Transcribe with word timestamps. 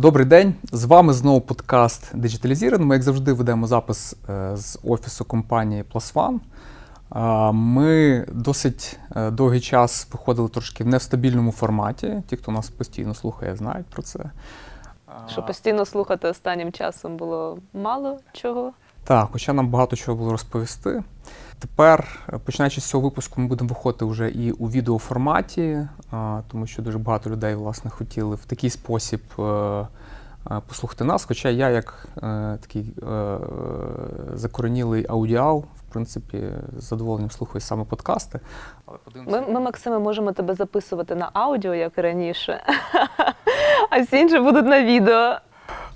Добрий 0.00 0.26
день, 0.26 0.54
з 0.72 0.84
вами 0.84 1.12
знову 1.12 1.40
подкаст 1.40 2.14
Digitalization. 2.14 2.78
Ми, 2.78 2.94
як 2.94 3.02
завжди, 3.02 3.32
ведемо 3.32 3.66
запис 3.66 4.16
е, 4.28 4.56
з 4.56 4.78
офісу 4.84 5.24
компанії 5.24 5.84
Plus 5.94 6.38
One. 7.10 7.52
Ми 7.52 8.26
досить 8.32 8.98
е, 9.16 9.30
довгий 9.30 9.60
час 9.60 10.08
виходили 10.12 10.48
трошки 10.48 10.84
в 10.84 10.86
нестабільному 10.86 11.52
форматі. 11.52 12.22
Ті, 12.26 12.36
хто 12.36 12.52
нас 12.52 12.70
постійно 12.70 13.14
слухає, 13.14 13.56
знають 13.56 13.86
про 13.86 14.02
це. 14.02 14.20
Що 15.28 15.42
постійно 15.42 15.84
слухати 15.84 16.28
останнім 16.28 16.72
часом 16.72 17.16
було 17.16 17.58
мало 17.72 18.18
чого. 18.32 18.72
Так, 19.04 19.28
хоча 19.32 19.52
нам 19.52 19.68
багато 19.68 19.96
чого 19.96 20.18
було 20.18 20.32
розповісти. 20.32 21.02
Тепер, 21.60 22.20
е, 22.32 22.38
починаючи 22.38 22.80
з 22.80 22.84
цього 22.84 23.04
випуску, 23.04 23.40
ми 23.40 23.46
будемо 23.46 23.68
виходити 23.68 24.04
вже 24.04 24.30
і 24.30 24.52
у 24.52 24.70
відеоформаті, 24.70 25.88
тому 26.48 26.66
що 26.66 26.82
дуже 26.82 26.98
багато 26.98 27.30
людей 27.30 27.54
власне 27.54 27.90
хотіли 27.90 28.36
в 28.36 28.44
такий 28.44 28.70
спосіб 28.70 29.20
е, 29.38 29.86
послухати 30.68 31.04
нас. 31.04 31.24
Хоча 31.24 31.48
я, 31.48 31.68
як 31.68 32.08
такий 32.60 32.94
закоренілий 34.34 35.06
аудіал, 35.08 35.64
в 35.88 35.92
принципі, 35.92 36.48
з 36.76 36.84
задоволенням 36.84 37.30
слухаю 37.30 37.60
саме 37.60 37.84
подкасти. 37.84 38.40
Але 38.86 38.98
подивимося. 39.04 39.40
Ми, 39.40 39.52
ми, 39.52 39.60
Максиме, 39.60 39.98
можемо 39.98 40.32
тебе 40.32 40.54
записувати 40.54 41.14
на 41.14 41.30
аудіо, 41.32 41.74
як 41.74 41.98
і 41.98 42.00
раніше, 42.00 42.64
а 43.90 44.00
всі 44.00 44.18
інші 44.18 44.38
будуть 44.38 44.66
на 44.66 44.82
відео. 44.84 45.36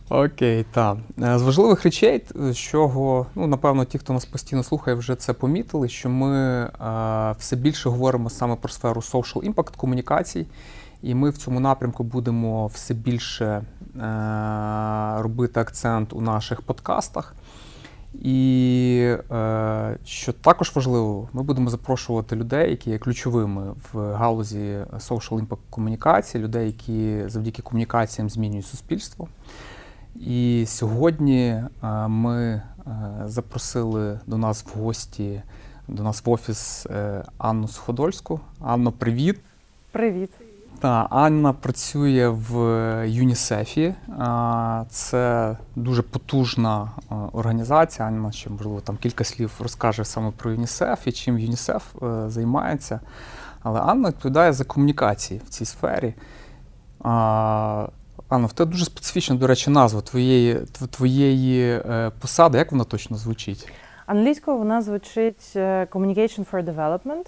Окей, 0.08 0.64
так. 0.70 0.98
З 1.16 1.42
важливих 1.42 1.84
речей, 1.84 2.22
з 2.34 2.56
чого, 2.56 3.26
ну, 3.34 3.46
напевно, 3.46 3.84
ті, 3.84 3.98
хто 3.98 4.12
нас 4.12 4.24
постійно 4.24 4.62
слухає, 4.62 4.96
вже 4.96 5.14
це 5.16 5.32
помітили, 5.32 5.88
що 5.88 6.10
ми 6.10 6.36
е, 6.36 6.70
все 7.38 7.56
більше 7.56 7.88
говоримо 7.88 8.30
саме 8.30 8.56
про 8.56 8.68
сферу 8.68 9.00
social 9.00 9.54
impact 9.54 9.76
комунікацій, 9.76 10.46
і 11.02 11.14
ми 11.14 11.30
в 11.30 11.38
цьому 11.38 11.60
напрямку 11.60 12.04
будемо 12.04 12.66
все 12.66 12.94
більше 12.94 13.44
е, 13.44 13.62
робити 15.22 15.60
акцент 15.60 16.12
у 16.12 16.20
наших 16.20 16.62
подкастах. 16.62 17.34
І 18.22 19.16
е, 19.30 19.98
що 20.04 20.32
також 20.32 20.72
важливо, 20.74 21.28
ми 21.32 21.42
будемо 21.42 21.70
запрошувати 21.70 22.36
людей, 22.36 22.70
які 22.70 22.90
є 22.90 22.98
ключовими 22.98 23.74
в 23.92 24.12
галузі 24.12 24.78
social 24.92 25.46
impact 25.46 25.58
комунікації, 25.70 26.44
людей, 26.44 26.66
які 26.66 27.28
завдяки 27.28 27.62
комунікаціям 27.62 28.30
змінюють 28.30 28.66
суспільство. 28.66 29.28
І 30.20 30.64
сьогодні 30.66 31.46
е, 31.48 31.64
ми 32.08 32.42
е, 32.42 32.62
запросили 33.24 34.20
до 34.26 34.38
нас 34.38 34.64
в 34.64 34.78
гості, 34.78 35.42
до 35.88 36.02
нас 36.02 36.24
в 36.24 36.30
офіс 36.30 36.86
е, 36.86 37.24
Анну 37.38 37.68
Суходольську. 37.68 38.40
Анно, 38.60 38.92
привіт. 38.92 39.40
Привіт. 39.92 40.30
Та 40.80 41.06
Анна 41.10 41.52
працює 41.52 42.28
в 42.28 42.54
ЮНІСЕФі. 43.06 43.94
Це 44.88 45.56
дуже 45.76 46.02
потужна 46.02 46.88
організація. 47.32 48.08
Анна 48.08 48.32
ще 48.32 48.50
можливо 48.50 48.80
там 48.80 48.96
кілька 48.96 49.24
слів 49.24 49.52
розкаже 49.60 50.04
саме 50.04 50.30
про 50.36 50.50
ЮНІСЕФ 50.50 51.06
і 51.06 51.12
чим 51.12 51.38
ЮНІСЕФ 51.38 51.82
займається. 52.26 53.00
Але 53.62 53.80
Анна 53.80 54.08
відповідає 54.08 54.52
за 54.52 54.64
комунікації 54.64 55.40
в 55.46 55.48
цій 55.48 55.64
сфері. 55.64 56.14
Анна, 58.28 58.46
в 58.46 58.52
тебе 58.52 58.70
дуже 58.70 58.84
специфічна, 58.84 59.36
до 59.36 59.46
речі, 59.46 59.70
назва 59.70 60.00
твоєї 60.00 60.54
твоєї 60.90 61.70
е, 61.70 62.10
посади. 62.20 62.58
Як 62.58 62.72
вона 62.72 62.84
точно 62.84 63.16
звучить? 63.16 63.72
Англійською 64.06 64.56
вона 64.58 64.82
звучить 64.82 65.52
е, 65.56 65.86
Communication 65.90 66.50
for 66.52 66.64
Development 66.64 67.26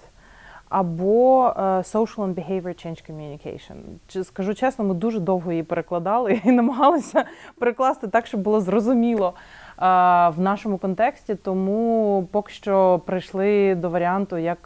або 0.68 1.46
е, 1.46 1.60
Social 1.60 2.16
and 2.16 2.34
Behavior 2.34 2.86
Change 2.86 3.10
Communication. 3.10 4.24
Скажу 4.24 4.54
чесно, 4.54 4.84
ми 4.84 4.94
дуже 4.94 5.20
довго 5.20 5.52
її 5.52 5.62
перекладали 5.62 6.40
і 6.44 6.52
намагалися 6.52 7.24
перекласти 7.58 8.08
так, 8.08 8.26
щоб 8.26 8.40
було 8.40 8.60
зрозуміло 8.60 9.34
в 9.78 10.34
нашому 10.36 10.78
контексті. 10.78 11.34
Тому 11.34 12.28
поки 12.32 12.52
що 12.52 13.00
прийшли 13.06 13.74
до 13.74 13.90
варіанту 13.90 14.38
як 14.38 14.58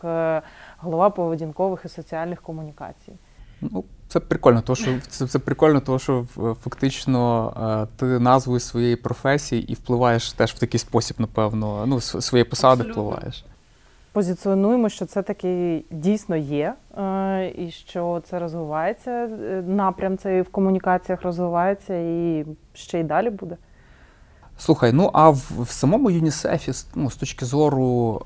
голова 0.79 1.11
поведінкових 1.11 1.83
і 1.85 1.89
соціальних 1.89 2.43
комунікацій. 2.43 3.13
Ну, 3.61 3.85
це 4.11 4.21
прикольно, 4.21 4.61
тому 4.61 4.77
що 4.77 4.91
це, 5.09 5.27
це 5.27 5.39
прикольно, 5.39 5.81
тому 5.81 5.99
що 5.99 6.25
фактично 6.63 7.53
е, 7.83 7.97
ти 7.97 8.05
назвою 8.05 8.61
своєї 8.61 8.97
професії 8.97 9.73
і 9.73 9.75
впливаєш 9.75 10.33
теж 10.33 10.53
в 10.53 10.59
такий 10.59 10.81
спосіб, 10.81 11.17
напевно, 11.19 11.87
ну, 11.87 12.01
своєї 12.01 12.45
посади 12.45 12.81
Абсолютно. 12.81 13.03
впливаєш. 13.03 13.45
Позиціонуємо, 14.13 14.89
що 14.89 15.07
це 15.07 15.23
таки 15.23 15.85
дійсно 15.91 16.37
є, 16.37 16.75
е, 16.99 17.53
і 17.59 17.71
що 17.71 18.23
це 18.31 18.39
розвивається. 18.39 19.11
Е, 19.11 19.63
напрям 19.67 20.19
цей 20.19 20.43
в 20.43 20.49
комунікаціях 20.49 21.23
розвивається 21.23 21.95
і 21.95 22.47
ще 22.75 23.01
й 23.01 23.05
далі 23.05 23.31
буде. 23.31 23.57
Слухай, 24.59 24.93
ну 24.93 25.11
а 25.13 25.31
в, 25.31 25.51
в 25.59 25.71
самому 25.71 26.11
ЮНІСЕФі, 26.11 26.73
ну, 26.95 27.11
з 27.11 27.17
точки 27.17 27.45
зору 27.45 28.21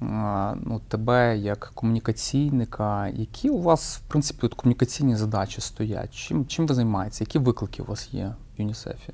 ну, 0.00 0.80
тебе 0.88 1.38
як 1.38 1.70
комунікаційника, 1.74 3.08
які 3.08 3.50
у 3.50 3.60
вас, 3.60 3.96
в 3.96 4.10
принципі, 4.10 4.46
от 4.46 4.54
комунікаційні 4.54 5.16
задачі 5.16 5.60
стоять? 5.60 6.14
Чим 6.14 6.46
чим 6.46 6.66
ви 6.66 6.74
займаєтеся? 6.74 7.24
Які 7.24 7.38
виклики 7.38 7.82
у 7.82 7.84
вас 7.84 8.14
є 8.14 8.32
в 8.56 8.60
ЮНІСЕФі? 8.60 9.12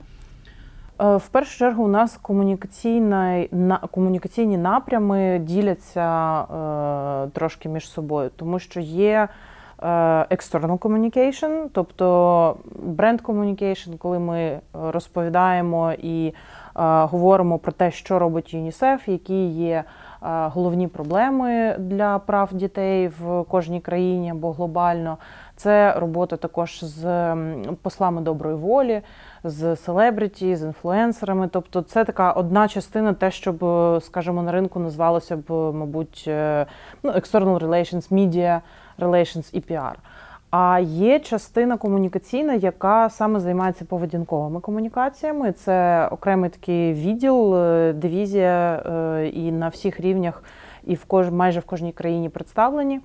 Е, 1.00 1.16
в 1.16 1.28
першу 1.28 1.58
чергу 1.58 1.84
у 1.84 1.88
нас 1.88 2.18
комунікаційна, 2.22 3.46
на, 3.52 3.78
комунікаційні 3.78 4.56
напрями 4.56 5.38
діляться 5.42 6.40
е, 6.40 7.30
трошки 7.30 7.68
між 7.68 7.90
собою, 7.90 8.30
тому 8.36 8.58
що 8.58 8.80
є 8.80 9.28
е, 9.78 9.86
external 10.30 10.78
communication, 10.78 11.68
тобто 11.72 12.56
бренд 12.82 13.20
communication, 13.20 13.98
коли 13.98 14.18
ми 14.18 14.60
розповідаємо 14.72 15.92
і 15.92 16.26
е, 16.26 16.32
говоримо 17.04 17.58
про 17.58 17.72
те, 17.72 17.90
що 17.90 18.18
робить 18.18 18.54
ЮНІСЕФ, 18.54 19.08
які 19.08 19.46
є 19.46 19.84
головні 20.24 20.88
проблеми 20.88 21.76
для 21.78 22.18
прав 22.18 22.54
дітей 22.54 23.08
в 23.08 23.44
кожній 23.44 23.80
країні 23.80 24.30
або 24.30 24.52
глобально. 24.52 25.18
Це 25.56 25.92
робота 25.92 26.36
також 26.36 26.84
з 26.84 27.34
послами 27.82 28.20
доброї 28.20 28.56
волі, 28.56 29.02
з 29.44 29.76
селебриті, 29.76 30.56
з 30.56 30.62
інфлюенсерами. 30.62 31.48
Тобто, 31.48 31.82
це 31.82 32.04
така 32.04 32.32
одна 32.32 32.68
частина, 32.68 33.14
те, 33.14 33.30
щоб, 33.30 33.64
скажімо, 34.02 34.42
на 34.42 34.52
ринку 34.52 34.80
назвалося 34.80 35.36
б, 35.36 35.50
мабуть, 35.50 36.24
е, 36.28 36.66
ну, 37.02 37.10
external 37.10 37.58
relations, 37.58 38.12
media 38.12 38.60
relations 38.98 39.50
і 39.52 39.60
PR. 39.60 39.94
А 40.56 40.80
є 40.80 41.20
частина 41.20 41.76
комунікаційна, 41.76 42.54
яка 42.54 43.10
саме 43.10 43.40
займається 43.40 43.84
поведінковими 43.84 44.60
комунікаціями. 44.60 45.52
Це 45.52 46.08
окремий 46.10 46.50
такий 46.50 46.94
відділ, 46.94 47.56
е, 47.56 47.92
дивізія 47.92 48.82
е, 48.86 49.28
і 49.28 49.52
на 49.52 49.68
всіх 49.68 50.00
рівнях, 50.00 50.42
і 50.84 50.94
в 50.94 51.04
кож 51.04 51.30
майже 51.30 51.60
в 51.60 51.64
кожній 51.64 51.92
країні 51.92 52.28
представлені. 52.28 53.00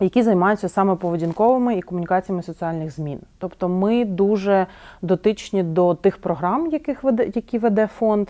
Які 0.00 0.22
займаються 0.22 0.68
саме 0.68 0.94
поведінковими 0.94 1.76
і 1.76 1.82
комунікаціями 1.82 2.42
соціальних 2.42 2.90
змін, 2.94 3.18
тобто 3.38 3.68
ми 3.68 4.04
дуже 4.04 4.66
дотичні 5.02 5.62
до 5.62 5.94
тих 5.94 6.18
програм, 6.18 6.66
яких 6.70 7.02
веде, 7.02 7.30
які 7.34 7.58
веде 7.58 7.88
фонд. 7.98 8.28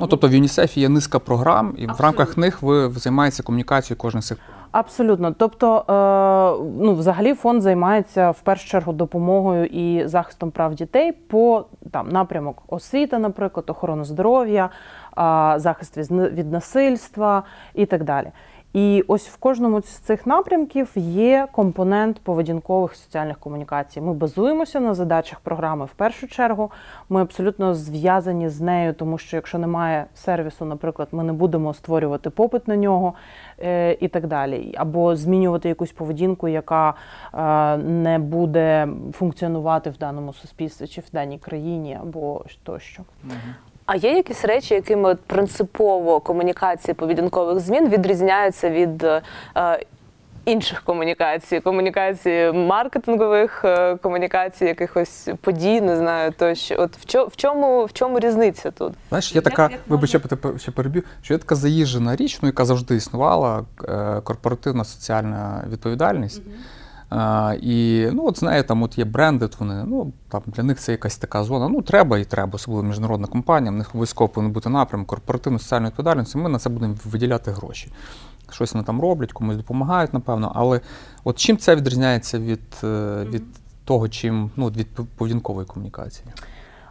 Ну 0.00 0.06
тобто 0.06 0.28
в 0.28 0.32
ЮНІСЕФі 0.32 0.80
є 0.80 0.88
низка 0.88 1.18
програм, 1.18 1.66
і 1.66 1.70
Абсолютно. 1.70 1.94
в 1.94 2.00
рамках 2.00 2.36
них 2.36 2.62
ви 2.62 2.90
займаєтеся 2.90 3.42
комунікацією 3.42 3.98
кожних 3.98 4.24
цих. 4.24 4.38
Абсолютно, 4.72 5.32
тобто, 5.32 5.76
е, 5.78 6.64
ну, 6.80 6.94
взагалі, 6.94 7.34
фонд 7.34 7.62
займається 7.62 8.30
в 8.30 8.40
першу 8.40 8.68
чергу 8.68 8.92
допомогою 8.92 9.64
і 9.64 10.06
захистом 10.08 10.50
прав 10.50 10.74
дітей 10.74 11.12
по 11.12 11.64
там 11.90 12.08
напрямок 12.08 12.62
освіта, 12.68 13.18
наприклад, 13.18 13.70
охорони 13.70 14.04
здоров'я, 14.04 14.70
захист 15.56 16.10
від 16.10 16.52
насильства 16.52 17.42
і 17.74 17.86
так 17.86 18.04
далі. 18.04 18.32
І 18.72 19.04
ось 19.08 19.28
в 19.28 19.36
кожному 19.36 19.82
з 19.82 19.86
цих 19.86 20.26
напрямків 20.26 20.90
є 20.96 21.48
компонент 21.52 22.20
поведінкових 22.20 22.94
соціальних 22.94 23.38
комунікацій. 23.38 24.00
Ми 24.00 24.14
базуємося 24.14 24.80
на 24.80 24.94
задачах 24.94 25.40
програми 25.40 25.84
в 25.84 25.92
першу 25.92 26.28
чергу. 26.28 26.70
Ми 27.08 27.22
абсолютно 27.22 27.74
зв'язані 27.74 28.48
з 28.48 28.60
нею, 28.60 28.92
тому 28.94 29.18
що 29.18 29.36
якщо 29.36 29.58
немає 29.58 30.06
сервісу, 30.14 30.64
наприклад, 30.64 31.08
ми 31.12 31.24
не 31.24 31.32
будемо 31.32 31.74
створювати 31.74 32.30
попит 32.30 32.68
на 32.68 32.76
нього 32.76 33.14
е, 33.14 33.47
і 34.00 34.08
так 34.08 34.26
далі, 34.26 34.74
або 34.76 35.16
змінювати 35.16 35.68
якусь 35.68 35.92
поведінку, 35.92 36.48
яка 36.48 36.94
е, 37.34 37.76
не 37.76 38.18
буде 38.18 38.88
функціонувати 39.12 39.90
в 39.90 39.98
даному 39.98 40.32
суспільстві 40.32 40.86
чи 40.86 41.00
в 41.00 41.04
даній 41.12 41.38
країні, 41.38 41.98
або 42.02 42.44
тощо. 42.62 43.02
А 43.86 43.96
є 43.96 44.12
якісь 44.12 44.44
речі, 44.44 44.74
якими 44.74 45.14
принципово 45.14 46.20
комунікації 46.20 46.94
поведінкових 46.94 47.60
змін 47.60 47.88
відрізняються 47.88 48.70
від 48.70 49.04
е, 49.04 49.22
інших 50.48 50.82
комунікацій, 50.82 51.60
комунікації 51.60 52.52
маркетингових, 52.52 53.64
е, 53.64 53.96
комунікацій, 53.96 54.64
якихось 54.64 55.28
подій, 55.40 55.80
не 55.80 55.96
знаю, 55.96 56.32
тощо. 56.38 56.74
От 56.78 56.96
в 56.96 57.06
чому 57.06 57.26
в 57.26 57.36
чому 57.36 57.84
в 57.84 57.92
чому 57.92 58.20
різниця 58.20 58.70
тут? 58.70 58.92
Знаєш, 59.08 59.34
є 59.34 59.40
така, 59.40 59.70
вибач, 59.88 60.14
я 60.14 60.20
ще 60.58 60.70
переб'ю, 60.70 61.02
що 61.22 61.34
є 61.34 61.38
така 61.38 61.54
заїжджена 61.54 62.16
річ, 62.16 62.38
ну 62.42 62.48
яка 62.48 62.64
завжди 62.64 62.96
існувала, 62.96 63.64
е, 63.88 64.20
корпоративна 64.24 64.84
соціальна 64.84 65.64
відповідальність. 65.70 66.42
Угу. 66.46 66.54
А, 67.10 67.54
І 67.62 68.06
ну, 68.12 68.26
от 68.26 68.38
знає, 68.38 68.62
там 68.62 68.82
от 68.82 68.98
є 68.98 69.04
бренди, 69.04 69.44
от 69.44 69.60
вони, 69.60 69.84
ну, 69.86 70.12
там 70.28 70.42
для 70.46 70.62
них 70.62 70.78
це 70.78 70.92
якась 70.92 71.16
така 71.16 71.44
зона. 71.44 71.68
Ну, 71.68 71.82
треба 71.82 72.18
і 72.18 72.24
треба, 72.24 72.50
особливо 72.54 72.82
міжнародна 72.82 73.26
компанія, 73.26 73.72
в 73.72 73.74
них 73.74 73.90
обов'язково 73.90 74.28
повинен 74.28 74.52
бути 74.52 74.68
напрям 74.68 75.04
корпоративної 75.04 75.60
соціальної 75.60 75.90
відповідальності, 75.90 76.38
ми 76.38 76.48
на 76.48 76.58
це 76.58 76.70
будемо 76.70 76.94
виділяти 77.04 77.50
гроші. 77.50 77.88
Щось 78.50 78.74
вони 78.74 78.84
там 78.84 79.00
роблять, 79.00 79.32
комусь 79.32 79.56
допомагають, 79.56 80.14
напевно. 80.14 80.52
Але 80.54 80.80
от 81.24 81.38
чим 81.38 81.56
це 81.56 81.76
відрізняється 81.76 82.38
від, 82.38 82.60
е, 82.84 83.24
від 83.30 83.42
того, 83.84 84.08
чим 84.08 84.50
ну, 84.56 84.66
від 84.68 84.86
поведінкової 85.16 85.66
комунікації? 85.66 86.26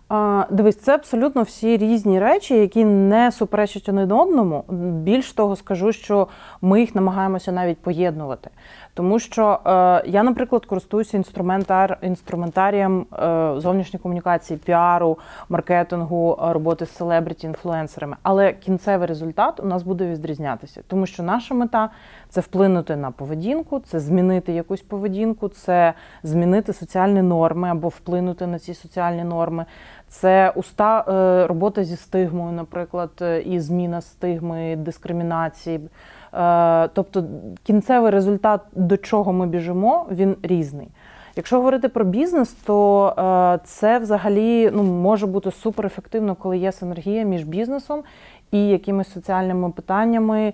А, 0.09 0.45
Дивись, 0.51 0.79
це 0.79 0.93
абсолютно 0.93 1.41
всі 1.41 1.77
різні 1.77 2.19
речі, 2.19 2.55
які 2.55 2.85
не 2.85 3.31
суперечать 3.31 3.89
один 3.89 4.11
одному. 4.11 4.63
Більш 5.03 5.33
того, 5.33 5.55
скажу, 5.55 5.91
що 5.91 6.27
ми 6.61 6.79
їх 6.79 6.95
намагаємося 6.95 7.51
навіть 7.51 7.77
поєднувати. 7.77 8.49
Тому 8.97 9.19
що 9.19 9.59
е, 9.65 10.09
я, 10.09 10.23
наприклад, 10.23 10.65
користуюся 10.65 11.17
інструментар, 11.17 11.97
інструментарієм 12.01 13.01
е, 13.13 13.53
зовнішньої 13.57 14.01
комунікації, 14.01 14.59
піару, 14.65 15.17
маркетингу, 15.49 16.39
е, 16.41 16.53
роботи 16.53 16.85
з 16.85 17.01
селебріті-інфлюенсерами. 17.01 18.15
Але 18.23 18.53
кінцевий 18.53 19.07
результат 19.07 19.59
у 19.59 19.65
нас 19.65 19.83
буде 19.83 20.07
відрізнятися, 20.07 20.81
тому 20.87 21.05
що 21.05 21.23
наша 21.23 21.55
мета 21.55 21.89
це 22.29 22.41
вплинути 22.41 22.95
на 22.95 23.11
поведінку, 23.11 23.79
це 23.79 23.99
змінити 23.99 24.53
якусь 24.53 24.81
поведінку, 24.81 25.49
це 25.49 25.93
змінити 26.23 26.73
соціальні 26.73 27.21
норми 27.21 27.69
або 27.69 27.87
вплинути 27.87 28.47
на 28.47 28.59
ці 28.59 28.73
соціальні 28.73 29.23
норми. 29.23 29.65
Це 30.07 30.53
уста 30.55 31.05
е, 31.07 31.47
робота 31.47 31.83
зі 31.83 31.95
стигмою, 31.95 32.51
наприклад, 32.51 33.11
е, 33.21 33.41
і 33.41 33.59
зміна 33.59 34.01
стигми, 34.01 34.75
дискримінації. 34.75 35.89
Е, 36.37 36.89
тобто 36.93 37.23
кінцевий 37.63 38.11
результат, 38.11 38.61
до 38.73 38.97
чого 38.97 39.33
ми 39.33 39.47
біжимо, 39.47 40.05
він 40.11 40.35
різний. 40.43 40.87
Якщо 41.35 41.55
говорити 41.55 41.89
про 41.89 42.05
бізнес, 42.05 42.51
то 42.53 43.57
це 43.63 43.99
взагалі 43.99 44.71
ну, 44.73 44.83
може 44.83 45.27
бути 45.27 45.51
суперефективно, 45.51 46.35
коли 46.35 46.57
є 46.57 46.71
синергія 46.71 47.23
між 47.23 47.43
бізнесом 47.43 48.03
і 48.51 48.67
якимись 48.67 49.13
соціальними 49.13 49.69
питаннями, 49.71 50.53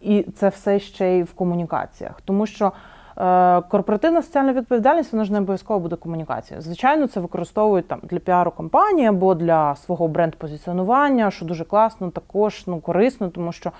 і 0.00 0.22
це 0.22 0.48
все 0.48 0.78
ще 0.78 1.18
й 1.18 1.22
в 1.22 1.32
комунікаціях. 1.32 2.20
Тому 2.24 2.46
що 2.46 2.72
Е, 3.18 3.60
корпоративна 3.60 4.22
соціальна 4.22 4.52
відповідальність 4.52 5.12
вона 5.12 5.24
ж 5.24 5.32
не 5.32 5.38
обов'язково 5.38 5.80
буде 5.80 5.96
комунікація. 5.96 6.60
Звичайно, 6.60 7.06
це 7.06 7.20
використовують 7.20 7.88
там 7.88 8.00
для 8.02 8.18
піару 8.18 8.50
компанії 8.50 9.08
або 9.08 9.34
для 9.34 9.76
свого 9.76 10.08
бренд-позиціонування, 10.08 11.30
що 11.30 11.44
дуже 11.44 11.64
класно, 11.64 12.10
також 12.10 12.64
ну 12.66 12.80
корисно, 12.80 13.28
тому 13.28 13.52
що 13.52 13.72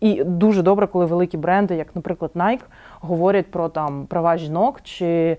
і 0.00 0.24
дуже 0.24 0.62
добре, 0.62 0.86
коли 0.86 1.06
великі 1.06 1.38
бренди, 1.38 1.76
як, 1.76 1.96
наприклад, 1.96 2.30
Nike, 2.34 2.64
говорять 3.00 3.50
про 3.50 3.68
там 3.68 4.06
права 4.06 4.36
жінок 4.36 4.80
чи 4.82 5.36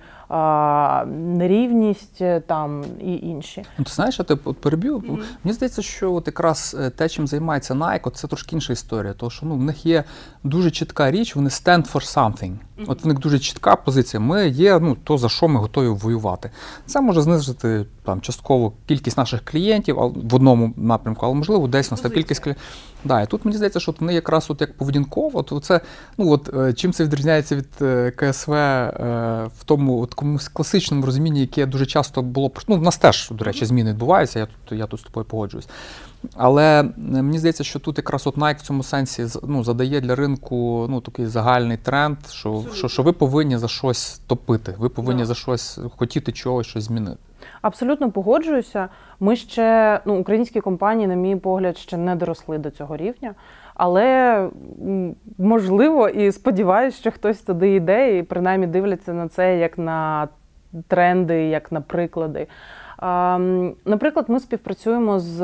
нерівність 1.05 2.21
е, 2.21 2.39
там 2.39 2.83
і 3.01 3.15
інші. 3.15 3.63
Ну, 3.77 3.85
Ти 3.85 3.91
знаєш, 3.91 4.19
я 4.19 4.25
тебе 4.25 4.53
переб'ю. 4.53 4.97
Mm-hmm. 4.97 5.23
Мені 5.43 5.53
здається, 5.53 5.81
що 5.81 6.13
от 6.13 6.27
якраз 6.27 6.75
е, 6.79 6.89
те, 6.89 7.09
чим 7.09 7.27
займається 7.27 7.73
Nike, 7.73 8.11
це 8.11 8.27
трошки 8.27 8.55
інша 8.55 8.73
історія. 8.73 9.13
Тому 9.13 9.29
що 9.29 9.45
ну, 9.45 9.55
в 9.55 9.63
них 9.63 9.85
є 9.85 10.03
дуже 10.43 10.71
чітка 10.71 11.11
річ, 11.11 11.35
вони 11.35 11.49
stand 11.49 11.91
for 11.93 12.15
something. 12.15 12.51
Mm-hmm. 12.51 12.85
От 12.87 13.03
в 13.03 13.07
них 13.07 13.19
дуже 13.19 13.39
чітка 13.39 13.75
позиція. 13.75 14.21
Ми 14.21 14.47
є 14.47 14.79
ну, 14.79 14.97
то, 15.03 15.17
за 15.17 15.29
що 15.29 15.47
ми 15.47 15.59
готові 15.59 15.87
воювати. 15.87 16.51
Це 16.85 17.01
може 17.01 17.21
знизити 17.21 17.85
там 18.03 18.21
частково 18.21 18.73
кількість 18.87 19.17
наших 19.17 19.45
клієнтів 19.45 19.95
в 20.15 20.35
одному 20.35 20.73
напрямку, 20.77 21.25
але 21.25 21.35
можливо 21.35 21.67
десь 21.67 21.91
на 21.91 22.09
кількість 22.09 22.43
клієнтів. 22.43 22.63
Да, 23.03 23.21
і 23.21 23.27
тут 23.27 23.45
мені 23.45 23.57
здається, 23.57 23.79
що 23.79 23.93
вони 23.99 24.13
якраз 24.13 24.45
от 24.49 24.61
як 24.61 24.77
поведінково, 24.77 25.43
то 25.43 25.59
це 25.59 25.81
ну 26.17 26.31
от 26.31 26.53
е, 26.53 26.73
чим 26.73 26.93
це 26.93 27.03
відрізняється 27.03 27.55
від 27.55 27.69
КСВ 28.15 28.51
в 29.59 29.63
тому 29.65 30.01
от 30.01 30.13
комусь 30.17 30.47
класичному 30.47 31.05
розумінні, 31.05 31.39
яке 31.39 31.65
дуже 31.65 31.85
часто 31.85 32.21
було 32.21 32.51
ну, 32.67 32.75
в 32.75 32.81
нас 32.81 32.97
теж, 32.97 33.29
до 33.31 33.45
речі, 33.45 33.65
зміни 33.65 33.89
відбуваються. 33.89 34.39
Я 34.39 34.45
тут 34.45 34.79
я 34.79 34.85
тут 34.85 34.99
з 34.99 35.03
тобою 35.03 35.25
погоджуюсь. 35.25 35.67
Але 36.35 36.83
мені 36.97 37.39
здається, 37.39 37.63
що 37.63 37.79
тут 37.79 37.97
якраз 37.97 38.27
от 38.27 38.37
Nike 38.37 38.57
в 38.57 38.61
цьому 38.61 38.83
сенсі 38.83 39.25
ну, 39.43 39.63
задає 39.63 40.01
для 40.01 40.15
ринку 40.15 40.87
ну, 40.89 41.01
такий 41.01 41.25
загальний 41.25 41.77
тренд, 41.77 42.17
що 42.29 42.63
що, 42.73 42.87
що 42.87 43.03
ви 43.03 43.11
повинні 43.11 43.57
за 43.57 43.67
щось 43.67 44.21
топити, 44.27 44.75
ви 44.77 44.89
повинні 44.89 45.21
yeah. 45.21 45.25
за 45.25 45.35
щось 45.35 45.79
хотіти 45.97 46.31
чогось, 46.31 46.67
щось 46.67 46.83
змінити. 46.83 47.17
Абсолютно 47.61 48.11
погоджуюся. 48.11 48.89
Ми 49.19 49.35
ще 49.35 49.99
ну, 50.05 50.19
українські 50.19 50.61
компанії, 50.61 51.07
на 51.07 51.15
мій 51.15 51.35
погляд, 51.35 51.77
ще 51.77 51.97
не 51.97 52.15
доросли 52.15 52.57
до 52.57 52.69
цього 52.71 52.97
рівня. 52.97 53.35
Але 53.77 54.49
можливо 55.37 56.09
і 56.09 56.31
сподіваюся, 56.31 56.97
що 56.97 57.11
хтось 57.11 57.41
туди 57.41 57.75
йде, 57.75 58.17
і 58.17 58.23
принаймні 58.23 58.67
дивляться 58.67 59.13
на 59.13 59.27
це 59.27 59.57
як 59.57 59.77
на 59.77 60.27
тренди, 60.87 61.43
як 61.43 61.71
на 61.71 61.81
приклади. 61.81 62.47
Наприклад, 63.85 64.25
ми 64.27 64.39
співпрацюємо 64.39 65.19
з 65.19 65.41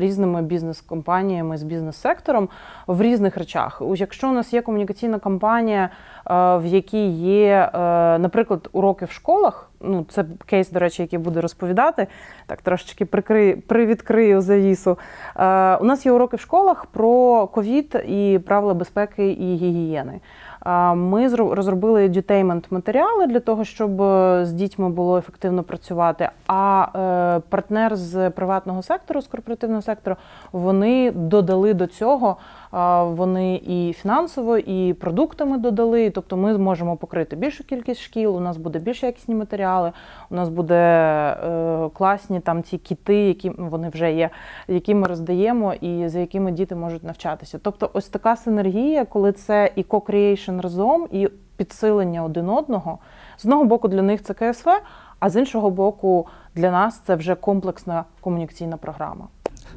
різними 0.00 0.42
бізнес-компаніями, 0.42 1.56
з 1.56 1.62
бізнес-сектором 1.62 2.48
в 2.86 3.02
різних 3.02 3.36
речах. 3.36 3.82
Якщо 3.94 4.28
у 4.28 4.32
нас 4.32 4.52
є 4.52 4.62
комунікаційна 4.62 5.18
кампанія, 5.18 5.90
в 6.30 6.62
якій 6.64 7.08
є, 7.08 7.70
наприклад, 8.20 8.68
уроки 8.72 9.04
в 9.04 9.10
школах, 9.10 9.65
ну 9.80 10.06
це 10.08 10.24
кейс, 10.46 10.70
до 10.70 10.78
речі, 10.78 11.02
який 11.02 11.18
буде 11.18 11.40
розповідати, 11.40 12.06
так 12.46 12.62
трошечки 12.62 13.04
прикрию, 13.04 13.60
привідкрию 13.60 14.40
завісу. 14.40 14.98
У 15.80 15.84
нас 15.84 16.06
є 16.06 16.12
уроки 16.12 16.36
в 16.36 16.40
школах 16.40 16.86
про 16.86 17.46
ковід 17.46 18.04
і 18.08 18.40
правила 18.46 18.74
безпеки 18.74 19.30
і 19.30 19.56
гігієни. 19.56 20.20
Ми 20.94 21.28
розробили 21.34 22.08
дютеймент 22.08 22.72
матеріали 22.72 23.26
для 23.26 23.40
того, 23.40 23.64
щоб 23.64 24.02
е, 24.02 24.40
з 24.46 24.52
дітьми 24.52 24.88
було 24.88 25.18
ефективно 25.18 25.62
працювати. 25.62 26.28
А 26.46 26.86
е, 27.38 27.40
партнер 27.48 27.96
з 27.96 28.30
приватного 28.30 28.82
сектору, 28.82 29.22
з 29.22 29.26
корпоративного 29.26 29.82
сектору, 29.82 30.16
вони 30.52 31.10
додали 31.10 31.74
до 31.74 31.86
цього. 31.86 32.36
Вони 33.04 33.56
і 33.66 33.92
фінансово, 33.92 34.58
і 34.58 34.92
продуктами 34.92 35.58
додали. 35.58 36.10
Тобто, 36.10 36.36
ми 36.36 36.54
зможемо 36.54 36.96
покрити 36.96 37.36
більшу 37.36 37.64
кількість 37.64 38.00
шкіл. 38.00 38.36
У 38.36 38.40
нас 38.40 38.56
буде 38.56 38.78
більш 38.78 39.02
якісні 39.02 39.34
матеріали. 39.34 39.92
У 40.30 40.34
нас 40.34 40.48
буде 40.48 40.74
е, 40.74 41.88
класні 41.94 42.40
там 42.40 42.62
ці 42.62 42.78
кіти, 42.78 43.16
які 43.16 43.50
вони 43.50 43.88
вже 43.88 44.12
є, 44.12 44.30
які 44.68 44.94
ми 44.94 45.08
роздаємо, 45.08 45.74
і 45.74 46.08
за 46.08 46.18
якими 46.18 46.52
діти 46.52 46.74
можуть 46.74 47.04
навчатися. 47.04 47.58
Тобто, 47.62 47.90
ось 47.92 48.08
така 48.08 48.36
синергія, 48.36 49.04
коли 49.04 49.32
це 49.32 49.70
і 49.76 49.82
co-creation 49.82 50.60
разом, 50.60 51.08
і 51.12 51.28
підсилення 51.56 52.24
один 52.24 52.48
одного. 52.48 52.98
З 53.36 53.44
одного 53.44 53.64
боку, 53.64 53.88
для 53.88 54.02
них 54.02 54.22
це 54.22 54.34
КСВ, 54.34 54.70
а 55.20 55.30
з 55.30 55.36
іншого 55.36 55.70
боку, 55.70 56.26
для 56.54 56.70
нас 56.70 56.98
це 56.98 57.14
вже 57.14 57.34
комплексна 57.34 58.04
комунікаційна 58.20 58.76
програма. 58.76 59.28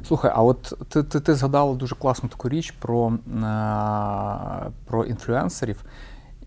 Слухай, 0.06 0.32
а 0.34 0.42
от 0.42 0.72
ти 0.88 1.02
ти, 1.02 1.20
ти 1.20 1.34
згадала 1.34 1.74
дуже 1.74 1.94
класну 1.94 2.28
таку 2.28 2.48
річ 2.48 2.70
про, 2.70 3.12
е, 3.12 4.70
про 4.84 5.04
інфлюенсерів. 5.04 5.84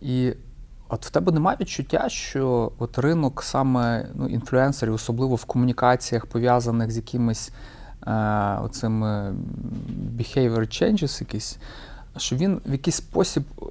І 0.01 0.33
от 0.89 1.05
в 1.05 1.09
тебе 1.09 1.31
немає 1.31 1.57
відчуття, 1.61 2.09
що 2.09 2.71
от 2.77 2.97
ринок 2.97 3.43
саме 3.43 4.09
ну, 4.15 4.27
інфлюенсерів, 4.27 4.93
особливо 4.93 5.35
в 5.35 5.45
комунікаціях, 5.45 6.25
пов'язаних 6.25 6.91
з 6.91 6.97
якимись 6.97 7.51
е, 8.07 8.11
оцими 8.63 9.35
behavior 10.17 10.59
changes 10.59 11.21
якісь 11.21 11.57
що 12.17 12.35
він 12.35 12.61
в 12.65 12.71
якийсь 12.71 12.95
спосіб 12.95 13.43
е, 13.61 13.65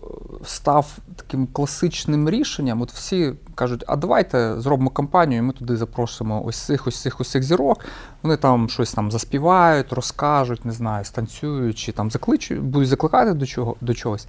став 0.45 0.99
таким 1.17 1.47
класичним 1.47 2.31
рішенням. 2.31 2.83
От 2.83 2.93
всі 2.93 3.33
кажуть, 3.55 3.85
а 3.87 3.97
давайте 3.97 4.61
зробимо 4.61 4.91
кампанію, 4.91 5.39
і 5.39 5.43
ми 5.43 5.53
туди 5.53 5.77
запросимо 5.77 6.45
ось 6.45 6.57
цих, 6.57 6.87
ось 6.87 7.01
цих, 7.01 7.21
ось 7.21 7.31
цих 7.31 7.43
зірок. 7.43 7.85
Вони 8.23 8.37
там 8.37 8.69
щось 8.69 8.93
там 8.93 9.11
заспівають, 9.11 9.93
розкажуть, 9.93 10.65
не 10.65 10.73
знаю, 10.73 11.05
станцюють 11.05 11.79
чи 11.79 11.93
там 11.93 12.11
закличуть, 12.11 12.61
будуть 12.61 12.89
закликати 12.89 13.33
до 13.33 13.47
чого 13.47 13.77
до 13.81 13.95
чогось. 13.95 14.27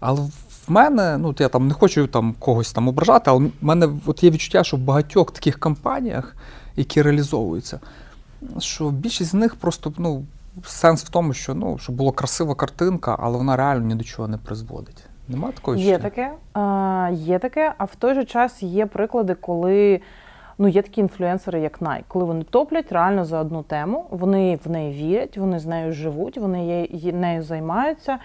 Але 0.00 0.20
в 0.20 0.70
мене, 0.70 1.18
ну 1.18 1.34
я 1.38 1.48
там 1.48 1.68
не 1.68 1.74
хочу 1.74 2.06
там 2.06 2.34
когось 2.38 2.72
там 2.72 2.88
ображати, 2.88 3.30
але 3.30 3.44
в 3.44 3.50
мене 3.60 3.88
от 4.06 4.22
є 4.24 4.30
відчуття, 4.30 4.64
що 4.64 4.76
в 4.76 4.80
багатьох 4.80 5.30
таких 5.30 5.58
кампаніях, 5.58 6.36
які 6.76 7.02
реалізовуються, 7.02 7.80
що 8.58 8.90
більшість 8.90 9.30
з 9.30 9.34
них 9.34 9.54
просто 9.54 9.92
ну 9.98 10.24
сенс 10.64 11.04
в 11.04 11.08
тому, 11.08 11.32
що 11.32 11.54
ну, 11.54 11.78
щоб 11.78 11.94
була 11.94 12.12
красива 12.12 12.54
картинка, 12.54 13.16
але 13.20 13.38
вона 13.38 13.56
реально 13.56 13.86
ні 13.86 13.94
до 13.94 14.04
чого 14.04 14.28
не 14.28 14.38
призводить. 14.38 15.04
Нема 15.28 15.52
такої 15.52 15.82
Є 15.82 15.98
таке, 15.98 16.32
а, 16.52 17.10
є 17.12 17.38
таке, 17.38 17.74
а 17.78 17.84
в 17.84 17.94
той 17.94 18.14
же 18.14 18.24
час 18.24 18.62
є 18.62 18.86
приклади, 18.86 19.34
коли 19.34 20.00
ну, 20.60 20.68
є 20.68 20.82
такі 20.82 21.00
інфлюенсери, 21.00 21.60
як 21.60 21.82
Nike, 21.82 22.04
коли 22.08 22.24
вони 22.24 22.44
топлять 22.44 22.92
реально 22.92 23.24
за 23.24 23.40
одну 23.40 23.62
тему, 23.62 24.06
вони 24.10 24.58
в 24.64 24.70
неї 24.70 24.92
вірять, 24.92 25.38
вони 25.38 25.58
з 25.58 25.66
нею 25.66 25.92
живуть, 25.92 26.38
вони 26.38 26.88
нею 27.12 27.42
займаються. 27.42 28.18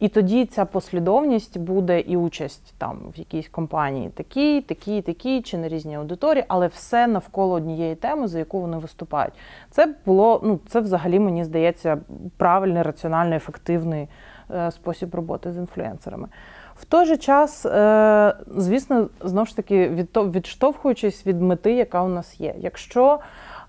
І 0.00 0.08
тоді 0.08 0.46
ця 0.46 0.64
послідовність 0.64 1.58
буде 1.58 2.00
і 2.00 2.16
участь 2.16 2.74
там 2.78 2.98
в 3.14 3.18
якійсь 3.18 3.48
компанії 3.48 4.10
такій, 4.14 4.60
такій, 4.60 5.02
такій, 5.02 5.42
чи 5.42 5.58
на 5.58 5.68
різній 5.68 5.96
аудиторії, 5.96 6.44
але 6.48 6.66
все 6.66 7.06
навколо 7.06 7.54
однієї 7.54 7.94
теми, 7.94 8.28
за 8.28 8.38
яку 8.38 8.60
вони 8.60 8.76
виступають. 8.76 9.34
Це 9.70 9.94
було, 10.06 10.40
ну 10.44 10.60
це 10.68 10.80
взагалі 10.80 11.18
мені 11.18 11.44
здається 11.44 11.98
правильний, 12.36 12.82
раціональний, 12.82 13.36
ефективний 13.36 14.08
е, 14.50 14.70
спосіб 14.70 15.14
роботи 15.14 15.52
з 15.52 15.56
інфлюенсерами. 15.56 16.28
В 16.76 16.84
той 16.84 17.06
же 17.06 17.16
час, 17.16 17.66
е, 17.66 18.34
звісно, 18.56 19.08
знову 19.20 19.46
ж 19.46 19.56
таки, 19.56 20.06
відштовхуючись 20.16 21.26
від 21.26 21.42
мети, 21.42 21.72
яка 21.72 22.02
у 22.02 22.08
нас 22.08 22.40
є. 22.40 22.54
Якщо 22.58 23.18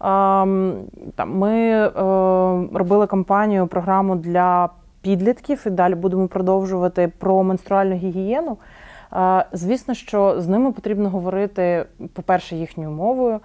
ем, 0.01 0.75
там, 1.15 1.37
ми 1.37 1.57
е, 1.59 1.91
робили 2.73 3.07
кампанію, 3.07 3.67
програму 3.67 4.15
для 4.15 4.69
підлітків, 5.01 5.63
і 5.65 5.69
далі 5.69 5.95
будемо 5.95 6.27
продовжувати 6.27 7.11
про 7.17 7.43
менструальну 7.43 7.95
гігієну. 7.95 8.57
Звісно, 9.51 9.93
що 9.93 10.41
з 10.41 10.47
ними 10.47 10.71
потрібно 10.71 11.09
говорити, 11.09 11.85
по-перше, 12.13 12.55
їхньою 12.55 12.91
мовою. 12.91 13.39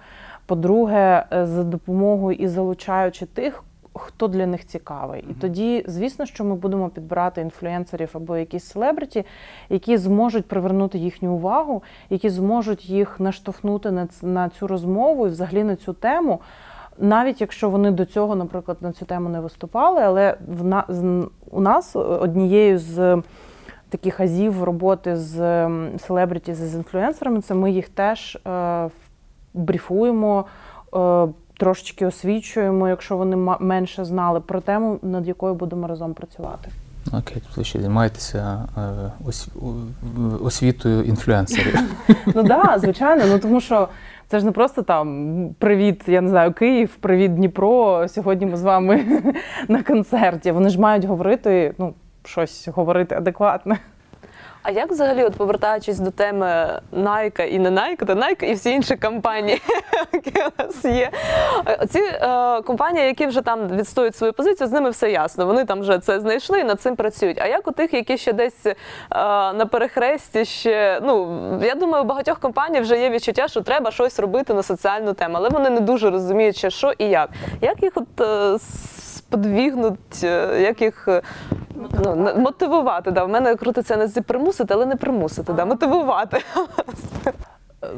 По-друге, 0.49 1.25
е, 1.33 1.45
за 1.45 1.63
допомогою 1.63 2.37
і 2.37 2.47
залучаючи 2.47 3.25
тих, 3.25 3.63
хто 3.99 4.27
для 4.27 4.45
них 4.45 4.65
цікавий. 4.65 5.25
І 5.29 5.33
тоді, 5.33 5.83
звісно, 5.87 6.25
що 6.25 6.43
ми 6.43 6.55
будемо 6.55 6.89
підбирати 6.89 7.41
інфлюенсерів 7.41 8.09
або 8.13 8.37
якісь 8.37 8.63
селебриті, 8.63 9.25
які 9.69 9.97
зможуть 9.97 10.47
привернути 10.47 10.97
їхню 10.97 11.33
увагу, 11.33 11.83
які 12.09 12.29
зможуть 12.29 12.89
їх 12.89 13.19
наштовхнути 13.19 14.07
на 14.21 14.49
цю 14.49 14.67
розмову 14.67 15.27
і 15.27 15.29
взагалі 15.29 15.63
на 15.63 15.75
цю 15.75 15.93
тему. 15.93 16.39
Навіть 16.97 17.41
якщо 17.41 17.69
вони 17.69 17.91
до 17.91 18.05
цього, 18.05 18.35
наприклад, 18.35 18.77
на 18.81 18.91
цю 18.91 19.05
тему 19.05 19.29
не 19.29 19.39
виступали, 19.39 20.01
але 20.01 20.37
в 20.47 20.65
на, 20.65 20.83
у 21.51 21.61
нас 21.61 21.95
однією 21.95 22.79
з 22.79 23.21
таких 23.89 24.19
азів 24.19 24.63
роботи 24.63 25.15
з 25.15 25.69
селебриті, 25.99 26.53
з 26.53 26.75
інфлюенсерами, 26.75 27.41
це 27.41 27.53
ми 27.53 27.71
їх 27.71 27.89
теж 27.89 28.37
е, 28.47 28.89
бріфуємо, 29.53 30.45
е, 30.95 31.27
трошечки 31.59 32.05
освічуємо, 32.05 32.87
якщо 32.87 33.17
вони 33.17 33.35
менше 33.59 34.05
знали 34.05 34.39
про 34.39 34.61
тему, 34.61 34.99
над 35.01 35.27
якою 35.27 35.53
будемо 35.53 35.87
разом 35.87 36.13
працювати. 36.13 36.69
Окей, 37.13 37.41
тобто 37.47 37.63
ще 37.63 37.79
займаєтеся 37.79 38.67
е, 38.77 39.11
освітою 40.43 41.03
інфлюенсерів. 41.03 41.79
Ну 42.35 42.43
так, 42.43 42.79
звичайно. 42.79 43.23
Ну 43.27 43.39
тому 43.39 43.61
що 43.61 43.87
це 44.27 44.39
ж 44.39 44.45
не 44.45 44.51
просто 44.51 44.81
там 44.81 45.49
привіт, 45.59 46.03
я 46.07 46.21
не 46.21 46.29
знаю, 46.29 46.53
Київ, 46.53 46.95
привіт, 46.95 47.35
Дніпро. 47.35 48.07
Сьогодні 48.07 48.45
ми 48.45 48.57
з 48.57 48.61
вами 48.61 49.05
на 49.67 49.83
концерті. 49.83 50.51
Вони 50.51 50.69
ж 50.69 50.79
мають 50.79 51.05
говорити, 51.05 51.73
ну 51.77 51.93
щось 52.23 52.67
говорити 52.67 53.15
адекватне. 53.15 53.77
А 54.69 54.71
як 54.71 54.91
взагалі, 54.91 55.23
от 55.23 55.35
повертаючись 55.35 55.99
до 55.99 56.11
теми 56.11 56.79
Nike 56.93 57.45
і 57.45 57.59
не 57.59 57.69
Nike, 57.71 58.05
то 58.05 58.13
Nike 58.13 58.43
і 58.43 58.53
всі 58.53 58.71
інші 58.71 58.95
компанії, 58.95 59.61
які 60.13 60.31
у 60.39 60.63
нас 60.63 60.85
є. 60.85 61.09
Ці 61.89 61.99
е, 61.99 62.61
компанії, 62.61 63.05
які 63.05 63.25
вже 63.25 63.41
там 63.41 63.67
відстоюють 63.67 64.15
свою 64.15 64.33
позицію, 64.33 64.67
з 64.67 64.71
ними 64.71 64.89
все 64.89 65.11
ясно. 65.11 65.45
Вони 65.45 65.65
там 65.65 65.79
вже 65.79 65.99
це 65.99 66.19
знайшли 66.19 66.59
і 66.59 66.63
над 66.63 66.81
цим 66.81 66.95
працюють. 66.95 67.39
А 67.41 67.47
як 67.47 67.67
у 67.67 67.71
тих, 67.71 67.93
які 67.93 68.17
ще 68.17 68.33
десь 68.33 68.65
е, 68.65 68.75
на 69.53 69.65
перехресті, 69.71 70.45
ще 70.45 70.99
ну 71.03 71.41
я 71.63 71.75
думаю, 71.75 72.03
у 72.03 72.07
багатьох 72.07 72.39
компаній 72.39 72.81
вже 72.81 72.99
є 72.99 73.09
відчуття, 73.09 73.47
що 73.47 73.61
треба 73.61 73.91
щось 73.91 74.19
робити 74.19 74.53
на 74.53 74.63
соціальну 74.63 75.13
тему, 75.13 75.33
але 75.37 75.49
вони 75.49 75.69
не 75.69 75.79
дуже 75.79 76.09
розуміють, 76.09 76.73
що 76.73 76.93
і 76.97 77.05
як. 77.05 77.29
Як 77.61 77.83
їх 77.83 77.93
от 77.95 78.21
е, 78.21 78.59
сподвігнуть, 79.29 80.23
е, 80.23 80.61
як 80.61 80.81
їх 80.81 81.07
е, 81.07 81.21
ну, 82.05 82.31
мотивувати. 82.37 83.11
Да. 83.11 83.23
В 83.23 83.29
мене 83.29 83.55
крутиться 83.55 83.97
не 83.97 84.07
зі 84.07 84.21
примусити, 84.21 84.73
але 84.73 84.85
не 84.85 84.95
примусити, 84.95 85.53
да, 85.53 85.65
мотивувати. 85.65 86.37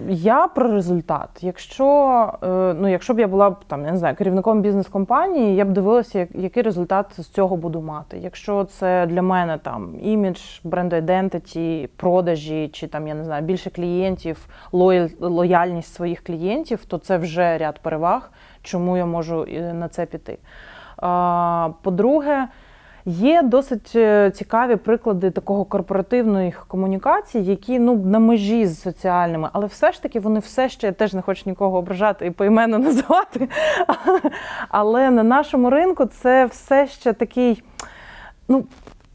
Я 0.09 0.47
про 0.47 0.71
результат. 0.71 1.29
Якщо 1.41 1.85
е, 2.43 2.47
ну, 2.79 2.87
якщо 2.87 3.13
б 3.13 3.19
я 3.19 3.27
була 3.27 3.55
там, 3.67 3.85
я 3.85 3.91
не 3.91 3.97
знаю, 3.97 4.15
керівником 4.15 4.61
бізнес-компанії, 4.61 5.55
я 5.55 5.65
б 5.65 5.71
дивилася, 5.71 6.27
який 6.33 6.63
результат 6.63 7.05
з 7.17 7.27
цього 7.27 7.57
буду 7.57 7.81
мати. 7.81 8.17
Якщо 8.17 8.63
це 8.63 9.05
для 9.05 9.21
мене 9.21 9.57
там 9.57 9.95
імідж, 10.01 10.39
бренд 10.63 10.93
identity, 10.93 11.87
продажі, 11.95 12.69
чи 12.73 12.87
там 12.87 13.07
я 13.07 13.13
не 13.13 13.23
знаю 13.23 13.43
більше 13.43 13.69
клієнтів, 13.69 14.47
лояльність 15.19 15.93
своїх 15.93 16.23
клієнтів, 16.23 16.85
то 16.85 16.97
це 16.97 17.17
вже 17.17 17.57
ряд 17.57 17.79
переваг, 17.79 18.31
чому 18.63 18.97
я 18.97 19.05
можу 19.05 19.45
на 19.73 19.87
це 19.87 20.05
піти. 20.05 20.37
По-друге, 21.81 22.47
Є 23.05 23.41
досить 23.41 23.91
е, 23.95 24.31
цікаві 24.31 24.75
приклади 24.75 25.31
такого 25.31 25.65
корпоративних 25.65 26.65
комунікацій, 26.67 27.39
які 27.39 27.79
ну 27.79 27.95
на 27.95 28.19
межі 28.19 28.67
з 28.67 28.81
соціальними, 28.81 29.49
але 29.53 29.65
все 29.65 29.91
ж 29.91 30.03
таки 30.03 30.19
вони 30.19 30.39
все 30.39 30.69
ще 30.69 30.87
я 30.87 30.93
теж 30.93 31.13
не 31.13 31.21
хочу 31.21 31.43
нікого 31.45 31.77
ображати 31.77 32.25
і 32.25 32.31
поіменно 32.31 32.77
називати. 32.79 33.49
Але 34.69 35.09
на 35.09 35.23
нашому 35.23 35.69
ринку 35.69 36.05
це 36.05 36.45
все 36.45 36.87
ще 36.87 37.13
такий. 37.13 37.63
Ну, 38.47 38.65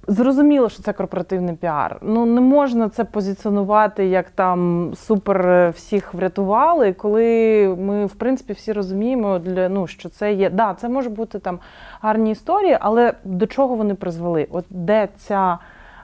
Зрозуміло, 0.09 0.69
що 0.69 0.83
це 0.83 0.93
корпоративний 0.93 1.55
піар. 1.55 1.99
Ну 2.03 2.27
не 2.27 2.41
можна 2.41 2.89
це 2.89 3.05
позиціонувати 3.05 4.07
як 4.07 4.31
там 4.31 4.93
супер 4.97 5.49
е, 5.49 5.71
всіх 5.71 6.15
врятували, 6.15 6.93
коли 6.93 7.69
ми 7.79 8.07
в 8.07 8.15
принципі 8.15 8.53
всі 8.53 8.73
розуміємо, 8.73 9.39
для 9.39 9.69
ну 9.69 9.87
що 9.87 10.09
це 10.09 10.33
є. 10.33 10.51
Да, 10.51 10.75
це 10.75 10.89
може 10.89 11.11
бути 11.11 11.39
там 11.39 11.59
гарні 12.01 12.31
історії, 12.31 12.79
але 12.81 13.15
до 13.25 13.47
чого 13.47 13.75
вони 13.75 13.95
призвели? 13.95 14.47
От 14.51 14.65
де 14.71 15.09
ця 15.17 15.59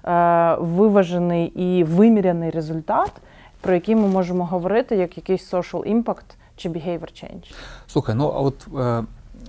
е, 0.04 0.56
виважений 0.60 1.46
і 1.46 1.84
виміряний 1.84 2.50
результат, 2.50 3.12
про 3.60 3.74
який 3.74 3.96
ми 3.96 4.08
можемо 4.08 4.44
говорити, 4.44 4.96
як 4.96 5.16
якийсь 5.16 5.54
social 5.54 5.94
impact 5.94 6.34
чи 6.56 6.68
behavior 6.68 7.00
change? 7.00 7.54
Слухай, 7.86 8.14
ну 8.14 8.32
а 8.36 8.40
от. 8.40 8.66
Е... 8.78 9.04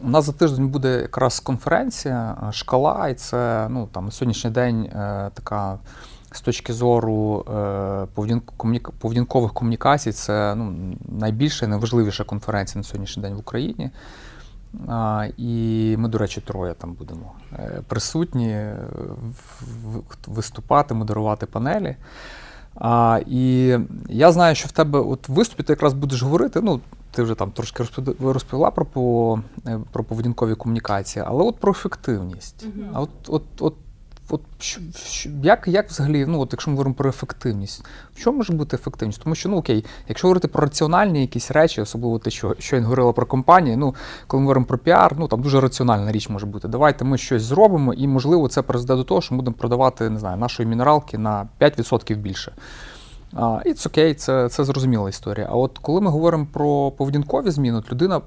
У 0.06 0.10
нас 0.10 0.26
за 0.26 0.32
тиждень 0.32 0.68
буде 0.68 1.02
якраз 1.02 1.40
конференція 1.40 2.38
е, 2.50 2.52
шкала, 2.52 3.08
і 3.08 3.14
це 3.14 3.68
ну, 3.70 3.88
там, 3.92 4.06
на 4.06 4.12
сьогоднішній 4.12 4.50
день 4.50 4.84
е, 4.84 5.32
така 5.34 5.78
з 6.32 6.42
точки 6.42 6.74
зору 6.74 7.46
е, 7.56 8.08
поведінкових 9.00 9.54
комунікацій, 9.54 10.12
це 10.12 10.56
ну, 10.56 10.96
найбільша 11.20 11.66
і 11.66 11.70
найважливіша 11.70 12.24
конференція 12.24 12.80
на 12.80 12.84
сьогоднішній 12.84 13.24
день 13.24 13.34
в 13.34 13.40
Україні. 13.40 13.92
А, 14.88 15.28
І 15.38 15.96
ми, 16.00 16.10
до 16.10 16.18
речі, 16.18 16.42
троє 16.42 16.74
там 16.74 16.94
будемо 16.94 17.32
е, 17.54 17.82
присутні, 17.88 18.66
виступати, 20.28 20.94
модерувати 20.94 21.46
панелі. 21.46 21.96
А, 22.76 23.20
І 23.28 23.78
я 24.10 24.32
знаю, 24.32 24.56
що 24.56 24.68
в 24.68 24.72
тебе 24.72 25.00
от 25.00 25.30
виступі 25.30 25.64
ти 25.64 25.74
якраз 25.74 25.94
будеш 25.94 26.24
говорити. 26.24 26.62
ну, 26.62 26.82
ти 27.14 27.24
вже 27.24 27.36
там 27.36 27.52
трошки 27.52 27.84
розповіла 28.20 28.72
про 28.72 29.40
е, 29.68 29.80
про 29.92 30.04
поведінкові 30.04 30.56
комунікації, 30.56 31.26
але 31.28 31.44
от 31.44 31.60
про 31.60 31.72
ефективність. 31.72 32.66
Uh-huh. 32.66 32.90
А 32.94 33.02
от 33.02 33.10
от, 33.28 33.44
от, 33.60 33.76
от 34.30 34.42
що, 34.60 34.82
що, 34.96 35.30
як 35.44 35.68
як 35.68 35.90
взагалі, 35.90 36.26
ну 36.26 36.40
от 36.40 36.50
якщо 36.52 36.72
ми 36.72 36.78
говоримо 36.78 36.96
про 36.96 37.10
ефективність, 37.10 37.86
в 38.16 38.20
чому 38.20 38.38
може 38.38 38.54
бути 38.54 38.76
ефективність? 38.76 39.22
Тому 39.24 39.36
що, 39.36 39.50
ну 39.50 39.58
окей, 39.58 39.86
якщо 40.08 40.28
говорити 40.28 40.48
про 40.48 40.62
раціональні 40.62 41.22
якісь 41.22 41.52
речі, 41.52 41.82
особливо 41.82 42.20
те, 42.20 42.30
що 42.30 42.56
що 42.60 42.76
я 42.76 42.82
говорила 42.82 43.14
про 43.14 43.26
компанії, 43.26 43.76
ну 43.76 43.96
коли 44.28 44.42
ми 44.42 44.46
говоримо 44.46 44.66
про 44.66 44.78
піар, 44.78 45.16
ну 45.20 45.28
там 45.28 45.42
дуже 45.42 45.62
раціональна 45.62 46.12
річ 46.12 46.30
може 46.30 46.46
бути. 46.46 46.68
Давайте 46.68 47.06
ми 47.06 47.18
щось 47.18 47.44
зробимо, 47.44 47.94
і 47.94 48.08
можливо 48.08 48.48
це 48.48 48.62
призведе 48.62 48.96
до 48.96 49.04
того, 49.04 49.22
що 49.22 49.36
ми 49.36 49.38
будемо 49.38 49.56
продавати 49.58 50.10
не 50.10 50.20
знаю, 50.20 50.38
нашої 50.38 50.70
мінералки 50.70 51.18
на 51.18 51.48
5% 51.60 52.16
більше. 52.16 52.54
І 53.66 53.74
це 53.74 54.14
це 54.14 54.50
це 54.50 54.64
зрозуміла 54.64 55.10
історія. 55.10 55.48
А 55.52 55.56
от 55.56 55.78
коли 55.78 56.02
ми 56.02 56.12
говоримо 56.12 56.48
про 56.54 56.92
поведінкові 56.92 57.52
зміни, 57.52 57.78
от 57.78 57.92
людина 57.92 58.22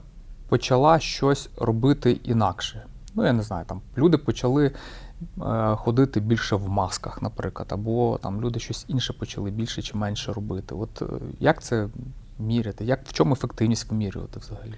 почала 0.49 0.99
щось 0.99 1.51
робити 1.57 2.21
інакше. 2.25 2.87
Ну, 3.15 3.25
я 3.25 3.33
не 3.33 3.43
знаю, 3.43 3.65
там 3.69 3.81
люди 3.99 4.17
почали 4.19 4.67
е, 4.67 4.73
ходити 5.77 6.21
більше 6.21 6.57
в 6.57 6.69
масках, 6.69 7.23
наприклад, 7.23 7.69
або 7.71 8.19
там 8.23 8.41
люди 8.41 8.61
щось 8.61 8.85
інше 8.89 9.13
почали 9.13 9.51
більше 9.51 9.83
чи 9.83 9.97
менше 9.97 10.33
робити. 10.33 10.75
От 10.75 11.03
е, 11.03 11.07
як 11.41 11.63
це 11.63 11.89
міряти? 12.39 12.85
Як 12.85 13.01
в 13.05 13.13
чому 13.13 13.33
ефективність 13.33 13.91
вимірювати 13.91 14.41
взагалі? 14.41 14.75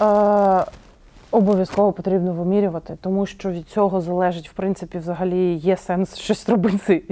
Е, 0.00 0.66
Обов'язково 1.30 1.92
потрібно 1.92 2.32
вимірювати, 2.32 2.98
тому 3.00 3.26
що 3.26 3.50
від 3.50 3.68
цього 3.68 4.00
залежить, 4.00 4.48
в 4.48 4.52
принципі, 4.52 4.98
взагалі 4.98 5.54
є 5.54 5.76
сенс 5.76 6.16
щось 6.16 6.48
робити 6.48 7.02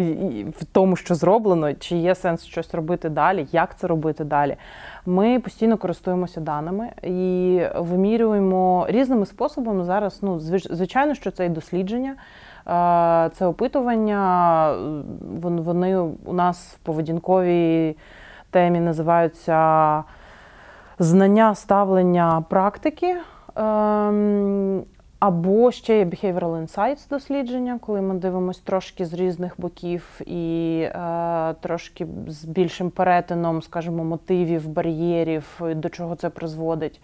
в 0.59 0.65
тому, 0.65 0.97
що 0.97 1.15
зроблено, 1.15 1.75
чи 1.75 1.97
є 1.97 2.15
сенс 2.15 2.45
щось 2.45 2.75
робити 2.75 3.09
далі, 3.09 3.47
як 3.53 3.79
це 3.79 3.87
робити 3.87 4.25
далі. 4.25 4.57
Ми 5.07 5.41
постійно 5.41 5.77
користуємося 5.77 6.41
даними 6.41 6.89
і 7.03 7.61
вимірюємо 7.77 8.87
різними 8.89 9.27
способами. 9.27 9.85
Зараз 9.85 10.19
ну 10.23 10.41
звичайно, 10.71 11.15
що 11.15 11.31
це 11.31 11.47
і 11.47 11.49
дослідження, 11.49 12.15
це 13.35 13.47
опитування. 13.47 14.77
Вони 15.41 15.97
у 16.25 16.33
нас 16.33 16.77
в 16.83 16.87
поведінковій 16.87 17.97
темі 18.51 18.81
називаються 18.81 20.05
знання 20.99 21.55
ставлення 21.55 22.45
практики. 22.49 23.17
Ем, 23.57 24.85
або 25.19 25.71
ще 25.71 25.99
є 25.99 26.05
Behavioral 26.05 26.67
Insights 26.67 27.11
дослідження, 27.11 27.79
коли 27.81 28.01
ми 28.01 28.15
дивимося 28.15 28.61
трошки 28.65 29.07
з 29.07 29.13
різних 29.15 29.55
боків 29.59 30.21
і 30.27 30.81
е, 30.81 31.55
трошки 31.61 32.07
з 32.29 32.45
більшим 32.45 32.91
перетином, 32.91 33.63
скажімо, 33.63 34.05
мотивів, 34.05 34.69
бар'єрів, 34.69 35.61
до 35.61 35.89
чого 35.89 36.17
це 36.17 36.31
призводить. 36.31 37.01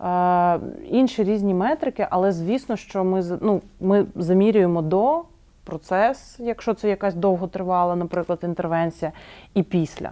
Е, 0.00 0.60
Інші 0.90 1.24
різні 1.24 1.54
метрики, 1.54 2.06
але 2.10 2.32
звісно, 2.32 2.76
що 2.76 3.04
ми 3.04 3.38
ну, 3.40 3.60
ми 3.80 4.06
замірюємо 4.14 4.82
до 4.82 5.22
процес, 5.64 6.36
якщо 6.40 6.74
це 6.74 6.88
якась 6.88 7.14
довготривала, 7.14 7.96
наприклад, 7.96 8.38
інтервенція, 8.42 9.12
і 9.54 9.62
після. 9.62 10.10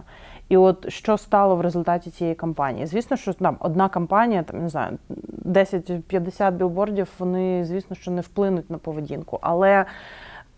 І 0.49 0.57
от 0.57 0.93
що 0.93 1.19
стало 1.19 1.57
в 1.57 1.61
результаті 1.61 2.11
цієї 2.11 2.35
кампанії? 2.35 2.87
Звісно, 2.87 3.17
що 3.17 3.33
там 3.33 3.57
одна 3.61 3.89
кампанія, 3.89 4.43
там 4.43 4.63
не 4.63 4.69
знаю, 4.69 4.99
10-50 5.45 6.53
білбордів, 6.53 7.09
вони, 7.19 7.65
звісно, 7.65 7.97
що 7.97 8.11
не 8.11 8.21
вплинуть 8.21 8.71
на 8.71 8.79
поведінку. 8.79 9.39
Але 9.43 9.87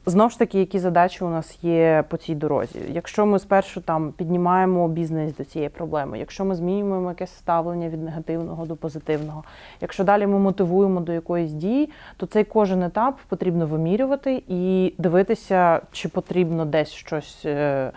Знову 0.08 0.30
ж 0.30 0.38
таки, 0.38 0.58
які 0.58 0.78
задачі 0.78 1.24
у 1.24 1.28
нас 1.28 1.58
є 1.62 2.04
по 2.08 2.16
цій 2.16 2.34
дорозі. 2.34 2.80
Якщо 2.92 3.26
ми 3.26 3.38
спершу 3.38 3.80
там 3.80 4.12
піднімаємо 4.12 4.88
бізнес 4.88 5.36
до 5.36 5.44
цієї 5.44 5.68
проблеми, 5.68 6.18
якщо 6.18 6.44
ми 6.44 6.54
змінюємо 6.54 7.08
якесь 7.08 7.30
ставлення 7.30 7.88
від 7.88 8.02
негативного 8.02 8.66
до 8.66 8.76
позитивного, 8.76 9.44
якщо 9.80 10.04
далі 10.04 10.26
ми 10.26 10.38
мотивуємо 10.38 11.00
до 11.00 11.12
якоїсь 11.12 11.52
дії, 11.52 11.90
то 12.16 12.26
цей 12.26 12.44
кожен 12.44 12.82
етап 12.82 13.18
потрібно 13.28 13.66
вимірювати 13.66 14.42
і 14.48 14.94
дивитися, 14.98 15.80
чи 15.92 16.08
потрібно 16.08 16.64
десь 16.64 16.90
щось 16.90 17.42
е, 17.44 17.90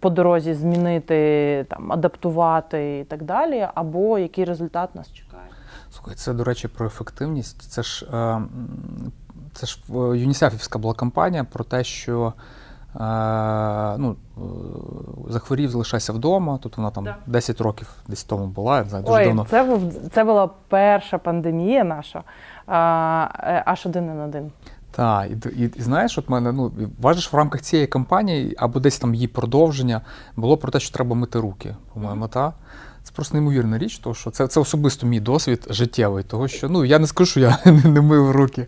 по 0.00 0.10
дорозі 0.10 0.54
змінити, 0.54 1.66
там 1.68 1.92
адаптувати 1.92 2.98
і 2.98 3.04
так 3.04 3.22
далі, 3.22 3.68
або 3.74 4.18
який 4.18 4.44
результат 4.44 4.94
нас 4.94 5.12
чекає. 5.12 5.42
Слухай, 5.90 6.14
це 6.14 6.32
до 6.32 6.44
речі 6.44 6.68
про 6.68 6.86
ефективність. 6.86 7.62
Це 7.62 7.82
ж. 7.82 8.06
Е 8.12 8.40
це 9.56 9.66
ж 9.66 9.78
ЮНІСЕФівська 9.92 10.78
була 10.78 10.94
кампанія 10.94 11.44
про 11.44 11.64
те, 11.64 11.84
що 11.84 12.32
е, 12.94 12.98
ну, 13.98 14.16
е, 14.36 14.40
захворів, 15.28 15.70
залишайся 15.70 16.12
вдома. 16.12 16.58
Тут 16.58 16.76
вона 16.76 16.90
там 16.90 17.04
да. 17.04 17.16
10 17.26 17.60
років 17.60 17.88
десь 18.08 18.24
тому 18.24 18.46
була. 18.46 18.82
не 18.82 18.88
знаю, 18.88 19.04
дуже 19.04 19.18
Ой, 19.18 19.24
давно. 19.24 19.46
Це 19.50 19.62
був 19.62 19.92
це 20.12 20.24
була 20.24 20.50
перша 20.68 21.18
пандемія 21.18 21.84
наша 21.84 22.22
аж 23.64 23.86
один 23.86 24.16
на 24.16 24.24
один. 24.24 24.52
Так, 24.96 25.30
і, 25.30 25.62
і, 25.62 25.70
і 25.76 25.82
знаєш, 25.82 26.18
от 26.18 26.28
мене 26.28 26.52
ну 26.52 26.72
важиш 27.00 27.32
в 27.32 27.36
рамках 27.36 27.62
цієї 27.62 27.86
кампанії 27.86 28.54
або 28.58 28.80
десь 28.80 28.98
там 28.98 29.14
її 29.14 29.28
продовження 29.28 30.00
було 30.36 30.56
про 30.56 30.72
те, 30.72 30.80
що 30.80 30.94
треба 30.94 31.16
мити 31.16 31.40
руки, 31.40 31.76
по-моєму, 31.94 32.28
та. 32.28 32.52
Це 33.02 33.12
просто 33.14 33.34
неймовірна 33.34 33.78
річ, 33.78 33.98
тому 33.98 34.14
що 34.14 34.30
це 34.30 34.46
це 34.46 34.60
особисто 34.60 35.06
мій 35.06 35.20
досвід 35.20 35.66
життєвий, 35.70 36.24
того 36.24 36.48
що 36.48 36.68
ну 36.68 36.84
я 36.84 36.98
не 36.98 37.06
скажу, 37.06 37.30
що 37.30 37.40
я 37.40 37.58
не, 37.64 37.72
не 37.72 38.00
мив 38.00 38.30
руки. 38.30 38.66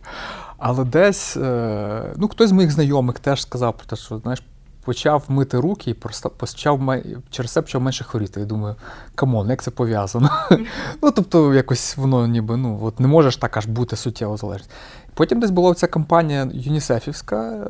Але 0.58 0.84
десь 0.84 1.36
е, 1.36 2.12
ну, 2.16 2.28
хтось 2.28 2.48
з 2.50 2.52
моїх 2.52 2.70
знайомих 2.70 3.18
теж 3.18 3.42
сказав 3.42 3.76
про 3.76 3.86
те, 3.86 3.96
що 3.96 4.18
знаєш, 4.18 4.42
почав 4.84 5.24
мити 5.28 5.60
руки 5.60 5.90
і 5.90 5.94
почав 6.36 6.80
через 7.30 7.50
це 7.50 7.62
почав 7.62 7.82
менше 7.82 8.04
хворіти. 8.04 8.40
Я 8.40 8.46
думаю, 8.46 8.76
come 9.14 9.35
on, 9.35 9.50
як 9.50 9.62
це 9.62 9.70
пов'язано? 9.70 10.30
ну, 11.02 11.10
тобто, 11.10 11.54
якось 11.54 11.96
воно 11.96 12.26
ніби 12.26 12.56
ну, 12.56 12.80
от 12.82 13.00
не 13.00 13.08
можеш 13.08 13.36
так 13.36 13.56
аж 13.56 13.66
бути 13.66 13.96
суттєво 13.96 14.36
залежність. 14.36 14.70
Потім 15.18 15.40
десь 15.40 15.50
була 15.50 15.74
ця 15.74 15.86
кампанія 15.86 16.48
ЮНІСЕФівська. 16.52 17.66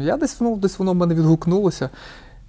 Я 0.00 0.16
десь 0.16 0.40
ну, 0.40 0.56
десь 0.56 0.78
воно 0.78 0.92
в 0.92 0.94
мене 0.94 1.14
відгукнулося. 1.14 1.90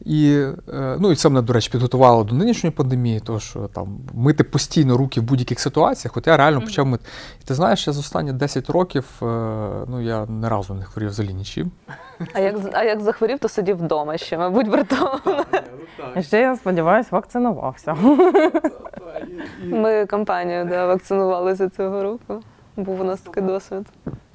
І 0.06 0.46
е, 0.74 0.98
ну, 1.00 1.12
і 1.12 1.16
це 1.16 1.30
мене, 1.30 1.42
до 1.42 1.54
речі, 1.54 1.70
підготувало 1.72 2.24
до 2.24 2.36
нинішньої 2.36 2.72
пандемії, 2.72 3.20
тому 3.20 3.40
що 3.40 3.60
там 3.60 3.98
мити 4.13 4.44
постійно 4.44 4.98
руки 4.98 5.22
в 5.22 5.24
будь-яких 5.24 5.60
ситуаціях. 5.60 6.18
От 6.18 6.28
я 6.28 6.38
реально 6.38 6.60
mm-hmm. 6.60 6.66
почав 6.66 6.86
мити. 6.86 7.06
І 7.42 7.48
ти 7.48 7.54
знаєш, 7.54 7.88
я 7.88 7.94
за 7.94 8.00
останні 8.00 8.34
10 8.34 8.70
років 8.70 9.06
е, 9.22 9.25
ну, 9.88 10.02
я 10.02 10.25
не 10.25 10.50
разу 10.50 10.74
не 10.74 10.84
хворів 10.84 11.10
взагалі 11.10 11.34
нічим. 11.34 11.72
А 12.34 12.40
як 12.40 12.56
а 12.74 12.84
як 12.84 13.02
захворів, 13.02 13.40
то 13.40 13.50
сидів 13.50 13.78
вдома 13.78 14.18
ще, 14.18 14.38
мабуть, 14.38 14.70
братом. 14.70 15.10
Ну 16.16 16.22
ще 16.24 16.40
я 16.40 16.56
сподіваюся, 16.56 17.10
вакцинувався. 17.12 17.94
Ми 19.63 20.06
компанію 20.06 20.66
да, 20.66 20.86
вакцинувалися 20.86 21.70
цього 21.70 22.04
року. 22.04 22.42
Був 22.78 23.02
у 23.02 23.04
нас 23.04 23.22
такий 23.22 23.44
досвід. 23.44 23.86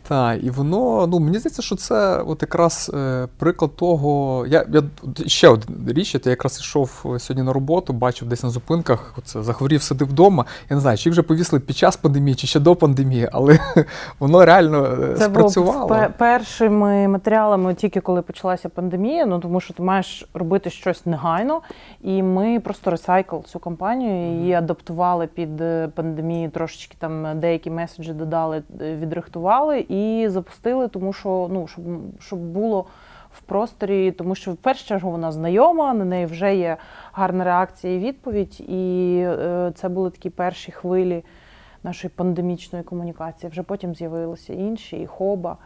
Так, 0.08 0.44
і 0.44 0.50
воно, 0.50 1.06
ну 1.06 1.18
мені 1.18 1.38
здається, 1.38 1.62
що 1.62 1.76
це 1.76 2.22
от 2.26 2.42
якраз 2.42 2.90
е, 2.94 3.28
приклад 3.38 3.76
того. 3.76 4.46
Я 4.46 4.66
я 4.72 4.82
ще 5.26 5.48
одна 5.48 5.92
річ, 5.92 6.14
я 6.14 6.20
якраз 6.30 6.60
йшов 6.60 7.04
сьогодні 7.18 7.42
на 7.42 7.52
роботу, 7.52 7.92
бачив 7.92 8.28
десь 8.28 8.42
на 8.42 8.50
зупинках, 8.50 9.14
оце 9.18 9.42
захворів, 9.42 9.82
сидив 9.82 10.08
вдома. 10.08 10.44
Я 10.70 10.76
не 10.76 10.82
знаю, 10.82 10.98
чи 10.98 11.10
вже 11.10 11.22
повісили 11.22 11.60
під 11.60 11.76
час 11.76 11.96
пандемії, 11.96 12.34
чи 12.34 12.46
ще 12.46 12.60
до 12.60 12.76
пандемії, 12.76 13.28
але 13.32 13.58
воно 14.18 14.44
реально 14.44 14.84
е, 14.84 15.14
це 15.14 15.24
спрацювало. 15.24 15.88
Це 15.88 16.08
першими 16.18 17.08
матеріалами, 17.08 17.74
тільки 17.74 18.00
коли 18.00 18.22
почалася 18.22 18.68
пандемія, 18.68 19.26
ну 19.26 19.38
тому 19.38 19.60
що 19.60 19.74
ти 19.74 19.82
маєш 19.82 20.28
робити 20.34 20.70
щось 20.70 21.06
негайно, 21.06 21.60
і 22.02 22.22
ми 22.22 22.60
просто 22.60 22.90
ресайкл 22.90 23.36
цю 23.46 23.58
кампанію 23.58 24.48
і 24.48 24.52
адаптували 24.52 25.26
під 25.26 25.60
е, 25.60 25.88
пандемію, 25.94 26.50
трошечки 26.50 26.96
там 26.98 27.40
деякі 27.40 27.70
меседжі 27.70 28.12
додали, 28.12 28.62
відрихтували 28.80 29.80
і 29.88 29.97
запустили, 30.28 30.88
тому 30.88 31.12
що 31.12 31.48
ну 31.52 31.66
щоб 31.66 31.84
щоб 32.20 32.38
було 32.38 32.86
в 33.32 33.40
просторі, 33.42 34.12
тому 34.12 34.34
що 34.34 34.52
в 34.52 34.56
першу 34.56 34.86
чергу 34.86 35.10
вона 35.10 35.32
знайома, 35.32 35.94
на 35.94 36.04
неї 36.04 36.26
вже 36.26 36.56
є 36.56 36.76
гарна 37.12 37.44
реакція 37.44 37.94
і 37.94 37.98
відповідь. 37.98 38.60
І 38.60 39.14
е, 39.26 39.72
це 39.74 39.88
були 39.88 40.10
такі 40.10 40.30
перші 40.30 40.72
хвилі 40.72 41.24
нашої 41.82 42.12
пандемічної 42.16 42.84
комунікації. 42.84 43.50
Вже 43.50 43.62
потім 43.62 43.94
з'явилися 43.94 44.52
інші, 44.52 44.96
і 45.00 45.06
хоба. 45.06 45.56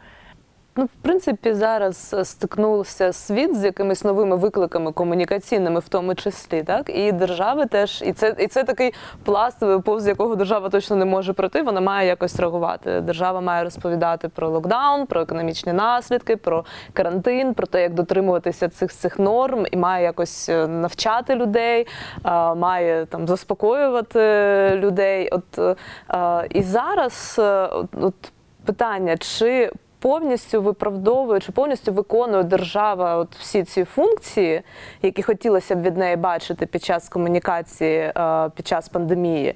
Ну, 0.77 0.85
в 0.85 1.03
принципі, 1.03 1.55
зараз 1.55 2.15
е, 2.19 2.25
стикнувся 2.25 3.13
світ 3.13 3.57
з 3.57 3.65
якимись 3.65 4.05
новими 4.05 4.37
викликами 4.37 4.93
комунікаційними, 4.93 5.81
в 5.81 5.89
тому 5.89 6.15
числі, 6.15 6.63
так 6.63 6.91
і 6.97 7.13
держави 7.13 7.67
теж, 7.67 8.03
і 8.07 8.13
це 8.13 8.35
і 8.39 8.47
це 8.47 8.65
такий 8.65 8.95
пласт, 9.25 9.63
е, 9.63 9.79
повз 9.79 10.07
якого 10.07 10.37
держава 10.37 10.69
точно 10.69 10.97
не 10.97 11.05
може 11.05 11.33
пройти. 11.33 11.63
Вона 11.63 11.81
має 11.81 12.09
якось 12.09 12.41
реагувати. 12.41 13.01
Держава 13.01 13.41
має 13.41 13.65
розповідати 13.65 14.29
про 14.29 14.49
локдаун, 14.49 15.07
про 15.07 15.21
економічні 15.21 15.73
наслідки, 15.73 16.37
про 16.37 16.65
карантин, 16.93 17.55
про 17.55 17.67
те, 17.67 17.83
як 17.83 17.95
дотримуватися 17.95 18.69
цих 18.69 18.93
цих 18.93 19.19
норм, 19.19 19.67
і 19.73 19.77
має 19.77 20.05
якось 20.05 20.49
е, 20.49 20.67
навчати 20.67 21.35
людей, 21.35 21.87
має 22.57 23.07
там 23.07 23.29
заспокоювати 23.29 24.21
людей. 24.75 25.31
От 25.33 25.79
і 26.51 26.63
зараз 26.63 27.41
от 27.93 28.15
питання, 28.65 29.17
чи 29.17 29.71
повністю 30.03 30.63
виправдовує 30.63 31.41
чи 31.41 31.53
повністю 31.53 31.93
виконує 31.93 32.43
держава 32.43 33.17
от 33.17 33.37
всі 33.37 33.65
ці 33.65 33.85
функції, 33.85 34.63
які 35.03 35.23
хотілося 35.23 35.77
б 35.77 35.83
від 35.83 35.97
неї 35.97 36.17
бачити 36.17 36.67
під 36.67 36.85
час 36.85 37.09
комунікації 37.09 37.99
е, 37.99 38.51
під 38.57 38.67
час 38.67 38.89
пандемії. 38.89 39.55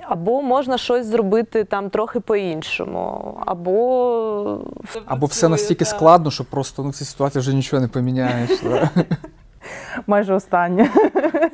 Або 0.00 0.42
можна 0.42 0.78
щось 0.78 1.06
зробити 1.06 1.64
там 1.64 1.90
трохи 1.90 2.20
по-іншому, 2.20 3.34
або 3.46 4.58
або 5.06 5.26
все 5.26 5.48
настільки 5.48 5.84
складно, 5.84 6.30
що 6.30 6.44
просто 6.44 6.82
ну, 6.82 6.90
в 6.90 6.94
цій 6.94 7.04
ситуації 7.04 7.40
вже 7.40 7.54
нічого 7.54 7.82
не 7.82 7.88
поміняєш. 7.88 8.50
Майже 10.06 10.34
останнє. 10.34 10.90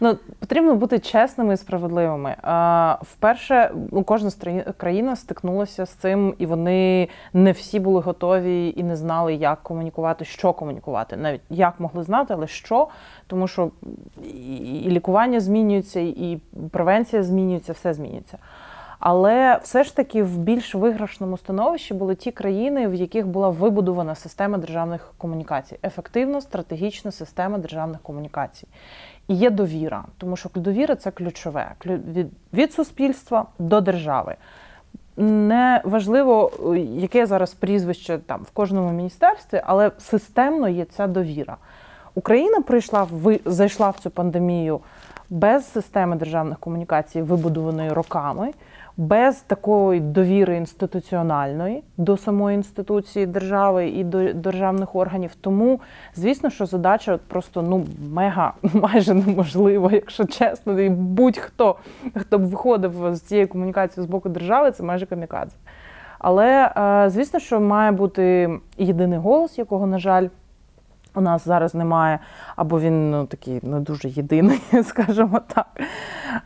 Ну, 0.00 0.16
Потрібно 0.40 0.74
бути 0.74 0.98
чесними 0.98 1.54
і 1.54 1.56
справедливими. 1.56 2.36
Вперше 3.02 3.72
ну, 3.92 4.02
кожна 4.04 4.30
країна 4.76 5.16
стикнулася 5.16 5.86
з 5.86 5.90
цим, 5.90 6.34
і 6.38 6.46
вони 6.46 7.08
не 7.32 7.52
всі 7.52 7.80
були 7.80 8.00
готові 8.00 8.74
і 8.76 8.82
не 8.82 8.96
знали, 8.96 9.34
як 9.34 9.62
комунікувати, 9.62 10.24
що 10.24 10.52
комунікувати. 10.52 11.16
Навіть 11.16 11.40
як 11.50 11.80
могли 11.80 12.02
знати, 12.02 12.34
але 12.34 12.46
що, 12.46 12.88
тому 13.26 13.48
що 13.48 13.70
і 14.24 14.86
лікування 14.88 15.40
змінюється, 15.40 16.00
і 16.00 16.40
превенція 16.70 17.22
змінюється, 17.22 17.72
все 17.72 17.94
змінюється. 17.94 18.38
Але 18.98 19.60
все 19.62 19.84
ж 19.84 19.96
таки 19.96 20.22
в 20.22 20.38
більш 20.38 20.74
виграшному 20.74 21.38
становищі 21.38 21.94
були 21.94 22.14
ті 22.14 22.30
країни, 22.30 22.88
в 22.88 22.94
яких 22.94 23.26
була 23.26 23.48
вибудована 23.48 24.14
система 24.14 24.58
державних 24.58 25.12
комунікацій, 25.18 25.78
ефективна 25.82 26.40
стратегічна 26.40 27.10
система 27.10 27.58
державних 27.58 28.00
комунікацій. 28.00 28.66
І 29.28 29.34
є 29.34 29.50
довіра, 29.50 30.04
тому 30.18 30.36
що 30.36 30.50
довіра 30.54 30.96
це 30.96 31.10
ключове 31.10 31.72
від, 32.52 32.72
суспільства 32.72 33.46
до 33.58 33.80
держави. 33.80 34.36
Не 35.16 35.82
важливо, 35.84 36.52
яке 36.76 37.26
зараз 37.26 37.54
прізвище 37.54 38.18
там 38.18 38.42
в 38.42 38.50
кожному 38.50 38.92
міністерстві, 38.92 39.62
але 39.66 39.90
системно 39.98 40.68
є 40.68 40.84
ця 40.84 41.06
довіра. 41.06 41.56
Україна 42.14 42.60
прийшла 42.60 43.06
в 43.10 43.38
зайшла 43.44 43.90
в 43.90 43.98
цю 43.98 44.10
пандемію 44.10 44.80
без 45.30 45.72
системи 45.72 46.16
державних 46.16 46.58
комунікацій, 46.58 47.22
вибудованої 47.22 47.92
роками 47.92 48.52
без 48.98 49.40
такої 49.40 50.00
довіри 50.00 50.56
інституціональної 50.56 51.82
до 51.96 52.16
самої 52.16 52.54
інституції 52.54 53.26
держави 53.26 53.88
і 53.88 54.04
до 54.04 54.32
державних 54.32 54.94
органів. 54.96 55.34
Тому, 55.40 55.80
звісно, 56.14 56.50
що 56.50 56.66
задача 56.66 57.18
просто 57.28 57.62
ну 57.62 57.86
мега 58.12 58.52
майже 58.62 59.14
неможлива, 59.14 59.92
якщо 59.92 60.24
чесно, 60.24 60.80
і 60.80 60.88
будь-хто 60.88 61.76
хто 62.16 62.38
б 62.38 62.44
виходив 62.44 63.14
з 63.14 63.20
цієї 63.20 63.46
комунікації 63.46 64.04
з 64.04 64.06
боку 64.06 64.28
держави, 64.28 64.70
це 64.70 64.82
майже 64.82 65.06
камікадзе. 65.06 65.56
Але 66.18 66.72
е, 66.76 67.10
звісно, 67.10 67.40
що 67.40 67.60
має 67.60 67.92
бути 67.92 68.50
єдиний 68.78 69.18
голос, 69.18 69.58
якого, 69.58 69.86
на 69.86 69.98
жаль, 69.98 70.28
у 71.18 71.20
нас 71.20 71.44
зараз 71.44 71.74
немає, 71.74 72.18
або 72.56 72.80
він 72.80 73.10
ну, 73.10 73.26
такий 73.26 73.60
не 73.62 73.80
дуже 73.80 74.08
єдиний, 74.08 74.60
скажімо 74.84 75.40
так. 75.54 75.80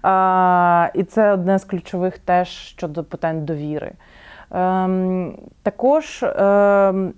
А, 0.02 0.88
І 0.94 1.02
це 1.02 1.32
одне 1.32 1.58
з 1.58 1.64
ключових 1.64 2.18
теж 2.18 2.48
щодо 2.48 3.04
питань 3.04 3.44
довіри. 3.44 3.92
Ем, 4.50 5.38
Також 5.62 6.22
ем, 6.22 7.12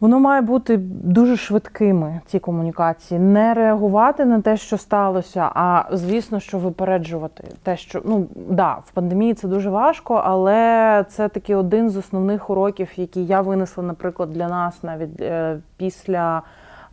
Воно 0.00 0.20
має 0.20 0.40
бути 0.40 0.76
дуже 0.86 1.36
швидкими, 1.36 2.20
ці 2.26 2.38
комунікації, 2.38 3.20
не 3.20 3.54
реагувати 3.54 4.24
на 4.24 4.40
те, 4.40 4.56
що 4.56 4.78
сталося, 4.78 5.50
а 5.54 5.84
звісно, 5.92 6.40
що 6.40 6.58
випереджувати 6.58 7.44
те, 7.62 7.76
що 7.76 8.02
ну 8.04 8.26
да, 8.34 8.74
в 8.84 8.90
пандемії 8.90 9.34
це 9.34 9.48
дуже 9.48 9.70
важко, 9.70 10.14
але 10.24 11.04
це 11.08 11.28
такий 11.28 11.54
один 11.54 11.90
з 11.90 11.96
основних 11.96 12.50
уроків, 12.50 12.88
які 12.96 13.24
я 13.24 13.40
винесла, 13.40 13.84
наприклад, 13.84 14.30
для 14.30 14.48
нас 14.48 14.82
навіть 14.82 15.20
е, 15.20 15.58
після 15.76 16.42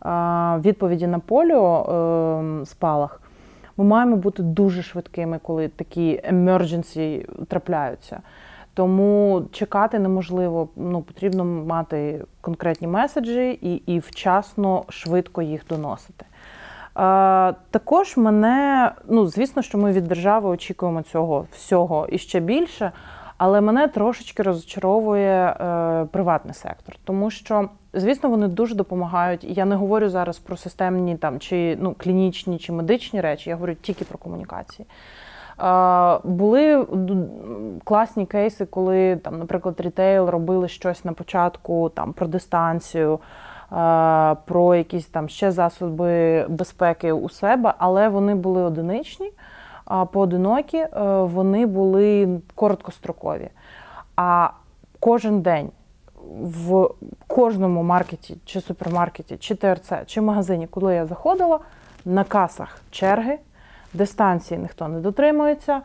е, 0.06 0.10
відповіді 0.68 1.06
на 1.06 1.18
поліо 1.18 1.82
е, 2.62 2.66
спалах. 2.66 3.20
Ми 3.76 3.84
маємо 3.84 4.16
бути 4.16 4.42
дуже 4.42 4.82
швидкими, 4.82 5.40
коли 5.42 5.68
такі 5.68 6.20
emergency 6.32 7.28
трапляються. 7.44 8.20
Тому 8.78 9.42
чекати 9.52 9.98
неможливо. 9.98 10.68
Ну 10.76 11.02
потрібно 11.02 11.44
мати 11.44 12.24
конкретні 12.40 12.88
меседжі 12.88 13.58
і 13.62 13.74
і 13.74 13.98
вчасно 13.98 14.84
швидко 14.88 15.42
їх 15.42 15.66
доносити. 15.68 16.24
Також 17.70 18.16
мене, 18.16 18.92
ну 19.08 19.26
звісно, 19.26 19.62
що 19.62 19.78
ми 19.78 19.92
від 19.92 20.04
держави 20.04 20.48
очікуємо 20.48 21.02
цього 21.02 21.46
всього 21.52 22.06
і 22.10 22.18
ще 22.18 22.40
більше, 22.40 22.92
але 23.38 23.60
мене 23.60 23.88
трошечки 23.88 24.42
розчаровує 24.42 25.46
е, 25.46 26.04
приватний 26.10 26.54
сектор, 26.54 26.96
тому 27.04 27.30
що, 27.30 27.68
звісно, 27.92 28.30
вони 28.30 28.48
дуже 28.48 28.74
допомагають. 28.74 29.44
Я 29.44 29.64
не 29.64 29.74
говорю 29.74 30.08
зараз 30.08 30.38
про 30.38 30.56
системні 30.56 31.16
там 31.16 31.38
чи 31.38 31.78
ну 31.80 31.94
клінічні 31.98 32.58
чи 32.58 32.72
медичні 32.72 33.20
речі, 33.20 33.50
я 33.50 33.56
говорю 33.56 33.74
тільки 33.74 34.04
про 34.04 34.18
комунікації. 34.18 34.86
Були 36.24 36.86
класні 37.84 38.26
кейси, 38.26 38.66
коли 38.66 39.16
там, 39.16 39.38
наприклад, 39.38 39.74
рітейл 39.78 40.26
робили 40.26 40.68
щось 40.68 41.04
на 41.04 41.12
початку 41.12 41.88
там 41.88 42.12
про 42.12 42.26
дистанцію, 42.26 43.18
про 44.44 44.74
якісь 44.74 45.06
там 45.06 45.28
ще 45.28 45.50
засоби 45.50 46.44
безпеки 46.48 47.12
у 47.12 47.28
себе, 47.28 47.74
але 47.78 48.08
вони 48.08 48.34
були 48.34 48.62
одиничні, 48.62 49.30
поодинокі, 50.12 50.76
е, 50.78 50.88
вони 51.22 51.66
були 51.66 52.40
короткострокові. 52.54 53.48
А 54.16 54.50
кожен 55.00 55.40
день 55.40 55.70
в 56.40 56.88
кожному 57.26 57.82
маркеті, 57.82 58.36
чи 58.44 58.60
супермаркеті, 58.60 59.36
чи 59.36 59.54
ТРЦ, 59.54 59.92
чи 60.06 60.20
магазині, 60.20 60.66
коли 60.66 60.94
я 60.94 61.06
заходила, 61.06 61.58
на 62.04 62.24
касах 62.24 62.80
черги 62.90 63.38
дистанції 63.94 64.60
ніхто 64.60 64.88
не 64.88 65.00
дотримується, 65.00 65.80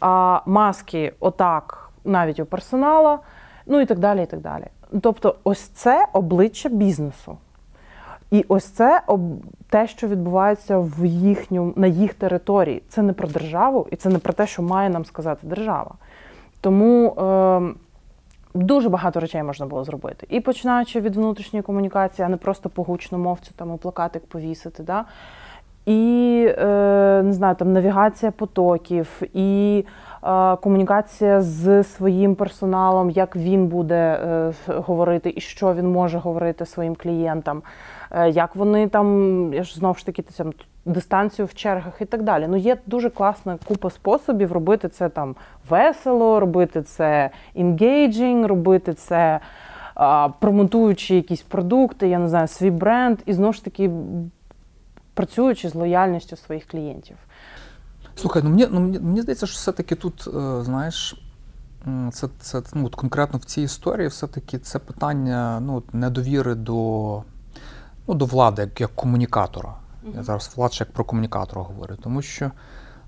а 0.00 0.40
маски 0.46 1.12
отак 1.20 1.90
навіть 2.04 2.40
у 2.40 2.46
персонала, 2.46 3.18
ну 3.66 3.80
і 3.80 3.86
так 3.86 3.98
далі. 3.98 4.22
і 4.22 4.26
так 4.26 4.40
далі. 4.40 4.64
Тобто, 5.00 5.34
ось 5.44 5.60
це 5.60 6.06
обличчя 6.12 6.68
бізнесу. 6.68 7.38
І 8.30 8.44
ось 8.48 8.64
це 8.64 9.02
те, 9.70 9.86
що 9.86 10.08
відбувається 10.08 10.78
в 10.78 11.06
їхню, 11.06 11.72
на 11.76 11.86
їх 11.86 12.14
території. 12.14 12.82
Це 12.88 13.02
не 13.02 13.12
про 13.12 13.28
державу, 13.28 13.86
і 13.90 13.96
це 13.96 14.08
не 14.08 14.18
про 14.18 14.32
те, 14.32 14.46
що 14.46 14.62
має 14.62 14.90
нам 14.90 15.04
сказати 15.04 15.46
держава. 15.46 15.94
Тому 16.60 17.10
е, 17.10 17.62
дуже 18.54 18.88
багато 18.88 19.20
речей 19.20 19.42
можна 19.42 19.66
було 19.66 19.84
зробити. 19.84 20.26
І 20.30 20.40
починаючи 20.40 21.00
від 21.00 21.16
внутрішньої 21.16 21.62
комунікації, 21.62 22.26
а 22.26 22.28
не 22.28 22.36
просто 22.36 22.68
по 22.68 22.82
гучномовцю 22.82 23.50
там 23.56 23.74
і 23.74 23.78
плакатик 23.78 24.26
повісити. 24.26 24.82
Да? 24.82 25.04
І 25.86 26.46
е, 26.58 27.22
не 27.24 27.32
знаю, 27.32 27.54
там 27.54 27.72
навігація 27.72 28.32
потоків, 28.32 29.22
і 29.34 29.84
е, 30.24 30.56
комунікація 30.56 31.40
з 31.40 31.84
своїм 31.84 32.34
персоналом, 32.34 33.10
як 33.10 33.36
він 33.36 33.66
буде 33.66 33.94
е, 33.96 34.52
говорити 34.66 35.32
і 35.36 35.40
що 35.40 35.74
він 35.74 35.92
може 35.92 36.18
говорити 36.18 36.66
своїм 36.66 36.94
клієнтам, 36.94 37.62
як 38.28 38.56
вони 38.56 38.88
там, 38.88 39.50
я 39.54 39.62
ж 39.62 39.74
знову 39.74 39.94
ж 39.94 40.06
таки 40.06 40.22
там 40.22 40.52
дистанцію 40.84 41.46
в 41.46 41.54
чергах 41.54 42.00
і 42.00 42.04
так 42.04 42.22
далі. 42.22 42.46
Ну 42.48 42.56
є 42.56 42.76
дуже 42.86 43.10
класна 43.10 43.58
купа 43.68 43.90
способів 43.90 44.52
робити 44.52 44.88
це 44.88 45.08
там 45.08 45.36
весело, 45.70 46.40
робити 46.40 46.82
це 46.82 47.30
engaging, 47.56 48.46
робити 48.46 48.94
це. 48.94 49.40
Промонтуючи 50.40 51.14
якісь 51.14 51.42
продукти, 51.42 52.08
я 52.08 52.18
не 52.18 52.28
знаю, 52.28 52.46
свій 52.46 52.70
бренд, 52.70 53.18
і 53.26 53.32
знову 53.32 53.52
ж 53.52 53.64
таки 53.64 53.90
працюючи 55.16 55.68
з 55.68 55.74
лояльністю 55.74 56.36
своїх 56.36 56.66
клієнтів. 56.66 57.16
Слухай, 58.16 58.42
ну 58.42 58.50
мені 58.50 58.66
ну 58.70 58.80
мені, 58.80 58.98
мені 58.98 59.22
здається, 59.22 59.46
що 59.46 59.56
все-таки 59.56 59.94
тут, 59.94 60.28
е, 60.28 60.64
знаєш, 60.64 61.22
це 62.12 62.28
це 62.40 62.62
ну, 62.74 62.88
конкретно 62.88 63.38
в 63.38 63.44
цій 63.44 63.62
історії, 63.62 64.08
все-таки 64.08 64.58
це 64.58 64.78
питання 64.78 65.60
ну, 65.60 65.82
недовіри 65.92 66.54
до 66.54 67.22
ну, 68.08 68.14
до 68.14 68.24
влади 68.24 68.62
як 68.62 68.80
як 68.80 68.94
комунікатора. 68.94 69.74
Я 70.14 70.22
зараз 70.22 70.52
влад 70.56 70.80
як 70.80 70.92
про 70.92 71.04
комунікатора 71.04 71.62
говорю, 71.62 71.96
тому 72.02 72.22
що 72.22 72.50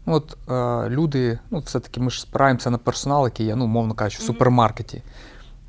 ну, 0.07 0.14
от, 0.14 0.37
е, 0.51 0.88
люди, 0.88 1.38
ну, 1.51 1.59
все-таки 1.59 2.01
ми 2.01 2.11
ж 2.11 2.21
спираємося 2.21 2.71
на 2.71 2.79
персонал, 2.79 3.25
який 3.25 3.47
є, 3.47 3.57
ну, 3.57 3.66
мовно 3.66 3.94
кажучи, 3.94 4.23
в 4.23 4.27
супермаркеті. 4.27 5.03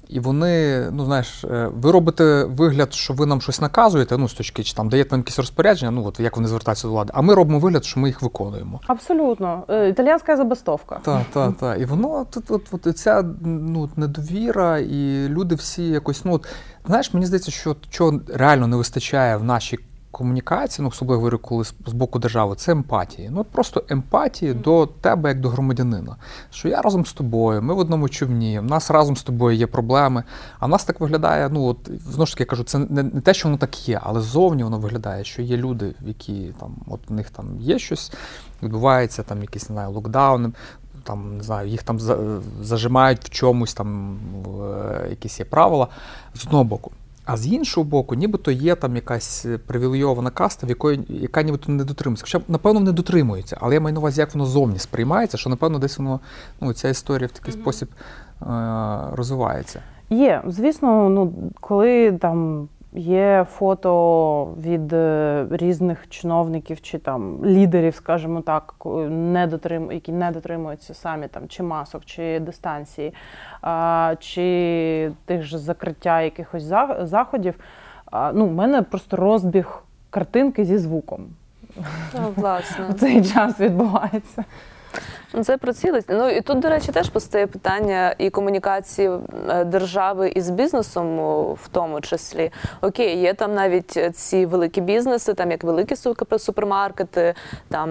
І 0.09 0.19
вони, 0.19 0.83
ну 0.91 1.05
знаєш, 1.05 1.43
е, 1.43 1.69
ви 1.73 1.91
робите 1.91 2.43
вигляд, 2.43 2.93
що 2.93 3.13
ви 3.13 3.25
нам 3.25 3.41
щось 3.41 3.61
наказуєте, 3.61 4.17
ну 4.17 4.29
з 4.29 4.33
точки 4.33 4.63
чи 4.63 4.73
там 4.73 4.89
даєте 4.89 5.09
нам 5.11 5.19
якісь 5.19 5.37
розпорядження, 5.39 5.91
ну 5.91 6.05
от 6.05 6.19
як 6.19 6.35
вони 6.35 6.47
звертаються 6.47 6.87
до 6.87 6.93
влади, 6.93 7.11
а 7.15 7.21
ми 7.21 7.33
робимо 7.33 7.59
вигляд, 7.59 7.85
що 7.85 7.99
ми 7.99 8.07
їх 8.07 8.21
виконуємо. 8.21 8.79
Абсолютно. 8.87 9.63
Е, 9.69 9.89
італіянська 9.89 10.37
забастовка. 10.37 10.99
Так, 11.03 11.21
так, 11.33 11.57
так. 11.57 11.79
І 11.81 11.85
воно 11.85 12.25
тут, 12.31 12.51
от, 12.51 12.61
от, 12.71 12.97
ця 12.97 13.23
ну, 13.45 13.89
недовіра, 13.95 14.79
і 14.79 15.27
люди 15.27 15.55
всі 15.55 15.83
якось, 15.83 16.25
ну 16.25 16.33
от, 16.33 16.47
знаєш, 16.85 17.13
мені 17.13 17.25
здається, 17.25 17.51
що 17.51 17.75
чого 17.89 18.19
реально 18.33 18.67
не 18.67 18.77
вистачає 18.77 19.37
в 19.37 19.43
нашій 19.43 19.79
комунікації, 20.11 20.83
ну 20.83 20.89
особливо 20.89 21.19
говорю, 21.19 21.39
коли 21.39 21.63
з 21.63 21.93
боку 21.93 22.19
держави, 22.19 22.55
це 22.55 22.71
емпатії. 22.71 23.29
Ну 23.31 23.43
просто 23.43 23.83
емпатії 23.89 24.53
mm. 24.53 24.61
до 24.61 24.85
тебе 24.85 25.29
як 25.29 25.39
до 25.39 25.49
громадянина. 25.49 26.15
Що 26.51 26.67
я 26.67 26.81
разом 26.81 27.05
з 27.05 27.13
тобою, 27.13 27.61
ми 27.61 27.73
в 27.73 27.77
одному 27.77 28.09
човні, 28.09 28.59
в 28.59 28.63
нас 28.63 28.91
разом 28.91 29.17
з 29.17 29.23
тобою 29.23 29.57
є 29.57 29.67
проблеми. 29.67 30.23
А 30.59 30.65
в 30.65 30.69
нас 30.69 30.85
так 30.85 30.99
виглядає. 30.99 31.49
Ну 31.49 31.65
от 31.65 31.91
знову 32.09 32.25
ж 32.25 32.33
таки 32.33 32.43
я 32.43 32.47
кажу, 32.47 32.63
це 32.63 32.77
не, 32.77 33.03
не 33.03 33.21
те, 33.21 33.33
що 33.33 33.47
воно 33.47 33.57
так 33.57 33.89
є, 33.89 33.99
але 34.03 34.21
ззовні 34.21 34.63
воно 34.63 34.79
виглядає, 34.79 35.23
що 35.23 35.41
є 35.41 35.57
люди, 35.57 35.95
які 36.01 36.53
там, 36.59 36.75
от 36.87 36.99
у 37.09 37.13
них 37.13 37.29
там 37.29 37.59
є 37.59 37.79
щось, 37.79 38.11
відбувається 38.63 39.23
там 39.23 39.41
якісь 39.41 39.69
не 39.69 39.73
знаю, 39.73 39.91
локдауни. 39.91 40.51
Там 41.03 41.37
не 41.37 41.43
знаю, 41.43 41.69
їх 41.69 41.83
там 41.83 41.99
зажимають 42.61 43.23
в 43.23 43.29
чомусь, 43.29 43.73
там 43.73 44.17
в, 44.43 44.63
е, 44.63 45.07
якісь 45.09 45.39
є 45.39 45.45
правила 45.45 45.87
з 46.33 46.45
одного 46.45 46.63
боку. 46.63 46.91
А 47.31 47.37
з 47.37 47.47
іншого 47.47 47.83
боку, 47.83 48.15
нібито 48.15 48.51
є 48.51 48.75
там 48.75 48.95
якась 48.95 49.45
привілейована 49.67 50.29
каста, 50.29 50.67
в 50.67 50.69
якої 50.69 50.99
яка 51.09 51.43
нібито 51.43 51.71
не 51.71 51.83
дотримується. 51.83 52.23
Хоча, 52.25 52.41
напевно, 52.47 52.79
не 52.79 52.91
дотримується, 52.91 53.57
але 53.61 53.73
я 53.73 53.81
маю 53.81 53.93
на 53.93 53.99
увазі, 53.99 54.21
як 54.21 54.35
воно 54.35 54.45
зовні 54.45 54.79
сприймається, 54.79 55.37
що, 55.37 55.49
напевно, 55.49 55.79
десь 55.79 55.97
воно 55.97 56.19
ну, 56.61 56.73
ця 56.73 56.89
історія 56.89 57.27
в 57.27 57.31
такий 57.31 57.53
mm-hmm. 57.53 57.61
спосіб 57.61 57.89
е- 58.41 58.45
розвивається. 59.11 59.81
Є, 60.09 60.43
звісно, 60.47 61.09
ну 61.09 61.33
коли 61.59 62.11
там 62.11 62.67
Є 62.93 63.45
фото 63.49 64.53
від 64.61 64.93
е, 64.93 65.47
різних 65.51 66.09
чиновників 66.09 66.81
чи 66.81 66.97
там 66.97 67.45
лідерів, 67.45 67.95
скажімо 67.95 68.41
так, 68.41 68.73
не 69.09 69.47
дотрим... 69.47 69.91
які 69.91 70.11
не 70.11 70.31
дотримуються 70.31 70.93
самі 70.93 71.27
там 71.27 71.47
чи 71.47 71.63
масок, 71.63 72.05
чи 72.05 72.39
дистанції, 72.39 73.13
а, 73.61 74.15
чи 74.19 75.11
тих 75.25 75.43
же 75.43 75.57
закриття 75.57 76.21
якихось 76.21 76.63
заходів. 77.01 77.55
А, 78.11 78.31
ну, 78.33 78.45
в 78.45 78.51
мене 78.51 78.81
просто 78.81 79.17
розбіг 79.17 79.83
картинки 80.09 80.65
зі 80.65 80.77
звуком. 80.77 81.27
Ну, 82.13 82.33
власне. 82.35 82.85
В 82.89 82.93
цей 82.93 83.25
час 83.25 83.59
відбувається. 83.59 84.43
Це 85.43 85.57
про 85.57 85.73
цілість. 85.73 86.07
Ну 86.09 86.29
і 86.29 86.41
тут, 86.41 86.59
до 86.59 86.69
речі, 86.69 86.91
теж 86.91 87.09
постає 87.09 87.47
питання 87.47 88.15
і 88.17 88.29
комунікації 88.29 89.11
держави 89.65 90.29
із 90.29 90.49
бізнесом, 90.49 91.17
в 91.53 91.67
тому 91.71 92.01
числі. 92.01 92.51
Окей, 92.81 93.19
є 93.19 93.33
там 93.33 93.53
навіть 93.53 94.15
ці 94.15 94.45
великі 94.45 94.81
бізнеси, 94.81 95.33
там 95.33 95.51
як 95.51 95.63
великі 95.63 95.95
супермаркети, 96.39 97.33
там 97.69 97.89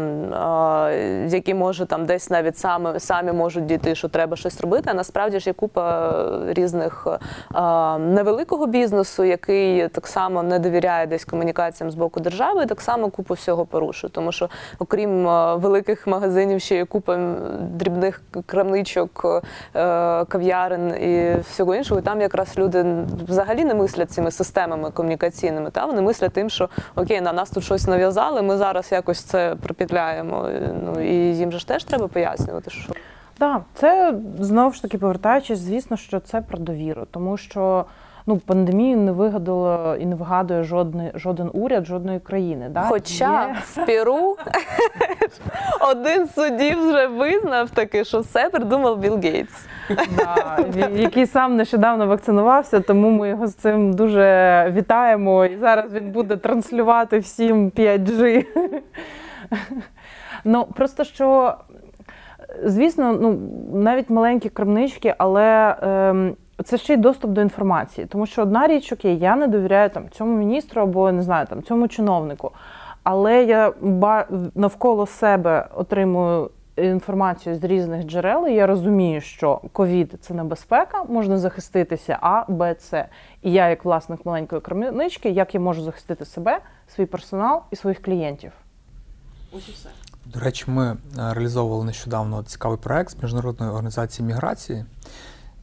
які 1.29 1.55
може 1.55 1.87
там 1.87 2.07
десь 2.07 2.31
навіть 2.31 2.59
самі 2.59 3.01
самі 3.01 3.33
можуть 3.33 3.66
дійти, 3.66 3.94
що 3.94 4.09
треба 4.09 4.37
щось 4.37 4.61
робити. 4.61 4.85
А 4.87 4.94
насправді 4.94 5.40
ж 5.40 5.51
є 5.51 5.53
купа 5.53 6.14
різних 6.48 7.07
невеликого 7.98 8.66
бізнесу, 8.66 9.24
який 9.24 9.88
так 9.88 10.07
само 10.07 10.42
не 10.42 10.59
довіряє 10.59 11.07
десь 11.07 11.24
комунікаціям 11.24 11.90
з 11.90 11.94
боку 11.94 12.20
держави, 12.20 12.62
і 12.62 12.66
так 12.66 12.81
само 12.81 13.11
купу 13.11 13.35
всього 13.35 13.66
порушує. 13.66 14.11
Тому 14.11 14.33
що, 14.33 14.48
окрім 14.79 15.24
великих 15.61 16.07
магазинів, 16.07 16.61
ще 16.61 16.77
є 16.77 16.85
купа 16.85 17.27
дрібних 17.60 18.22
крамничок, 18.46 19.42
е, 19.74 20.24
кав'ярин 20.24 20.88
і 20.88 21.40
всього 21.40 21.74
іншого. 21.74 22.00
І 22.00 22.02
там 22.02 22.20
якраз 22.20 22.58
люди 22.58 22.86
взагалі 23.28 23.64
не 23.64 23.74
мислять 23.74 24.10
цими 24.10 24.30
системами 24.30 24.90
комунікаційними. 24.90 25.70
Та 25.70 25.86
вони 25.86 26.02
мислять 26.02 26.32
тим, 26.32 26.50
що 26.50 26.68
окей, 26.96 27.20
на 27.20 27.32
нас 27.32 27.50
тут 27.50 27.64
щось 27.64 27.86
нав'язали, 27.86 28.42
ми 28.42 28.56
зараз 28.56 28.92
якось 28.92 29.20
це 29.20 29.56
пропітляємо. 29.62 30.48
Ну 30.84 31.00
і 31.00 31.36
їм 31.36 31.52
же 31.52 31.58
ж 31.58 31.68
теж 31.68 31.84
треба 31.84 32.08
пояснювати, 32.08 32.70
що. 32.70 32.92
Так, 33.38 33.62
це 33.74 34.14
знову 34.38 34.72
ж 34.72 34.82
таки 34.82 34.98
повертаючись, 34.98 35.58
звісно, 35.58 35.96
що 35.96 36.20
це 36.20 36.40
про 36.40 36.58
довіру, 36.58 37.06
тому 37.10 37.36
що 37.36 37.84
ну, 38.28 38.36
пандемію 38.36 38.96
не 38.96 39.12
вигадало 39.12 39.96
і 39.96 40.06
не 40.06 40.14
вигадує 40.14 40.64
жодний 40.64 41.10
жоден 41.14 41.50
уряд 41.52 41.86
жодної 41.86 42.20
країни. 42.20 42.68
Да? 42.70 42.82
Хоча 42.82 43.46
Є... 43.46 43.56
в 43.64 43.86
Перу 43.86 44.36
один 45.90 46.28
суддів 46.28 46.88
вже 46.88 47.06
визнав 47.06 47.70
таки, 47.70 48.04
що 48.04 48.20
все 48.20 48.50
придумав 48.50 48.98
Білл 48.98 49.20
Гейтс. 49.20 49.66
Да, 50.16 50.58
який 50.94 51.26
сам 51.26 51.56
нещодавно 51.56 52.06
вакцинувався, 52.06 52.80
тому 52.80 53.10
ми 53.10 53.28
його 53.28 53.46
з 53.46 53.54
цим 53.54 53.92
дуже 53.92 54.72
вітаємо. 54.76 55.44
І 55.44 55.56
зараз 55.56 55.92
він 55.92 56.10
буде 56.10 56.36
транслювати 56.36 57.18
всім 57.18 57.70
5G. 57.70 58.44
Ну 60.44 60.64
просто 60.64 61.04
що, 61.04 61.54
звісно, 62.64 63.12
ну 63.12 63.32
навіть 63.72 64.10
маленькі 64.10 64.48
крамнички, 64.48 65.14
але. 65.18 65.76
Ем, 65.82 66.36
це 66.64 66.78
ще 66.78 66.94
й 66.94 66.96
доступ 66.96 67.30
до 67.30 67.40
інформації, 67.40 68.06
тому 68.06 68.26
що 68.26 68.42
одна 68.42 68.66
річ, 68.66 68.92
окей, 68.92 69.18
я 69.18 69.36
не 69.36 69.46
довіряю 69.46 69.90
там 69.90 70.10
цьому 70.10 70.36
міністру 70.38 70.82
або 70.82 71.12
не 71.12 71.22
знаю 71.22 71.46
там 71.46 71.62
цьому 71.62 71.88
чиновнику, 71.88 72.50
але 73.02 73.44
я 73.44 73.72
навколо 74.54 75.06
себе 75.06 75.68
отримую 75.74 76.50
інформацію 76.76 77.56
з 77.56 77.64
різних 77.64 78.06
джерел. 78.06 78.46
і 78.46 78.54
Я 78.54 78.66
розумію, 78.66 79.20
що 79.20 79.60
ковід 79.72 80.14
це 80.20 80.34
небезпека, 80.34 81.04
можна 81.04 81.38
захиститися 81.38 82.18
А, 82.20 82.44
Б, 82.48 82.76
С. 82.80 83.06
І 83.42 83.52
я, 83.52 83.68
як 83.68 83.84
власник 83.84 84.26
маленької 84.26 84.60
крамнички, 84.60 85.30
як 85.30 85.54
я 85.54 85.60
можу 85.60 85.82
захистити 85.82 86.24
себе, 86.24 86.58
свій 86.94 87.06
персонал 87.06 87.62
і 87.70 87.76
своїх 87.76 88.02
клієнтів. 88.02 88.52
Ось 89.52 89.68
і 89.68 89.72
все. 89.72 89.88
До 90.24 90.40
речі, 90.40 90.64
ми 90.66 90.86
е, 90.86 90.96
реалізовували 91.16 91.84
нещодавно 91.84 92.42
цікавий 92.42 92.78
проект 92.78 93.10
з 93.10 93.22
міжнародної 93.22 93.70
організації 93.70 94.28
міграції. 94.28 94.84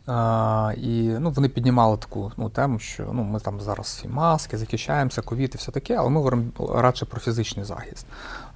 А, 0.07 0.73
І 0.77 1.09
ну, 1.19 1.29
вони 1.29 1.49
піднімали 1.49 1.97
таку 1.97 2.31
ну, 2.37 2.49
тему, 2.49 2.79
що 2.79 3.09
ну, 3.13 3.23
ми 3.23 3.39
там 3.39 3.61
зараз 3.61 3.85
всі 3.85 4.07
маски, 4.07 4.57
захищаємося, 4.57 5.21
ковід 5.21 5.51
і 5.55 5.57
все 5.57 5.71
таке, 5.71 5.95
але 5.95 6.09
ми 6.09 6.17
говоримо 6.17 6.43
радше 6.69 7.05
про 7.05 7.19
фізичний 7.19 7.65
захист. 7.65 8.07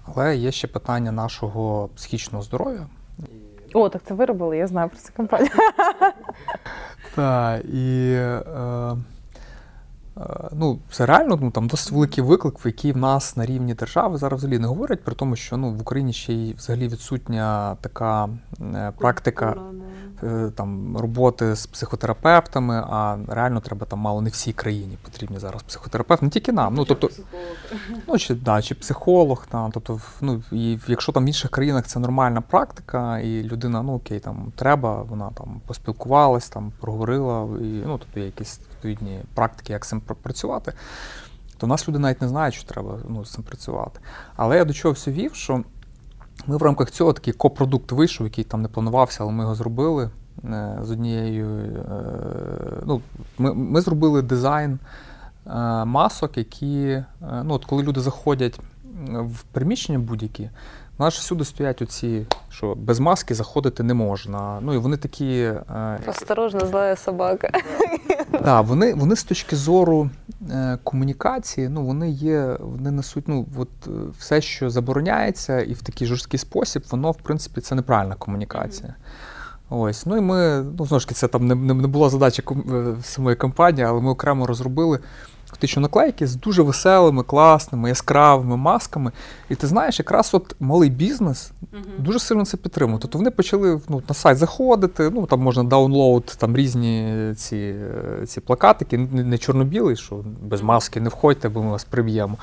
Але 0.05 0.37
є 0.37 0.51
ще 0.51 0.67
питання 0.67 1.11
нашого 1.11 1.89
психічного 1.95 2.43
здоров'я. 2.43 2.87
О, 3.73 3.89
так 3.89 4.01
це 4.07 4.13
ви 4.13 4.25
робили, 4.25 4.57
я 4.57 4.67
знаю 4.67 4.89
про 4.89 4.99
цю 4.99 5.13
компанію. 5.17 5.51
Так, 7.15 7.65
і 7.65 8.11
е, 8.11 8.43
е, 10.17 10.49
ну, 10.51 10.79
це 10.91 11.05
реально 11.05 11.39
ну, 11.41 11.51
там 11.51 11.67
досить 11.67 11.91
великий 11.91 12.23
виклик, 12.23 12.65
в 12.65 12.67
який 12.67 12.91
в 12.91 12.97
нас 12.97 13.37
на 13.37 13.45
рівні 13.45 13.73
держави 13.73 14.17
зараз 14.17 14.39
взагалі 14.39 14.59
не 14.59 14.67
говорять, 14.67 15.03
при 15.03 15.15
тому, 15.15 15.35
що 15.35 15.57
ну, 15.57 15.71
в 15.71 15.81
Україні 15.81 16.13
ще 16.13 16.33
й 16.33 16.53
взагалі 16.53 16.87
відсутня 16.87 17.77
така 17.81 18.29
е, 18.61 18.93
практика. 18.97 19.55
Е, 20.23 20.51
там 20.55 20.97
роботи 20.97 21.55
з 21.55 21.65
психотерапевтами, 21.65 22.83
а 22.89 23.17
реально 23.27 23.59
треба 23.59 23.85
там 23.85 23.99
мало 23.99 24.21
не 24.21 24.29
всій 24.29 24.53
країні 24.53 24.97
потрібні 25.01 25.39
зараз 25.39 25.63
психотерапевти, 25.63 26.25
не 26.25 26.31
тільки 26.31 26.51
нам. 26.51 26.75
Ну 26.75 26.85
тобто 26.85 27.09
ну 28.07 28.17
чи 28.17 28.35
да, 28.35 28.61
чи 28.61 28.75
психолог, 28.75 29.47
там, 29.49 29.71
тобто, 29.71 30.01
ну 30.21 30.43
і 30.51 30.79
якщо 30.87 31.11
там 31.11 31.25
в 31.25 31.27
інших 31.27 31.51
країнах 31.51 31.87
це 31.87 31.99
нормальна 31.99 32.41
практика, 32.41 33.19
і 33.19 33.43
людина, 33.43 33.81
ну 33.83 33.95
окей, 33.95 34.19
там 34.19 34.51
треба, 34.55 35.01
вона 35.01 35.29
там 35.29 35.61
поспілкувалась, 35.67 36.49
там 36.49 36.71
проговорила, 36.79 37.57
і 37.57 37.83
ну 37.85 37.97
тобто 37.97 38.19
є 38.19 38.25
якісь 38.25 38.59
відповідні 38.71 39.19
практики, 39.33 39.73
як 39.73 39.85
з 39.85 39.89
цим 39.89 40.01
працювати. 40.01 40.73
То 41.57 41.65
в 41.65 41.69
нас 41.69 41.87
люди 41.87 41.99
навіть 41.99 42.21
не 42.21 42.27
знають, 42.27 42.55
що 42.55 42.67
треба 42.67 42.97
ну, 43.09 43.25
з 43.25 43.31
цим 43.31 43.43
працювати. 43.43 43.99
Але 44.35 44.57
я 44.57 44.65
до 44.65 44.73
чого 44.73 44.93
все 44.93 45.11
вів, 45.11 45.35
що 45.35 45.63
ми 46.47 46.57
в 46.57 46.61
рамках 46.61 46.91
цього 46.91 47.13
такий 47.13 47.33
копродукт 47.33 47.91
вийшов, 47.91 48.27
який 48.27 48.43
там 48.43 48.61
не 48.61 48.67
планувався, 48.67 49.23
але 49.23 49.31
ми 49.31 49.43
його 49.43 49.55
зробили 49.55 50.09
е, 50.45 50.79
з 50.83 50.91
однією. 50.91 51.47
Е, 51.47 52.83
ну, 52.85 53.01
Ми 53.37 53.53
ми 53.53 53.81
зробили 53.81 54.21
дизайн 54.21 54.79
е, 55.47 55.51
масок, 55.85 56.37
які, 56.37 57.03
ну, 57.43 57.53
от 57.53 57.65
коли 57.65 57.83
люди 57.83 58.01
заходять 58.01 58.59
в 59.07 59.43
приміщення 59.51 59.99
будь-які, 59.99 60.49
у 60.97 61.03
нас 61.03 61.17
всюди 61.17 61.45
стоять 61.45 61.81
оці, 61.81 62.25
що 62.49 62.75
без 62.75 62.99
маски 62.99 63.35
заходити 63.35 63.83
не 63.83 63.93
можна. 63.93 64.59
Ну 64.61 64.73
і 64.73 64.77
вони 64.77 64.97
такі. 64.97 65.51
Осторожно, 66.07 66.65
злая 66.65 66.95
собака. 66.95 67.51
Так, 68.31 68.65
вони 68.65 68.93
вони 68.93 69.15
з 69.15 69.23
точки 69.23 69.55
зору 69.55 70.09
комунікації, 70.83 71.69
ну 71.69 71.85
вони 71.85 72.09
є, 72.09 72.57
вони 72.59 72.91
несуть 72.91 73.27
ну, 73.27 73.45
от 73.57 73.69
е, 73.87 73.89
все, 74.17 74.41
що 74.41 74.69
забороняється, 74.69 75.61
і 75.61 75.73
в 75.73 75.81
такий 75.81 76.07
жорсткий 76.07 76.39
спосіб, 76.39 76.83
воно, 76.91 77.11
в 77.11 77.17
принципі, 77.17 77.61
це 77.61 77.75
неправильна 77.75 78.15
комунікація. 78.15 78.95
Ось, 79.69 80.05
ну 80.05 80.17
і 80.17 80.21
ми, 80.21 80.63
ну 80.77 80.85
знову 80.85 80.99
ж 80.99 81.07
таки, 81.07 81.15
це 81.15 81.27
там 81.27 81.47
не 81.47 81.55
не, 81.55 81.73
не 81.73 81.87
була 81.87 82.09
задача 82.09 82.43
е, 82.51 82.95
самої 83.03 83.35
компанії, 83.35 83.85
але 83.85 84.01
ми 84.01 84.09
окремо 84.09 84.47
розробили 84.47 84.99
фактично 85.59 85.81
наклейки 85.81 86.27
з 86.27 86.35
дуже 86.35 86.61
веселими, 86.61 87.23
класними, 87.23 87.89
яскравими 87.89 88.57
масками. 88.57 89.11
І 89.49 89.55
ти 89.55 89.67
знаєш, 89.67 89.99
якраз 89.99 90.29
от 90.33 90.55
малий 90.59 90.89
бізнес 90.89 91.51
uh-huh. 91.73 92.03
дуже 92.03 92.19
сильно 92.19 92.45
це 92.45 92.57
підтримує. 92.57 92.99
Тобто 93.01 93.17
вони 93.17 93.31
почали 93.31 93.81
ну, 93.89 94.01
на 94.09 94.15
сайт 94.15 94.37
заходити, 94.37 95.09
ну 95.09 95.25
там 95.25 95.39
можна 95.39 95.63
download, 95.63 96.25
там 96.25 96.57
різні 96.57 97.33
ці 97.35 97.75
ці 98.27 98.41
плакатики, 98.41 98.97
не 98.97 99.37
чорно-білий, 99.37 99.95
що 99.95 100.23
без 100.41 100.61
маски 100.61 101.01
не 101.01 101.09
входьте, 101.09 101.49
бо 101.49 101.63
ми 101.63 101.71
вас 101.71 101.83
приб'ємо. 101.83 102.37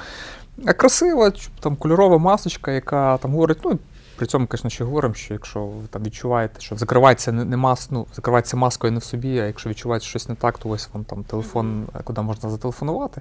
А 0.67 0.73
красива, 0.73 1.33
там 1.61 1.77
кольорова 1.77 2.19
масочка, 2.19 2.73
яка 2.73 3.19
там 3.19 3.33
говорить, 3.33 3.59
ну. 3.65 3.79
При 4.17 4.27
цьому, 4.27 4.47
звісно, 4.51 4.71
ще 4.71 4.85
говоримо, 4.85 5.15
що 5.15 5.35
якщо 5.35 5.67
ви 5.67 5.87
там 5.91 6.03
відчуваєте, 6.03 6.61
що 6.61 6.77
закривається 6.77 7.33
не, 7.33 7.57
мас, 7.57 7.91
ну, 7.91 8.07
закривається 8.15 8.57
маскою 8.57 8.93
не 8.93 8.99
в 8.99 9.05
собі, 9.05 9.39
а 9.39 9.47
якщо 9.47 9.71
відчуваєте 9.71 10.07
щось 10.07 10.29
не 10.29 10.35
так, 10.35 10.59
то 10.59 10.69
ось 10.69 10.89
вам 10.93 11.05
там 11.05 11.25
телефон, 11.25 11.87
куди 12.05 12.21
можна 12.21 12.51
зателефонувати. 12.51 13.21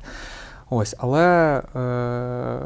Ось, 0.70 0.96
Але 0.98 1.58
е, 1.76 2.60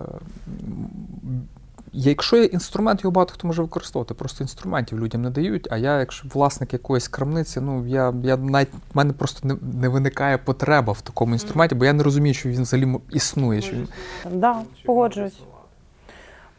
якщо 1.93 2.37
є 2.37 2.43
інструмент, 2.43 3.03
його 3.03 3.11
багато 3.11 3.33
хто 3.33 3.47
може 3.47 3.61
використовувати, 3.61 4.13
просто 4.13 4.43
інструментів 4.43 4.99
людям 4.99 5.21
не 5.21 5.29
дають. 5.29 5.67
А 5.71 5.77
я, 5.77 5.99
якщо 5.99 6.27
власник 6.33 6.73
якоїсь 6.73 7.07
крамниці, 7.07 7.61
ну 7.61 7.87
я 7.87 8.13
я 8.23 8.37
навіть 8.37 8.73
в 8.93 8.97
мене 8.97 9.13
просто 9.13 9.47
не 9.47 9.55
не 9.73 9.89
виникає 9.89 10.37
потреба 10.37 10.93
в 10.93 11.01
такому 11.01 11.33
інструменті, 11.33 11.75
бо 11.75 11.85
я 11.85 11.93
не 11.93 12.03
розумію, 12.03 12.33
що 12.33 12.49
він 12.49 12.61
взагалі 12.61 12.95
існує. 13.11 13.61
Що 13.61 13.75
він... 13.75 13.87
Да, 14.31 14.61
погоджуюсь. 14.85 15.37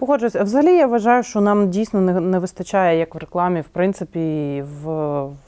Погоджуюся. 0.00 0.42
Взагалі 0.42 0.76
я 0.76 0.86
вважаю, 0.86 1.22
що 1.22 1.40
нам 1.40 1.70
дійсно 1.70 2.00
не, 2.00 2.20
не 2.20 2.38
вистачає 2.38 2.98
як 2.98 3.14
в 3.14 3.18
рекламі, 3.18 3.60
в 3.60 3.68
принципі, 3.68 4.62
в, 4.62 4.88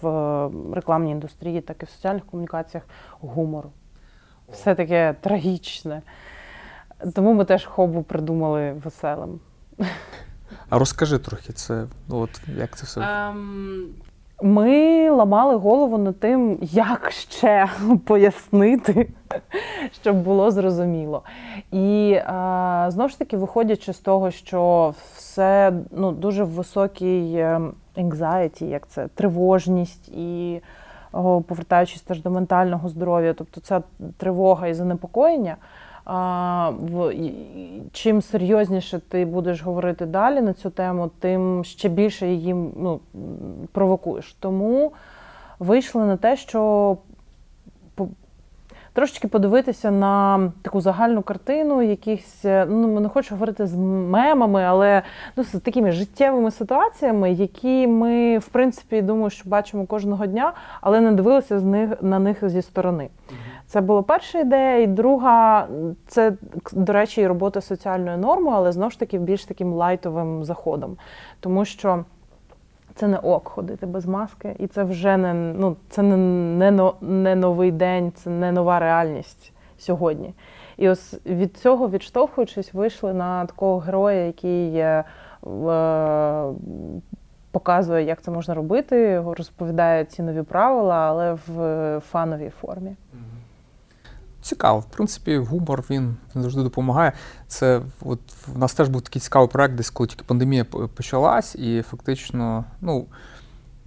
в 0.02 0.74
рекламній 0.74 1.10
індустрії, 1.10 1.60
так 1.60 1.82
і 1.82 1.86
в 1.86 1.88
соціальних 1.88 2.26
комунікаціях 2.26 2.84
гумору. 3.20 3.70
Все 4.52 4.74
таке 4.74 5.14
трагічне. 5.20 6.02
Тому 7.14 7.32
ми 7.32 7.44
теж 7.44 7.64
хобу 7.64 8.02
придумали 8.02 8.72
веселим. 8.72 9.40
А 10.68 10.78
розкажи 10.78 11.18
трохи 11.18 11.52
це, 11.52 11.86
от 12.08 12.40
як 12.56 12.76
це 12.76 12.86
все. 12.86 13.00
Um, 13.00 13.84
ми 14.42 15.10
ламали 15.10 15.56
голову 15.56 15.98
над 15.98 16.20
тим, 16.20 16.58
як 16.60 17.10
ще 17.10 17.68
пояснити, 18.06 19.08
щоб 20.02 20.16
було 20.16 20.50
зрозуміло. 20.50 21.22
І 21.72 22.18
а, 22.26 22.86
знову 22.88 23.08
ж 23.08 23.18
таки, 23.18 23.36
виходячи 23.36 23.92
з 23.92 23.98
того, 23.98 24.30
що 24.30 24.94
все 25.16 25.72
ну, 25.90 26.12
дуже 26.12 26.44
високий 26.44 27.34
е, 27.34 27.60
anxiety, 27.96 28.64
як 28.64 28.88
це 28.88 29.08
тривожність 29.08 30.08
і 30.08 30.60
повертаючись 31.48 32.02
теж 32.02 32.22
до 32.22 32.30
ментального 32.30 32.88
здоров'я, 32.88 33.34
тобто 33.34 33.60
ця 33.60 33.82
тривога 34.16 34.68
і 34.68 34.74
занепокоєння 34.74 35.56
чим 37.92 38.22
серйозніше 38.22 38.98
ти 38.98 39.24
будеш 39.24 39.62
говорити 39.62 40.06
далі 40.06 40.40
на 40.40 40.52
цю 40.52 40.70
тему, 40.70 41.10
тим 41.18 41.64
ще 41.64 41.88
більше 41.88 42.28
її 42.28 42.54
ну, 42.54 43.00
провокуєш. 43.72 44.36
Тому 44.40 44.92
вийшли 45.58 46.04
на 46.04 46.16
те, 46.16 46.36
що 46.36 46.96
трошечки 48.92 49.28
подивитися 49.28 49.90
на 49.90 50.52
таку 50.62 50.80
загальну 50.80 51.22
картину, 51.22 51.82
якихось, 51.82 52.44
ну 52.44 53.00
не 53.00 53.08
хочу 53.08 53.34
говорити 53.34 53.66
з 53.66 53.74
мемами, 53.74 54.62
але 54.62 55.02
ну, 55.36 55.44
з 55.44 55.60
такими 55.60 55.92
життєвими 55.92 56.50
ситуаціями, 56.50 57.32
які 57.32 57.86
ми, 57.86 58.38
в 58.38 58.48
принципі, 58.48 59.02
думаю, 59.02 59.30
що 59.30 59.48
бачимо 59.48 59.86
кожного 59.86 60.26
дня, 60.26 60.52
але 60.80 61.00
не 61.00 61.12
дивилися 61.12 61.58
з 61.58 61.64
них 61.64 61.90
на 62.02 62.18
них 62.18 62.48
зі 62.48 62.62
сторони. 62.62 63.08
Це 63.72 63.80
була 63.80 64.02
перша 64.02 64.38
ідея, 64.38 64.78
і 64.78 64.86
друга 64.86 65.66
це, 66.06 66.32
до 66.72 66.92
речі, 66.92 67.26
робота 67.26 67.60
соціальною 67.60 68.18
нормою, 68.18 68.56
але 68.56 68.72
знову 68.72 68.90
ж 68.90 68.98
таки 68.98 69.18
більш 69.18 69.44
таким 69.44 69.72
лайтовим 69.72 70.44
заходом. 70.44 70.96
Тому 71.40 71.64
що 71.64 72.04
це 72.94 73.08
не 73.08 73.18
ок 73.18 73.48
ходити 73.48 73.86
без 73.86 74.06
маски, 74.06 74.56
і 74.58 74.66
це 74.66 74.84
вже 74.84 75.16
не 75.16 75.34
ну, 75.34 75.76
це 75.88 76.02
не, 76.02 76.16
не, 76.70 76.92
не 77.00 77.34
новий 77.34 77.70
день, 77.70 78.12
це 78.14 78.30
не 78.30 78.52
нова 78.52 78.78
реальність 78.78 79.52
сьогодні. 79.78 80.34
І 80.76 80.88
ось 80.88 81.20
від 81.26 81.56
цього, 81.56 81.88
відштовхуючись, 81.88 82.74
вийшли 82.74 83.14
на 83.14 83.46
такого 83.46 83.78
героя, 83.78 84.26
який 84.26 84.76
е, 84.76 85.04
показує, 87.50 88.04
як 88.04 88.22
це 88.22 88.30
можна 88.30 88.54
робити, 88.54 89.20
розповідає 89.20 90.04
ці 90.04 90.22
нові 90.22 90.42
правила, 90.42 90.96
але 90.96 91.32
в 91.32 92.00
фановій 92.00 92.50
формі. 92.60 92.96
Цікаво. 94.42 94.78
В 94.78 94.84
принципі, 94.84 95.36
гумор 95.36 95.84
він, 95.90 96.16
завжди 96.34 96.62
допомагає. 96.62 97.12
Це 97.46 97.80
от 98.00 98.20
в 98.46 98.58
нас 98.58 98.74
теж 98.74 98.88
був 98.88 99.02
такий 99.02 99.22
цікавий 99.22 99.48
проект, 99.48 99.74
десь 99.74 99.90
коли 99.90 100.06
тільки 100.06 100.24
пандемія 100.26 100.64
почалась, 100.64 101.54
і 101.54 101.82
фактично, 101.82 102.64
ну. 102.80 103.06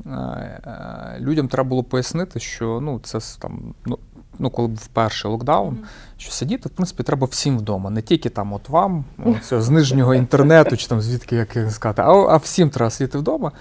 Е, 0.06 0.10
е, 0.12 1.18
людям 1.20 1.48
треба 1.48 1.70
було 1.70 1.84
пояснити, 1.84 2.39
що 2.39 2.80
ну 2.82 3.00
це 3.04 3.20
там 3.39 3.74
ну, 3.86 4.00
ну 4.39 4.50
коли 4.50 4.68
був 4.68 4.88
перший 4.88 5.32
локдаун, 5.32 5.78
що 6.18 6.32
сидіти, 6.32 6.70
в 6.70 6.72
принципі, 6.72 7.04
треба 7.04 7.28
всім 7.28 7.58
вдома, 7.58 7.89
не 7.89 8.02
тільки 8.02 8.30
там 8.30 8.54
от 8.54 8.70
вам, 8.70 9.06
от, 9.26 9.63
з 9.63 9.70
нижнього 9.70 10.15
інтернету, 10.15 10.78
чи 10.78 10.88
там 10.88 11.02
звідки 11.02 11.36
як 11.36 11.72
сказати, 11.72 12.02
а, 12.02 12.12
а 12.12 12.38
всім 12.38 12.70
треба 12.70 12.89
сидіти 12.89 13.18
вдома. 13.18 13.52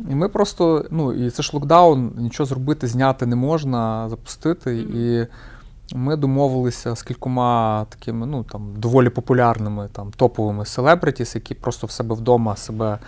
І 0.00 0.14
ми 0.14 0.28
просто, 0.28 0.86
ну 0.90 1.12
і 1.12 1.30
це 1.30 1.42
ж 1.42 1.50
локдаун, 1.52 2.12
нічого 2.16 2.46
зробити, 2.46 2.86
зняти 2.86 3.26
не 3.26 3.36
можна, 3.36 4.08
запустити. 4.08 4.76
І 4.76 5.26
ми 5.94 6.16
домовилися 6.16 6.96
з 6.96 7.02
кількома 7.02 7.86
такими, 7.88 8.26
ну 8.26 8.44
там 8.44 8.74
доволі 8.76 9.08
популярними 9.08 9.88
там 9.92 10.10
топовими 10.16 10.64
селебритіс, 10.64 11.34
які 11.34 11.54
просто 11.54 11.86
в 11.86 11.90
себе 11.90 12.14
вдома 12.14 12.56
себе 12.56 12.98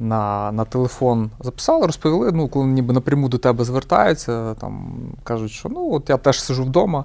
на 0.00 0.52
на 0.52 0.64
телефон 0.64 1.30
записали, 1.40 1.86
розповіли, 1.86 2.32
ну, 2.32 2.48
коли 2.48 2.66
ніби 2.66 2.94
напряму 2.94 3.28
до 3.28 3.38
тебе 3.38 3.64
звертаються, 3.64 4.54
там 4.54 4.94
кажуть, 5.24 5.50
що 5.50 5.68
ну 5.68 5.92
от 5.92 6.10
я 6.10 6.16
теж 6.16 6.42
сижу 6.42 6.64
вдома. 6.64 7.04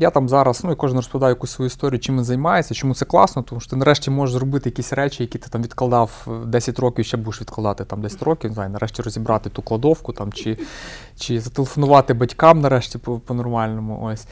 Я 0.00 0.10
там 0.10 0.28
зараз, 0.28 0.64
ну 0.64 0.72
і 0.72 0.74
кожен 0.74 0.96
розповідає 0.96 1.30
якусь 1.30 1.50
свою 1.50 1.66
історію, 1.66 2.00
чим 2.00 2.16
він 2.16 2.24
займається, 2.24 2.74
чому 2.74 2.94
це 2.94 3.04
класно, 3.04 3.42
тому 3.42 3.60
що 3.60 3.70
ти 3.70 3.76
нарешті 3.76 4.10
можеш 4.10 4.34
зробити 4.34 4.68
якісь 4.68 4.92
речі, 4.92 5.22
які 5.22 5.38
ти 5.38 5.48
там 5.48 5.62
відкладав 5.62 6.26
10 6.46 6.78
років, 6.78 7.04
ще 7.04 7.16
будеш 7.16 7.40
відкладати 7.40 7.84
там 7.84 8.02
10 8.02 8.22
років, 8.22 8.50
не 8.50 8.54
знаю, 8.54 8.70
нарешті 8.70 9.02
розібрати 9.02 9.50
ту 9.50 9.62
кладовку 9.62 10.12
там, 10.12 10.32
чи 10.32 10.58
чи 11.16 11.40
зателефонувати 11.40 12.14
батькам 12.14 12.60
нарешті 12.60 12.98
по-нормальному. 12.98 14.00
ось. 14.02 14.26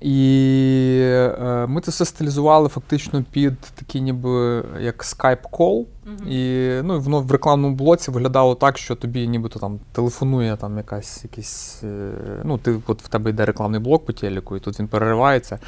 І 0.00 1.00
е, 1.02 1.66
ми 1.68 1.80
це 1.80 1.90
все 1.90 2.04
стилізували 2.04 2.68
фактично 2.68 3.24
під 3.30 3.60
такий 3.60 4.00
ніби 4.00 4.64
як 4.80 5.04
скайп-кол. 5.04 5.86
І 6.28 6.70
ну, 6.82 7.00
воно 7.00 7.20
в 7.20 7.32
рекламному 7.32 7.74
блоці 7.74 8.10
виглядало 8.10 8.54
так, 8.54 8.78
що 8.78 8.94
тобі 8.94 9.28
нібито 9.28 9.58
там 9.58 9.80
телефонує 9.92 10.56
там 10.56 10.76
якась 10.76 11.24
якийсь. 11.24 11.80
Е, 11.84 12.10
ну, 12.44 12.58
ти 12.58 12.80
от 12.86 13.02
в 13.02 13.08
тебе 13.08 13.30
йде 13.30 13.44
рекламний 13.44 13.80
блок 13.80 14.06
по 14.06 14.12
телеку, 14.12 14.56
і 14.56 14.60
тут 14.60 14.80
він 14.80 14.88
переривається, 14.88 15.58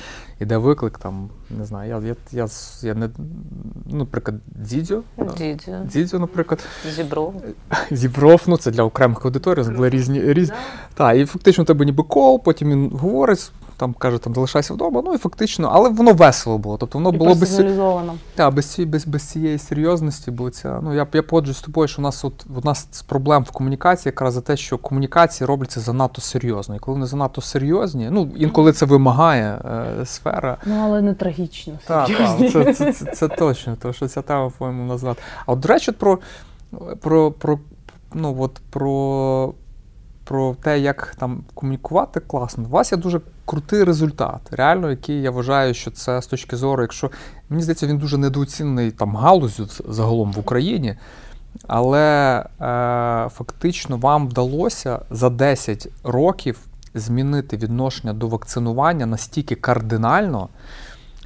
іде 0.40 0.56
виклик. 0.56 0.98
там, 0.98 1.30
Не 1.58 1.64
знаю, 1.64 1.90
я 1.90 2.08
я, 2.08 2.16
я, 2.32 2.48
я 2.82 2.94
не. 2.94 3.10
Ну, 3.86 3.98
наприклад, 3.98 4.36
Дідзьо. 4.46 5.02
Дідзьо, 5.38 5.80
Дідзьо, 5.92 6.18
наприклад. 6.18 6.64
Зібров. 6.96 7.42
Зібров, 7.90 8.42
ну 8.46 8.56
це 8.56 8.70
для 8.70 8.82
окремих 8.82 9.24
аудиторій, 9.24 9.62
були 9.62 9.90
різні. 9.90 10.20
різні. 10.32 10.56
Так, 10.94 11.16
і 11.16 11.24
фактично 11.24 11.62
у 11.62 11.64
тебе 11.64 11.84
ніби 11.84 12.02
кол, 12.02 12.42
потім 12.42 12.70
він 12.70 12.90
говорить 12.90 13.52
там 13.80 13.94
каже, 13.94 14.18
там 14.18 14.34
залишайся 14.34 14.74
вдома. 14.74 15.02
Ну 15.04 15.14
і 15.14 15.18
фактично, 15.18 15.70
але 15.72 15.88
воно 15.88 16.12
весело 16.12 16.58
було. 16.58 16.76
Тобто 16.76 16.98
воно 16.98 17.10
і 17.14 17.18
було 17.18 17.34
без 17.34 17.60
та, 18.34 18.50
без, 18.50 18.78
без, 18.78 19.06
без 19.06 19.22
цієї 19.22 19.58
серйозності. 19.58 20.30
Бо 20.30 20.50
ця, 20.50 20.80
ну 20.82 20.94
я 20.94 21.06
я 21.12 21.22
погоджуюсь 21.22 21.58
з 21.58 21.62
тобою, 21.62 21.88
що 21.88 22.02
у 22.02 22.04
нас 22.04 22.24
от 22.24 22.46
у 22.56 22.66
нас 22.66 23.04
проблем 23.06 23.42
в 23.42 23.50
комунікації 23.50 24.10
якраз 24.10 24.34
за 24.34 24.40
те, 24.40 24.56
що 24.56 24.78
комунікації 24.78 25.46
робляться 25.46 25.80
занадто 25.80 26.20
серйозно. 26.20 26.76
І 26.76 26.78
коли 26.78 26.94
вони 26.94 27.06
занадто 27.06 27.40
серйозні, 27.40 28.08
ну 28.10 28.30
інколи 28.36 28.72
це 28.72 28.86
вимагає 28.86 29.60
е, 30.00 30.06
сфера. 30.06 30.56
Ну 30.64 30.80
але 30.84 31.02
не 31.02 31.14
трагічно. 31.14 31.72
Так, 31.86 32.08
та, 32.08 32.36
це, 32.50 32.74
це, 32.74 32.92
це, 32.92 33.04
це 33.04 33.28
точно, 33.28 33.76
тому 33.82 33.94
що 33.94 34.08
ця 34.08 34.22
тема 34.22 34.52
по-моєму 34.58 34.84
назад. 34.84 35.16
А 35.46 35.52
от 35.52 35.60
до 35.60 35.68
речі, 35.68 35.92
про, 35.92 36.18
про, 37.00 37.30
про, 37.30 37.58
ну, 38.14 38.36
от, 38.40 38.60
про 38.70 39.54
про 40.30 40.56
те, 40.62 40.78
як 40.80 41.14
там 41.18 41.44
комунікувати 41.54 42.20
класно. 42.20 42.64
У 42.64 42.68
вас 42.68 42.92
є 42.92 42.98
дуже 42.98 43.20
крутий 43.44 43.84
результат, 43.84 44.40
реально, 44.50 44.90
який 44.90 45.22
я 45.22 45.30
вважаю, 45.30 45.74
що 45.74 45.90
це 45.90 46.22
з 46.22 46.26
точки 46.26 46.56
зору, 46.56 46.82
якщо 46.82 47.10
мені 47.48 47.62
здається, 47.62 47.86
він 47.86 47.98
дуже 47.98 48.18
недооцінений 48.18 48.90
там 48.90 49.16
галузю 49.16 49.68
загалом 49.88 50.32
в 50.32 50.38
Україні. 50.38 50.96
Але 51.66 52.38
е, 52.40 53.28
фактично 53.28 53.96
вам 53.96 54.28
вдалося 54.28 55.00
за 55.10 55.30
10 55.30 55.88
років 56.04 56.58
змінити 56.94 57.56
відношення 57.56 58.12
до 58.12 58.28
вакцинування 58.28 59.06
настільки 59.06 59.54
кардинально, 59.54 60.48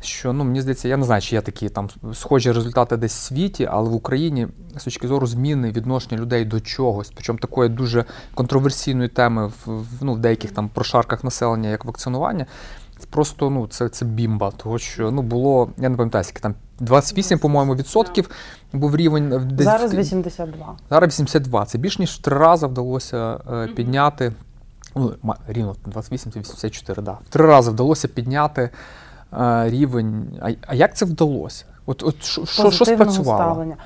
що 0.04 0.32
ну 0.32 0.44
мені 0.44 0.60
здається, 0.60 0.88
я 0.88 0.96
не 0.96 1.04
знаю, 1.04 1.22
чи 1.22 1.34
є 1.34 1.40
такі 1.40 1.68
там 1.68 1.88
схожі 2.14 2.52
результати 2.52 2.96
десь 2.96 3.14
в 3.14 3.22
світі, 3.22 3.68
але 3.70 3.88
в 3.88 3.94
Україні 3.94 4.48
з 4.76 4.84
точки 4.84 5.08
зору 5.08 5.26
зміни 5.26 5.70
відношення 5.70 6.20
людей 6.20 6.44
до 6.44 6.60
чогось, 6.60 7.12
причому 7.14 7.38
такої 7.38 7.68
дуже 7.68 8.04
контроверсійної 8.34 9.08
теми 9.08 9.52
в 9.66 9.82
ну, 10.00 10.14
в 10.14 10.18
деяких 10.18 10.50
там 10.50 10.68
прошарках 10.68 11.24
населення, 11.24 11.68
як 11.68 11.84
вакцинування. 11.84 12.46
Просто 13.10 13.50
ну 13.50 13.66
це 13.66 13.88
це 13.88 14.04
бімба, 14.04 14.50
того 14.50 14.78
що 14.78 15.10
ну 15.10 15.22
було, 15.22 15.70
я 15.78 15.88
не 15.88 15.96
пам'ятаю, 15.96 16.24
скільки 16.24 16.40
там 16.40 16.54
28, 16.80 17.38
по-моєму, 17.38 17.74
відсотків 17.74 18.30
був 18.72 18.96
рівень 18.96 19.48
десь 19.50 19.64
зараз 19.64 19.94
82. 19.94 20.76
Зараз 20.90 21.08
82. 21.08 21.64
Це 21.64 21.78
більш 21.78 21.98
ніж 21.98 22.10
в 22.10 22.18
три 22.18 22.38
рази 22.38 22.66
вдалося 22.66 23.40
е, 23.52 23.66
підняти. 23.66 24.32
Ну, 24.96 25.14
рівно 25.48 25.76
28 25.86 26.32
це 26.32 26.40
84, 26.40 27.02
да. 27.02 27.12
В 27.12 27.28
три 27.28 27.46
рази 27.46 27.70
вдалося 27.70 28.08
підняти 28.08 28.70
рівень. 29.66 30.38
А 30.42 30.50
а 30.66 30.74
як 30.74 30.96
це 30.96 31.04
вдалося? 31.04 31.64
От 31.86 32.02
от 32.02 32.24
що 32.24 32.70
що 32.70 32.84
спрацювало? 32.84 33.38
ставлення. 33.38 33.76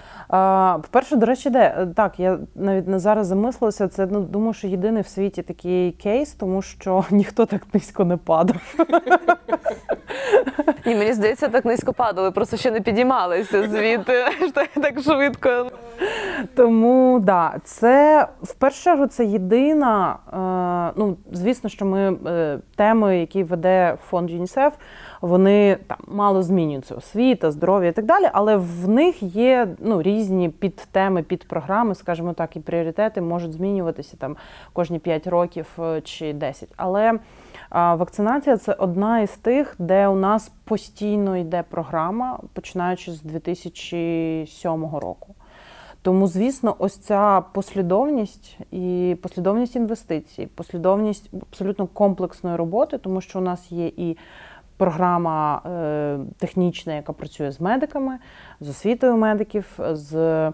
По-перше, 0.83 1.17
до 1.17 1.27
речі, 1.27 1.51
де 1.51 1.89
так, 1.97 2.21
я 2.21 2.39
навіть 2.55 2.89
не 2.89 2.99
зараз 2.99 3.27
замислилася. 3.27 3.89
Це 3.89 4.09
ну 4.11 4.21
думаю, 4.21 4.53
що 4.53 4.67
єдиний 4.67 5.03
в 5.03 5.09
світі 5.09 5.43
такий 5.43 5.93
кейс, 5.93 6.33
тому 6.33 6.63
що 6.63 7.05
ніхто 7.11 7.47
так 7.47 7.63
низько 7.75 8.05
не 8.05 8.17
падав. 8.17 8.75
Ні, 10.87 10.95
мені 10.95 11.13
здається, 11.13 11.49
так 11.49 11.65
низько 11.65 11.93
падали, 11.93 12.31
просто 12.31 12.57
ще 12.57 12.71
не 12.71 12.81
підіймалися 12.81 13.69
звідти 13.69 14.25
так 14.83 15.01
швидко. 15.01 15.67
Тому 16.57 17.21
да, 17.21 17.55
це 17.65 18.27
в 18.43 18.55
першу 18.55 18.83
чергу 18.83 19.07
це 19.07 19.25
єдина. 19.25 20.17
Е, 20.33 20.93
ну, 20.97 21.17
звісно, 21.33 21.71
що 21.71 21.87
ми 21.87 22.17
е, 22.27 22.59
теми, 22.77 23.19
які 23.19 23.45
веде 23.45 23.97
фонд 24.09 24.31
ЮНІСЕФ 24.31 24.73
вони 25.21 25.77
там 25.87 25.99
мало 26.07 26.43
змінюються 26.43 26.95
освіта, 26.95 27.51
здоров'я 27.51 27.89
і 27.89 27.93
так 27.93 28.05
далі, 28.05 28.31
але 28.33 28.57
в 28.57 28.89
них 28.89 29.23
є 29.23 29.69
ну, 29.79 30.03
різні 30.03 30.49
підтеми, 30.49 31.23
підпрограми, 31.23 31.95
скажімо 31.95 32.33
так, 32.33 32.57
і 32.57 32.61
пріоритети 32.61 33.21
можуть 33.21 33.53
змінюватися 33.53 34.17
там 34.17 34.37
кожні 34.73 34.99
5 34.99 35.27
років 35.27 35.67
е, 35.79 36.01
чи 36.01 36.33
10. 36.33 36.69
Але 36.77 37.19
а, 37.71 37.95
вакцинація 37.95 38.57
це 38.57 38.73
одна 38.73 39.21
із 39.21 39.31
тих, 39.31 39.75
де 39.79 40.09
у 40.09 40.17
нас 40.17 40.53
постійно 40.65 41.37
йде 41.37 41.65
програма, 41.71 42.39
починаючи 42.53 43.13
з 43.13 43.23
2007 43.23 44.73
року. 44.97 45.35
Тому, 46.03 46.27
звісно, 46.27 46.77
ось 46.79 46.97
ця 46.97 47.45
послідовність 47.53 48.59
і 48.71 49.17
послідовність 49.23 49.77
інвестицій, 49.77 50.47
послідовність 50.47 51.31
абсолютно 51.51 51.87
комплексної 51.87 52.57
роботи, 52.57 52.99
тому 52.99 53.21
що 53.21 53.39
у 53.39 53.43
нас 53.43 53.73
є 53.73 53.87
і 53.87 54.17
програма 54.79 55.63
е, 55.67 56.19
технічна, 56.39 56.95
яка 56.95 57.13
працює 57.13 57.51
з 57.51 57.61
медиками, 57.61 58.19
з 58.61 58.69
освітою 58.69 59.17
медиків, 59.17 59.79
з 59.93 60.53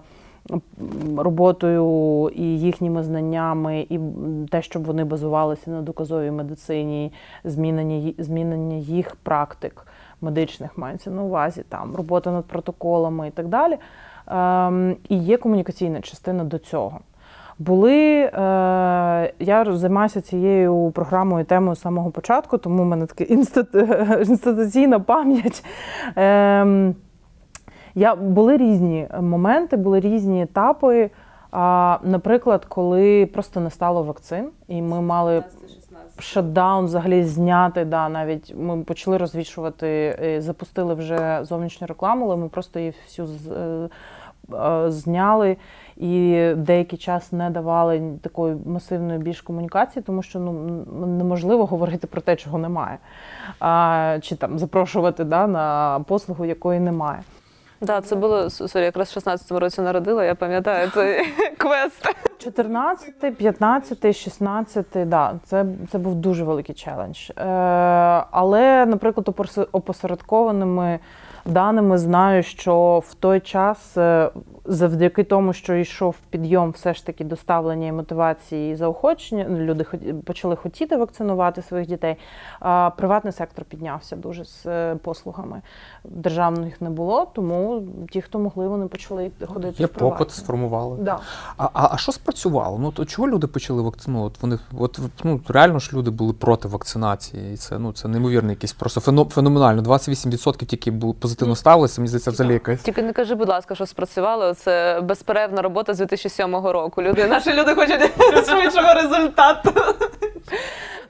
роботою 1.17 2.31
і 2.35 2.43
їхніми 2.43 3.03
знаннями, 3.03 3.87
і 3.91 4.01
те, 4.51 4.63
щоб 4.63 4.85
вони 4.85 5.05
базувалися 5.05 5.71
на 5.71 5.83
доказовій 5.83 6.31
медицині, 6.31 7.13
змінення 7.45 8.13
змінення 8.19 8.77
їх 8.77 9.17
практик 9.17 9.87
медичних 10.21 10.79
мається 10.79 11.11
на 11.11 11.23
увазі, 11.23 11.65
там 11.69 11.97
робота 11.97 12.33
над 12.33 12.45
протоколами 12.45 13.29
і 13.29 13.31
так 13.31 13.49
далі. 13.49 13.79
Ем, 14.27 14.97
і 15.09 15.17
є 15.17 15.37
комунікаційна 15.37 16.01
частина 16.01 16.45
до 16.45 16.59
цього. 16.59 17.01
Були 17.59 18.21
е, 18.21 18.31
я 19.39 19.67
займаюся 19.69 20.21
цією 20.21 20.93
програмою 20.95 21.45
темою 21.45 21.77
з 21.77 21.81
самого 21.81 22.11
початку, 22.11 22.59
тому 22.59 22.83
в 22.83 22.87
мене 22.87 23.07
така 23.07 23.25
інституційна 24.23 25.01
пам'ять. 25.01 25.65
Е, 26.17 26.95
я, 27.95 28.15
Були 28.15 28.57
різні 28.57 29.09
моменти, 29.21 29.77
були 29.77 30.01
різні 30.01 30.43
етапи. 30.43 31.11
Наприклад, 32.03 32.65
коли 32.65 33.27
просто 33.27 33.61
не 33.61 33.71
стало 33.71 34.03
вакцин, 34.03 34.49
і 34.69 34.83
ми 34.83 35.01
мали 35.01 35.43
шатдаун 36.19 36.85
взагалі 36.85 37.25
зняти. 37.25 37.85
Да, 37.85 38.09
Навіть 38.09 38.55
ми 38.57 38.83
почали 38.83 39.17
розвішувати, 39.17 40.19
е, 40.23 40.41
запустили 40.41 40.95
вже 40.95 41.41
зовнішню 41.43 41.87
рекламу, 41.87 42.25
але 42.25 42.37
ми 42.37 42.49
просто 42.49 42.79
її 42.79 42.95
всю 43.07 43.29
е, 43.53 43.89
е, 44.55 44.91
зняли 44.91 45.57
і 45.97 46.51
деякий 46.57 46.99
час 46.99 47.33
не 47.33 47.51
давали 47.51 48.03
такої 48.23 48.57
масивної 48.67 49.19
більш 49.19 49.41
комунікації, 49.41 50.03
тому 50.03 50.23
що 50.23 50.39
ну 50.39 50.53
неможливо 51.07 51.67
говорити 51.67 52.07
про 52.07 52.21
те, 52.21 52.37
чого 52.37 52.59
немає, 52.59 52.99
а, 53.61 54.19
чи 54.23 54.37
там 54.37 54.59
запрошувати 54.59 55.25
да, 55.25 55.47
на 55.47 56.01
послугу, 56.09 56.45
якої 56.45 56.81
немає. 56.81 57.23
Да, 57.81 58.01
це 58.01 58.17
було 58.17 58.51
sorry, 58.51 58.85
якраз 58.85 59.17
в 59.17 59.19
16-му 59.19 59.61
році 59.61 59.81
народила, 59.81 60.25
я 60.25 60.35
пам'ятаю 60.35 60.91
цей 60.91 61.27
квест. 61.59 62.15
14, 62.39 63.37
15, 63.37 64.17
16, 64.17 64.87
да, 64.95 65.35
це 65.45 65.67
це 65.91 65.99
був 65.99 66.15
дуже 66.15 66.45
великий 66.45 66.75
челендж. 66.75 67.31
Е, 67.31 67.45
Але, 68.31 68.87
наприклад, 68.87 69.29
опосередкованими 69.73 70.99
даними 71.45 71.99
знаю, 71.99 72.43
що 72.43 73.03
в 73.09 73.15
той 73.15 73.41
час 73.41 73.97
е, 73.97 74.31
завдяки 74.65 75.25
тому, 75.25 75.53
що 75.53 75.75
йшов 75.75 76.17
підйом, 76.31 76.71
все 76.71 76.95
ж 76.95 77.07
таки 77.07 77.25
доставлення 77.25 77.87
і 77.87 77.93
мотивації 77.93 78.73
і 78.73 78.77
заохочення, 78.77 79.47
люди 79.49 79.85
почали 80.25 80.57
хотіти 80.57 80.97
вакцинувати 80.97 81.63
своїх 81.63 81.89
дітей. 81.89 82.17
Приватний 82.97 83.33
сектор 83.33 83.65
піднявся 83.65 84.17
дуже 84.17 84.45
з 84.45 84.67
е, 84.67 84.97
послугами. 85.03 85.63
Державних 86.05 86.81
не 86.81 86.91
було, 86.91 87.27
тому 87.35 87.83
ті, 88.11 88.21
хто 88.21 88.39
могли, 88.39 88.69
вони 88.69 88.87
почали 88.87 89.31
ходити. 89.47 89.83
Є 89.83 89.87
попит 89.87 90.31
сформували. 90.31 90.99
Да. 91.01 91.19
А, 91.57 91.69
а 91.73 91.89
а, 91.95 91.97
що 91.97 92.13
спрацювало? 92.13 92.79
Ну 92.79 92.93
то 92.93 93.05
чого 93.05 93.29
люди 93.29 93.47
почали 93.47 93.83
вакцинувати? 93.83 94.39
Вони 94.41 94.59
от 94.79 95.01
ну 95.25 95.41
реально 95.49 95.79
ж 95.79 95.91
люди 95.93 96.11
були 96.11 96.33
проти 96.33 96.69
вакцинації, 96.69 97.55
і 97.55 97.57
це 97.57 97.79
ну 97.79 97.93
це 97.93 98.09
неймовірно, 98.09 98.51
якийсь 98.51 98.73
просто 98.73 99.01
феноменально. 99.25 99.83
28% 99.83 100.65
тільки 100.65 100.91
були 100.91 101.13
позитивно 101.35 101.57
ставилися. 101.57 102.01
Мені 102.01 102.09
здається, 102.09 102.31
взагалі 102.31 102.53
якась. 102.53 102.83
Тільки 102.83 103.03
не 103.03 103.13
кажи, 103.13 103.35
будь 103.35 103.49
ласка, 103.49 103.75
що 103.75 103.87
спрацювало 103.87 104.55
це 104.55 105.01
безперервна 105.01 105.63
робота 105.63 105.95
з 105.95 105.99
2007 105.99 106.57
року. 106.57 107.03
Люди, 107.03 107.27
Наші 107.29 107.53
люди 107.53 107.75
хочуть 107.75 108.11
швидшого 108.47 108.95
результату. 108.95 109.71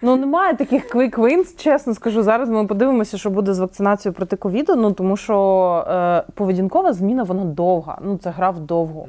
Ну, 0.02 0.16
немає 0.16 0.56
таких 0.56 0.94
quick 0.94 1.18
wins, 1.18 1.62
чесно 1.62 1.94
скажу. 1.94 2.22
Зараз 2.22 2.48
ми 2.48 2.66
подивимося, 2.66 3.18
що 3.18 3.30
буде 3.30 3.54
з 3.54 3.58
вакцинацією 3.58 4.14
проти 4.14 4.36
ковіду. 4.36 4.76
Ну 4.76 4.92
тому 4.92 5.16
що 5.16 5.86
е, 5.88 6.32
поведінкова 6.34 6.92
зміна 6.92 7.22
вона 7.22 7.44
довга. 7.44 7.98
Ну 8.02 8.18
це 8.22 8.30
гра 8.30 8.50
вдовго. 8.50 9.06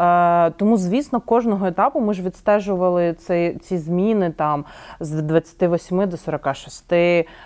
Е, 0.00 0.50
тому, 0.50 0.76
звісно, 0.76 1.20
кожного 1.20 1.66
етапу 1.66 2.00
ми 2.00 2.14
ж 2.14 2.22
відстежували 2.22 3.14
ці, 3.14 3.58
ці 3.62 3.78
зміни 3.78 4.30
там 4.30 4.64
з 5.00 5.22
28 5.22 6.08
до 6.08 6.16
46, 6.16 6.92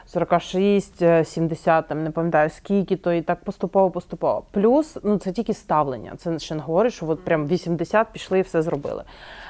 46, 0.06 1.24
70, 1.24 1.88
там 1.88 2.04
не 2.04 2.10
пам'ятаю 2.10 2.50
скільки, 2.50 2.96
то 2.96 3.12
і 3.12 3.22
так 3.22 3.44
поступово-поступово. 3.44 4.42
Плюс 4.50 4.98
ну 5.04 5.18
це 5.18 5.32
тільки 5.32 5.54
ставлення. 5.54 6.12
Це 6.16 6.38
ще 6.38 6.54
не 6.54 6.60
говорить, 6.60 6.92
що 6.92 7.08
от 7.08 7.24
прям 7.24 7.46
80 7.46 8.06
пішли 8.12 8.38
і 8.38 8.42
все 8.42 8.62
зробили. 8.62 9.04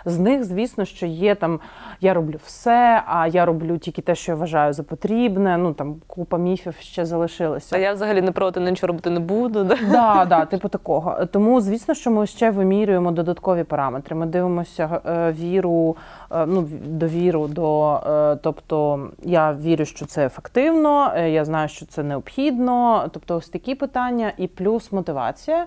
З 0.07 0.18
них, 0.18 0.44
звісно, 0.44 0.84
що 0.84 1.07
є 1.07 1.34
там 1.34 1.61
я 2.00 2.14
роблю 2.14 2.36
все, 2.44 3.02
а 3.07 3.26
я 3.26 3.44
роблю 3.44 3.78
тільки 3.78 4.02
те, 4.02 4.14
що 4.14 4.32
я 4.32 4.36
вважаю 4.36 4.72
за 4.72 4.82
потрібне. 4.82 5.57
Ну 5.59 5.72
там 5.72 5.96
купа 6.07 6.38
міфів 6.38 6.74
ще 6.80 7.07
залишилося. 7.07 7.76
А 7.76 7.78
я 7.78 7.92
взагалі 7.92 8.22
не 8.22 8.32
проти 8.32 8.61
нічого 8.61 8.88
робити 8.88 9.11
не 9.11 9.20
буду. 9.20 9.64
Да, 9.64 9.76
да, 9.90 10.24
да, 10.24 10.44
типу 10.44 10.68
такого. 10.68 11.26
Тому, 11.26 11.61
звісно, 11.61 11.94
що 11.94 12.11
ми 12.11 12.26
ще 12.26 12.50
вимірюємо 12.50 13.11
додаткові 13.11 13.64
параметри. 13.64 14.16
Ми 14.16 14.26
дивимося 14.26 15.00
е, 15.07 15.32
віру, 15.32 15.96
е, 16.30 16.46
ну 16.46 16.68
довіру 16.84 17.48
до, 17.48 18.00
е, 18.07 18.36
тобто 18.42 19.09
я 19.22 19.52
вірю, 19.52 19.84
що 19.84 20.07
це 20.07 20.26
ефективно, 20.26 21.18
я 21.18 21.44
знаю, 21.44 21.68
що 21.68 21.86
це 21.86 22.02
необхідно. 22.02 23.09
Тобто, 23.12 23.36
ось 23.36 23.48
такі 23.48 23.74
питання, 23.74 24.32
і 24.36 24.46
плюс 24.46 24.92
мотивація. 24.92 25.66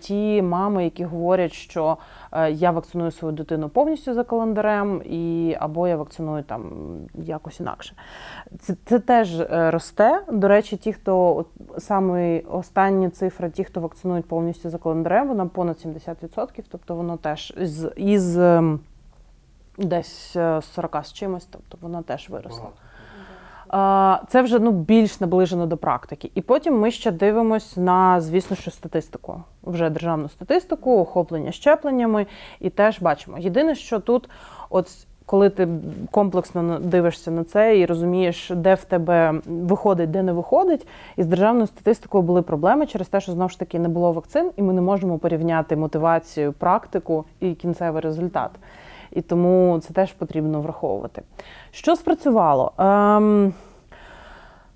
Ті 0.00 0.42
мами, 0.42 0.84
які 0.84 1.04
говорять, 1.04 1.52
що 1.52 1.96
я 2.50 2.70
вакциную 2.70 3.10
свою 3.10 3.32
дитину 3.32 3.43
повністю 3.72 4.14
за 4.14 4.24
календарем, 4.24 5.02
і 5.04 5.56
або 5.60 5.88
я 5.88 5.96
вакциную 5.96 6.42
там 6.42 6.72
якось 7.14 7.60
інакше. 7.60 7.94
Це 8.60 8.76
це 8.84 8.98
теж 8.98 9.42
росте. 9.50 10.22
До 10.32 10.48
речі, 10.48 10.76
ті, 10.76 10.92
хто 10.92 11.44
саме 11.78 12.40
останні 12.40 13.10
цифри, 13.10 13.50
ті, 13.50 13.64
хто 13.64 13.80
вакцинують 13.80 14.26
повністю 14.26 14.70
за 14.70 14.78
календарем, 14.78 15.28
вона 15.28 15.46
понад 15.46 15.76
70% 15.76 16.64
тобто 16.68 16.94
воно 16.94 17.16
теж 17.16 17.54
із 17.60 17.86
із 17.96 18.38
ем, 18.38 18.80
десь 19.78 20.36
40 20.60 20.94
е, 20.94 21.04
з 21.04 21.12
чимось, 21.12 21.46
тобто 21.50 21.78
вона 21.80 22.02
теж 22.02 22.30
виросло. 22.30 22.70
Це 24.28 24.42
вже 24.42 24.58
ну, 24.58 24.70
більш 24.70 25.20
наближено 25.20 25.66
до 25.66 25.76
практики. 25.76 26.30
І 26.34 26.40
потім 26.40 26.80
ми 26.80 26.90
ще 26.90 27.10
дивимося 27.10 27.80
на, 27.80 28.20
звісно, 28.20 28.56
що 28.56 28.70
статистику, 28.70 29.42
вже 29.62 29.90
державну 29.90 30.28
статистику, 30.28 31.00
охоплення 31.00 31.52
щепленнями, 31.52 32.26
і 32.60 32.70
теж 32.70 33.00
бачимо. 33.00 33.38
Єдине, 33.38 33.74
що 33.74 34.00
тут, 34.00 34.28
от 34.70 34.88
коли 35.26 35.50
ти 35.50 35.68
комплексно 36.10 36.78
дивишся 36.78 37.30
на 37.30 37.44
це 37.44 37.78
і 37.78 37.86
розумієш, 37.86 38.52
де 38.54 38.74
в 38.74 38.84
тебе 38.84 39.40
виходить, 39.46 40.10
де 40.10 40.22
не 40.22 40.32
виходить, 40.32 40.86
і 41.16 41.22
з 41.22 41.26
державною 41.26 41.66
статистикою 41.66 42.22
були 42.22 42.42
проблеми 42.42 42.86
через 42.86 43.08
те, 43.08 43.20
що 43.20 43.32
знову 43.32 43.48
ж 43.48 43.58
таки 43.58 43.78
не 43.78 43.88
було 43.88 44.12
вакцин, 44.12 44.50
і 44.56 44.62
ми 44.62 44.72
не 44.72 44.80
можемо 44.80 45.18
порівняти 45.18 45.76
мотивацію, 45.76 46.52
практику 46.52 47.24
і 47.40 47.54
кінцевий 47.54 48.02
результат. 48.02 48.50
І 49.14 49.22
тому 49.22 49.80
це 49.86 49.94
теж 49.94 50.12
потрібно 50.12 50.60
враховувати. 50.60 51.22
Що 51.70 51.96
спрацювало? 51.96 52.72
Ем, 52.78 53.52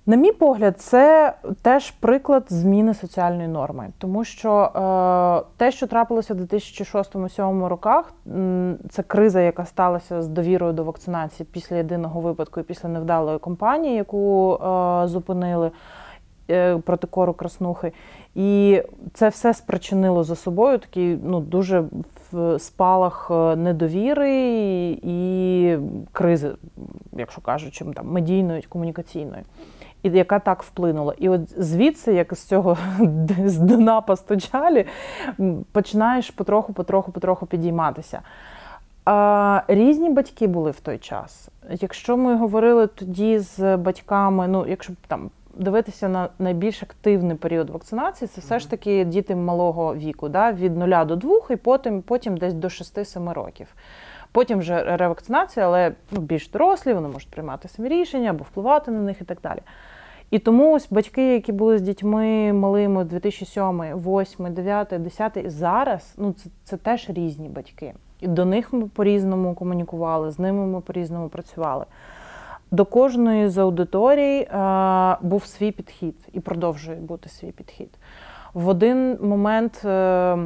на 0.09 0.15
мій 0.15 0.31
погляд, 0.31 0.81
це 0.81 1.33
теж 1.61 1.91
приклад 1.91 2.45
зміни 2.49 2.93
соціальної 2.93 3.47
норми, 3.47 3.89
тому 3.97 4.23
що 4.23 4.51
е, 4.61 5.51
те, 5.57 5.71
що 5.71 5.87
трапилося 5.87 6.33
в 6.33 6.37
2006-2007 6.37 7.67
роках, 7.67 8.13
це 8.89 9.03
криза, 9.03 9.41
яка 9.41 9.65
сталася 9.65 10.21
з 10.21 10.27
довірою 10.27 10.73
до 10.73 10.83
вакцинації 10.83 11.47
після 11.51 11.75
єдиного 11.75 12.21
випадку 12.21 12.59
і 12.59 12.63
після 12.63 12.89
невдалої 12.89 13.39
кампанії, 13.39 13.95
яку 13.95 14.53
е, 14.53 15.07
зупинили 15.07 15.71
е, 16.49 16.77
проти 16.77 17.07
кору 17.07 17.33
краснухи. 17.33 17.93
І 18.35 18.81
це 19.13 19.29
все 19.29 19.53
спричинило 19.53 20.23
за 20.23 20.35
собою 20.35 20.77
такий 20.77 21.19
ну, 21.23 21.39
дуже 21.39 21.83
спалах 22.59 23.27
е, 23.31 23.55
недовіри 23.55 24.31
і 25.03 25.77
кризи, 26.11 26.51
якщо 27.13 27.41
кажучи, 27.41 27.85
там 27.85 28.07
медійної 28.07 28.61
комунікаційної 28.61 29.43
і 30.03 30.09
яка 30.09 30.39
так 30.39 30.63
вплинула. 30.63 31.13
І 31.17 31.29
от 31.29 31.61
звідси, 31.63 32.13
як 32.13 32.33
з 32.33 32.43
цього 32.43 32.77
з 33.45 33.57
дна 33.57 34.01
постучалі, 34.01 34.85
починаєш 35.71 36.29
потроху, 36.29 36.73
потроху, 36.73 37.11
потроху 37.11 37.45
підійматися. 37.45 38.21
А, 39.05 39.61
Різні 39.67 40.09
батьки 40.09 40.47
були 40.47 40.71
в 40.71 40.79
той 40.79 40.97
час. 40.97 41.49
Якщо 41.69 42.17
ми 42.17 42.35
говорили 42.35 42.87
тоді 42.87 43.39
з 43.39 43.77
батьками, 43.77 44.47
ну 44.47 44.65
якщо 44.67 44.93
там 45.07 45.29
дивитися 45.59 46.09
на 46.09 46.29
найбільш 46.39 46.83
активний 46.83 47.37
період 47.37 47.69
вакцинації, 47.69 48.27
це 48.27 48.41
все 48.41 48.59
ж 48.59 48.69
таки 48.69 49.05
діти 49.05 49.35
малого 49.35 49.95
віку, 49.95 50.29
да, 50.29 50.51
від 50.51 50.77
0 50.77 51.05
до 51.05 51.15
2 51.15 51.39
і 51.49 51.55
потім, 51.55 52.01
потім 52.01 52.37
десь 52.37 52.53
до 52.53 52.67
6-7 52.67 53.33
років. 53.33 53.67
Потім 54.31 54.59
вже 54.59 54.97
ревакцинація, 54.97 55.65
але 55.65 55.91
ну, 56.11 56.21
більш 56.21 56.49
дорослі, 56.49 56.93
вони 56.93 57.07
можуть 57.07 57.31
приймати 57.31 57.67
самі 57.67 57.89
рішення 57.89 58.29
або 58.29 58.43
впливати 58.43 58.91
на 58.91 58.99
них 58.99 59.21
і 59.21 59.23
так 59.23 59.37
далі. 59.43 59.59
І 60.31 60.39
тому 60.39 60.73
ось 60.73 60.87
батьки, 60.91 61.33
які 61.33 61.51
були 61.51 61.77
з 61.77 61.81
дітьми 61.81 62.53
малими 62.53 63.03
2007, 63.03 63.77
2008, 63.77 64.53
9, 64.53 64.87
10, 64.89 65.51
зараз 65.51 66.13
ну 66.17 66.33
це, 66.33 66.49
це 66.63 66.77
теж 66.77 67.09
різні 67.09 67.49
батьки. 67.49 67.93
І 68.19 68.27
до 68.27 68.45
них 68.45 68.73
ми 68.73 68.85
по-різному 68.87 69.55
комунікували, 69.55 70.31
з 70.31 70.39
ними 70.39 70.65
ми 70.65 70.81
по-різному 70.81 71.29
працювали. 71.29 71.85
До 72.71 72.85
кожної 72.85 73.49
з 73.49 73.57
аудиторій 73.57 74.39
е, 74.39 75.17
був 75.21 75.45
свій 75.45 75.71
підхід 75.71 76.15
і 76.33 76.39
продовжує 76.39 76.97
бути 76.97 77.29
свій 77.29 77.51
підхід. 77.51 77.89
В 78.53 78.67
один 78.67 79.17
момент. 79.21 79.81
Е, 79.85 80.37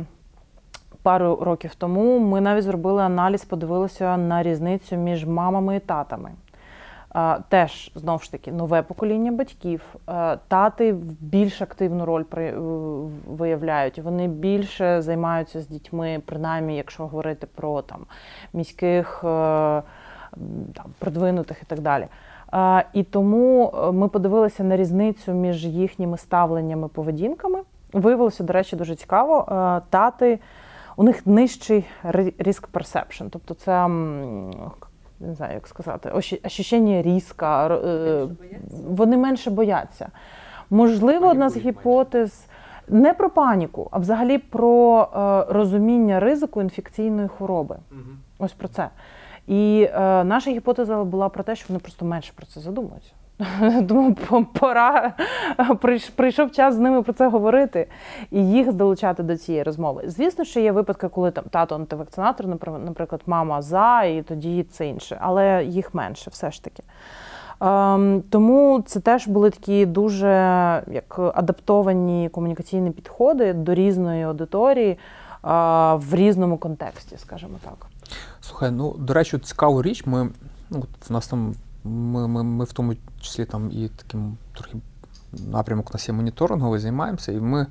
пару 1.03 1.36
років 1.36 1.76
тому 1.76 2.19
ми 2.19 2.41
навіть 2.41 2.63
зробили 2.63 3.01
аналіз, 3.01 3.45
подивилися 3.45 4.17
на 4.17 4.43
різницю 4.43 4.95
між 4.95 5.26
мамами 5.26 5.76
і 5.76 5.80
татами. 5.80 6.32
Теж 7.49 7.91
знову 7.95 8.19
ж 8.19 8.32
таки 8.32 8.51
нове 8.51 8.82
покоління 8.82 9.32
батьків. 9.32 9.95
Тати 10.47 10.95
більш 11.19 11.61
активну 11.61 12.05
роль 12.05 12.24
виявляють. 13.28 13.99
Вони 13.99 14.28
більше 14.28 15.01
займаються 15.01 15.61
з 15.61 15.67
дітьми, 15.67 16.21
принаймні, 16.26 16.78
якщо 16.78 17.03
говорити 17.03 17.47
про 17.55 17.82
там 17.82 18.05
міських 18.53 19.24
е, 19.24 19.82
там 20.73 20.86
продвинутих 20.99 21.57
і 21.61 21.65
так 21.65 21.79
далі. 21.79 22.07
І 22.93 23.03
тому 23.03 23.73
е, 23.73 23.91
ми 23.91 24.07
подивилися 24.07 24.63
на 24.63 24.77
різницю 24.77 25.34
між 25.34 25.65
їхніми 25.65 26.17
ставленнями 26.17 26.88
поведінками. 26.88 27.59
Виявилося, 27.93 28.43
до 28.43 28.53
речі, 28.53 28.75
дуже 28.75 28.95
цікаво. 28.95 29.45
Тати 29.89 30.39
у 30.95 31.03
них 31.03 31.27
нижчий 31.27 31.86
риск 32.38 32.69
perception, 32.73 33.27
тобто 33.29 33.53
це 33.53 33.88
не 35.19 35.34
знаю, 35.36 35.53
як 35.53 35.67
сказати, 35.67 36.09
ощущення 36.43 37.01
різка, 37.01 37.67
е, 37.67 38.27
вони 38.88 39.17
менше 39.17 39.51
бояться. 39.51 40.09
Можливо, 40.69 41.27
одна 41.27 41.49
з 41.49 41.57
гіпотез 41.57 42.45
не 42.88 43.13
про 43.13 43.29
паніку, 43.29 43.88
а 43.91 43.99
взагалі 43.99 44.38
про 44.38 45.07
е, 45.15 45.53
розуміння 45.53 46.19
ризику 46.19 46.61
інфекційної 46.61 47.27
хвороби. 47.27 47.75
Ось 48.39 48.53
про 48.53 48.67
це. 48.67 48.89
І 49.48 49.89
е, 49.94 50.24
наша 50.24 50.52
гіпотеза 50.52 51.04
була 51.04 51.30
про 51.30 51.44
те, 51.44 51.56
що 51.56 51.66
вони 51.70 51.80
просто 51.80 52.06
менше 52.06 52.32
про 52.36 52.46
це 52.46 52.60
задумуються. 52.60 53.12
Тому 53.88 54.16
пора 54.54 55.14
прийшов 56.16 56.52
час 56.52 56.76
з 56.76 56.80
ними 56.80 57.04
про 57.04 57.14
це 57.14 57.28
говорити 57.28 57.88
і 58.32 58.50
їх 58.50 58.74
долучати 58.74 59.24
до 59.24 59.38
цієї 59.38 59.64
розмови. 59.64 60.04
Звісно, 60.06 60.46
що 60.46 60.60
є 60.60 60.72
випадки, 60.72 61.08
коли 61.08 61.32
там 61.32 61.44
тато 61.50 61.76
антивакцинатор, 61.76 62.48
наприклад, 62.86 63.22
мама 63.26 63.62
за, 63.62 64.04
і 64.04 64.22
тоді 64.22 64.64
це 64.64 64.88
інше, 64.88 65.18
але 65.22 65.64
їх 65.64 65.94
менше 65.94 66.30
все 66.30 66.52
ж 66.52 66.64
таки. 66.64 66.84
Ем, 67.62 68.24
тому 68.30 68.84
це 68.86 69.00
теж 69.00 69.28
були 69.28 69.50
такі 69.50 69.86
дуже 69.86 70.28
як 70.88 71.20
адаптовані 71.20 72.30
комунікаційні 72.30 72.91
підходи 72.91 73.54
до 73.54 73.74
різної 73.74 74.24
аудиторії 74.24 74.98
в 75.94 76.08
різному 76.12 76.58
контексті, 76.58 77.18
скажімо 77.18 77.54
так. 77.64 77.93
Слухай, 78.41 78.72
ну 78.72 78.95
до 78.99 79.14
речі, 79.14 79.38
цікаву 79.38 79.82
річ. 79.82 80.05
Ми 80.05 80.30
ну 80.70 80.86
в 81.09 81.11
нас 81.11 81.28
там 81.28 81.55
ми, 81.84 82.28
ми, 82.28 82.43
ми 82.43 82.66
в 82.66 82.74
тому 82.74 82.95
числі 83.22 83.45
там 83.45 83.72
і 83.72 83.89
таким 83.95 84.38
трохи 84.53 84.78
напрямок 85.32 85.89
у 85.89 85.93
нас 85.93 86.07
є 86.07 86.14
моніторинговий, 86.14 86.80
займаємося, 86.80 87.32
і 87.32 87.39
ми 87.39 87.68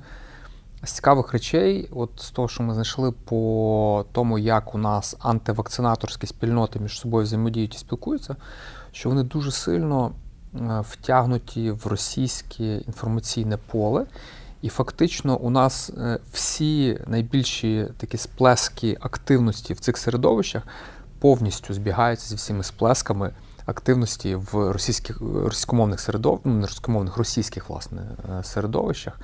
з 0.83 0.91
цікавих 0.91 1.33
речей, 1.33 1.89
от 1.91 2.09
з 2.17 2.31
того, 2.31 2.47
що 2.47 2.63
ми 2.63 2.73
знайшли 2.73 3.11
по 3.11 4.05
тому, 4.11 4.39
як 4.39 4.75
у 4.75 4.77
нас 4.77 5.15
антивакцинаторські 5.19 6.27
спільноти 6.27 6.79
між 6.79 6.99
собою 6.99 7.23
взаємодіють 7.23 7.75
і 7.75 7.77
спілкуються, 7.77 8.35
що 8.91 9.09
вони 9.09 9.23
дуже 9.23 9.51
сильно 9.51 10.11
е, 10.55 10.83
втягнуті 10.89 11.71
в 11.71 11.87
російське 11.87 12.77
інформаційне 12.77 13.57
поле. 13.57 14.05
І 14.63 14.69
фактично 14.69 15.37
у 15.37 15.49
нас 15.49 15.89
е, 15.89 16.19
всі 16.31 16.99
найбільші 17.07 17.87
такі 17.97 18.17
сплески 18.17 18.97
активності 19.01 19.73
в 19.73 19.79
цих 19.79 19.97
середовищах 19.97 20.63
повністю 21.19 21.73
збігаються 21.73 22.29
зі 22.29 22.35
всіми 22.35 22.63
сплесками 22.63 23.31
активності 23.65 24.35
в 24.35 24.71
російських 24.71 25.21
російськомовних 25.21 25.99
середовищах, 25.99 26.45
ну 26.45 26.61
російськомовних, 26.61 27.17
російських 27.17 27.69
власне 27.69 28.01
е, 28.39 28.43
середовищах. 28.43 29.19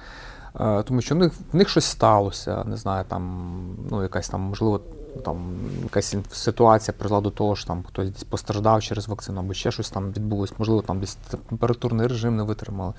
Е, 0.59 0.83
тому 0.83 1.01
що 1.01 1.15
в 1.15 1.17
них 1.17 1.33
в 1.53 1.55
них 1.55 1.69
щось 1.69 1.85
сталося, 1.85 2.63
не 2.63 2.77
знаю, 2.77 3.05
там 3.07 3.59
ну 3.89 4.03
якась 4.03 4.29
там, 4.29 4.41
можливо, 4.41 4.81
там 5.25 5.55
якась 5.83 6.15
ситуація 6.31 6.95
призвела 6.97 7.21
до 7.21 7.29
того, 7.31 7.55
що 7.55 7.67
там 7.67 7.83
хтось 7.83 8.09
десь 8.09 8.23
постраждав 8.23 8.83
через 8.83 9.07
вакцину, 9.07 9.39
або 9.39 9.53
ще 9.53 9.71
щось 9.71 9.89
там 9.89 10.11
відбулось, 10.11 10.53
можливо, 10.57 10.81
там 10.81 10.99
десь 10.99 11.17
температурний 11.49 12.07
режим 12.07 12.37
не 12.37 12.43
витримали. 12.43 12.93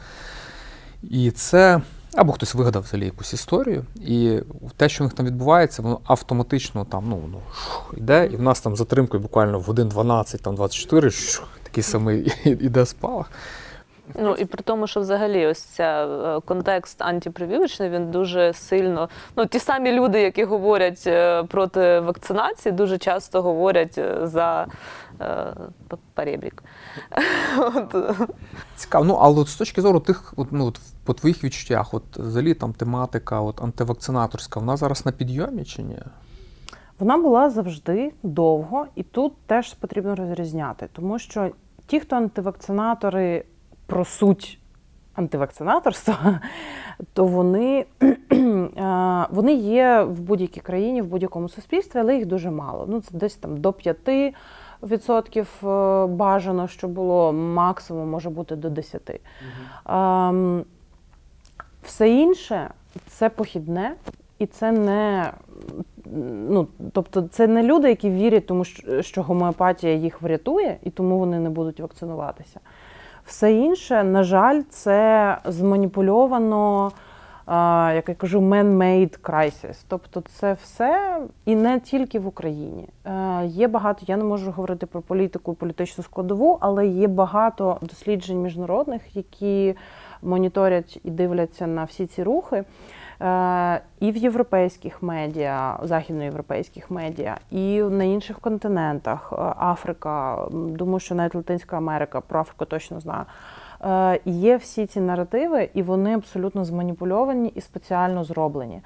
І 1.03 1.31
це. 1.31 1.81
Або 2.15 2.33
хтось 2.33 2.55
вигадав 2.55 2.83
взагалі 2.83 3.05
якусь 3.05 3.33
історію, 3.33 3.85
і 3.97 4.39
те, 4.77 4.89
що 4.89 5.05
в 5.05 5.07
них 5.07 5.15
там 5.15 5.27
відбувається, 5.27 5.83
воно 5.83 6.01
автоматично 6.05 6.85
там 6.85 7.09
ну, 7.09 7.23
ну 7.33 7.41
йде, 7.97 8.29
і 8.33 8.37
в 8.37 8.43
нас 8.43 8.61
там 8.61 8.77
затримкою 8.77 9.23
буквально 9.23 9.59
в 9.59 9.69
1.12, 9.69 10.39
там 10.39 10.55
24, 10.55 11.11
шух, 11.11 11.49
такий 11.63 11.83
самий 11.83 12.33
іде 12.45 12.87
спалах. 12.87 13.31
Ну 14.15 14.35
і 14.35 14.45
при 14.45 14.63
тому, 14.63 14.87
що 14.87 15.01
взагалі 15.01 15.47
ось 15.47 15.63
ця 15.63 16.07
е, 16.07 16.41
контекст 16.41 17.03
антипрививочний, 17.03 17.91
він 17.91 18.11
дуже 18.11 18.53
сильно. 18.53 19.09
Ну 19.37 19.47
ті 19.47 19.59
самі 19.59 19.93
люди, 19.93 20.21
які 20.21 20.45
говорять 20.45 21.05
е, 21.07 21.43
проти 21.43 22.01
вакцинації, 22.01 22.73
дуже 22.73 22.99
часто 22.99 23.43
говорять 23.43 23.99
е, 23.99 24.27
за 24.27 24.67
перебрік. 26.15 26.63
Цікаво. 28.77 29.05
Ну 29.05 29.15
але 29.15 29.41
от 29.41 29.49
з 29.49 29.57
точки 29.57 29.83
зору 29.83 30.01
тих, 30.01 30.35
от, 30.37 30.49
ну 30.51 30.67
от 30.67 30.81
по 31.05 31.15
твоїх 31.15 31.45
відчуттях, 31.45 31.95
от 31.95 32.17
взагалі 32.17 32.55
там 32.55 32.73
тематика, 32.73 33.41
от 33.41 33.63
антивакцинаторська, 33.63 34.61
вона 34.61 34.77
зараз 34.77 35.07
на 35.07 35.13
підйомі 35.13 35.65
чи 35.65 35.83
ні? 35.83 35.99
Вона 36.99 37.19
була 37.19 37.51
завжди 37.51 38.13
довго, 38.23 38.87
і 38.95 39.03
тут 39.03 39.33
теж 39.47 39.75
потрібно 39.75 40.15
розрізняти, 40.15 40.89
тому 40.93 41.19
що 41.19 41.51
ті, 41.87 42.01
хто 42.01 42.17
антивакцинатори 42.17 43.45
про 43.91 44.05
суть 44.05 44.59
антивакцинаторства, 45.15 46.41
то 47.13 47.25
вони 47.25 47.87
вони 49.31 49.55
є 49.55 50.03
в 50.03 50.21
будь-якій 50.21 50.61
країні, 50.61 51.03
в 51.03 51.07
будь-якому 51.07 51.49
суспільстві, 51.49 52.01
але 52.01 52.17
їх 52.17 52.27
дуже 52.27 52.51
мало. 52.51 52.87
Ну, 52.89 53.01
Це 53.01 53.19
десь 53.19 53.35
там 53.35 53.57
до 53.57 53.71
5% 53.71 54.35
е, 54.83 56.07
бажано, 56.07 56.69
що 56.69 56.89
було, 56.89 57.33
максимум 57.33 58.11
може 58.11 58.31
бути 58.31 58.57
до 58.57 58.69
10%. 58.69 59.19
Угу. 59.87 60.65
Все 61.83 62.11
інше 62.11 62.71
це 63.07 63.29
похідне, 63.29 63.95
і 64.39 64.47
це 64.47 64.73
не. 64.73 65.33
Ну, 66.49 66.67
тобто 66.93 67.23
це 67.23 67.47
не 67.47 67.63
люди, 67.63 67.89
які 67.89 68.11
вірять, 68.11 68.47
тому 68.47 68.65
що 69.01 69.23
гомеопатія 69.23 69.95
їх 69.95 70.23
врятує, 70.23 70.77
і 70.83 70.91
тому 70.91 71.19
вони 71.19 71.39
не 71.39 71.51
будуть 71.51 71.81
вакцинуватися. 71.81 72.61
Все 73.31 73.53
інше, 73.53 74.05
на 74.05 74.23
жаль, 74.23 74.63
це 74.69 75.39
зманіпульовано, 75.45 76.93
як 77.95 78.09
я 78.09 78.15
кажу, 78.15 78.41
man-made 78.41 79.21
crisis. 79.21 79.85
Тобто 79.89 80.21
це 80.21 80.57
все 80.63 81.19
і 81.45 81.55
не 81.55 81.81
тільки 81.81 82.19
в 82.19 82.27
Україні. 82.27 82.89
Е, 83.05 83.47
є 83.47 83.69
багато, 83.69 84.05
я 84.07 84.17
не 84.17 84.25
можу 84.25 84.51
говорити 84.51 84.87
про 84.87 85.03
політику 85.03 85.55
політичну 85.55 86.05
складову, 86.05 86.59
але 86.61 86.87
є 86.87 87.09
багато 87.09 87.79
досліджень 87.83 88.43
міжнародних, 88.43 89.17
які 89.17 89.75
моніторять 90.23 91.01
і 91.05 91.11
дивляться 91.11 91.67
на 91.67 91.85
всі 91.85 92.07
ці 92.07 92.23
рухи. 92.23 92.65
І 94.01 94.11
в 94.11 94.17
європейських 94.17 95.03
медіа, 95.03 95.79
західноєвропейських 95.83 96.91
медіа, 96.91 97.37
і 97.51 97.83
на 97.83 98.05
інших 98.05 98.39
континентах. 98.39 99.33
Е, 99.33 99.37
Африка, 99.59 100.47
думаю, 100.53 101.01
що 101.01 101.15
навіть 101.15 101.35
Латинська 101.35 101.77
Америка, 101.77 102.21
про 102.21 102.41
Африку 102.41 102.65
точно 102.65 103.01
знаю. 103.01 103.25
Е, 103.85 104.21
є 104.25 104.57
всі 104.57 104.87
ці 104.87 105.01
наративи, 105.01 105.69
і 105.75 105.83
вони 105.83 106.15
абсолютно 106.15 106.65
зманіпульовані 106.65 107.49
і 107.49 107.61
спеціально 107.61 108.25
зроблені. 108.25 108.81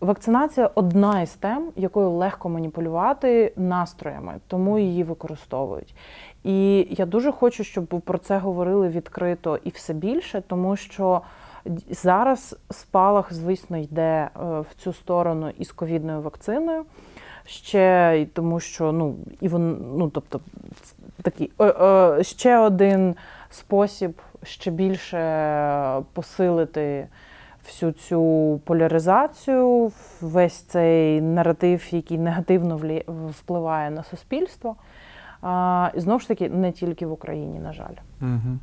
Вакцинація 0.00 0.70
одна 0.74 1.22
із 1.22 1.30
тем, 1.30 1.68
якою 1.76 2.10
легко 2.10 2.48
маніпулювати 2.48 3.52
настроями, 3.56 4.34
тому 4.46 4.78
її 4.78 5.04
використовують. 5.04 5.94
І 6.44 6.86
я 6.90 7.06
дуже 7.06 7.32
хочу, 7.32 7.64
щоб 7.64 7.86
про 7.86 8.18
це 8.18 8.38
говорили 8.38 8.88
відкрито 8.88 9.58
і 9.64 9.70
все 9.70 9.94
більше, 9.94 10.42
тому 10.46 10.76
що 10.76 11.22
Зараз 11.90 12.56
спалах, 12.70 13.32
звісно, 13.32 13.76
йде 13.76 14.02
е, 14.02 14.28
в 14.60 14.66
цю 14.76 14.92
сторону 14.92 15.52
із 15.58 15.72
ковідною 15.72 16.20
вакциною. 16.20 16.84
Ще 17.44 18.14
й 18.22 18.26
тому, 18.26 18.60
що 18.60 18.92
ну 18.92 19.16
і 19.40 19.48
вон, 19.48 19.78
ну 19.96 20.10
тобто 20.10 20.40
такий 21.22 21.50
е, 21.60 21.64
е, 21.64 22.24
ще 22.24 22.58
один 22.58 23.14
спосіб 23.50 24.20
ще 24.42 24.70
більше 24.70 26.02
посилити 26.12 27.08
всю 27.64 27.92
цю 27.92 28.60
поляризацію, 28.64 29.92
весь 30.20 30.62
цей 30.62 31.20
наратив, 31.20 31.94
який 31.94 32.18
негативно 32.18 32.80
впливає 33.08 33.90
на 33.90 34.02
суспільство. 34.02 34.76
І 35.94 36.00
знову 36.00 36.20
ж 36.20 36.28
таки, 36.28 36.48
не 36.48 36.72
тільки 36.72 37.06
в 37.06 37.12
Україні, 37.12 37.58
на 37.58 37.72
жаль. 37.72 37.94
Угу. 38.20 38.58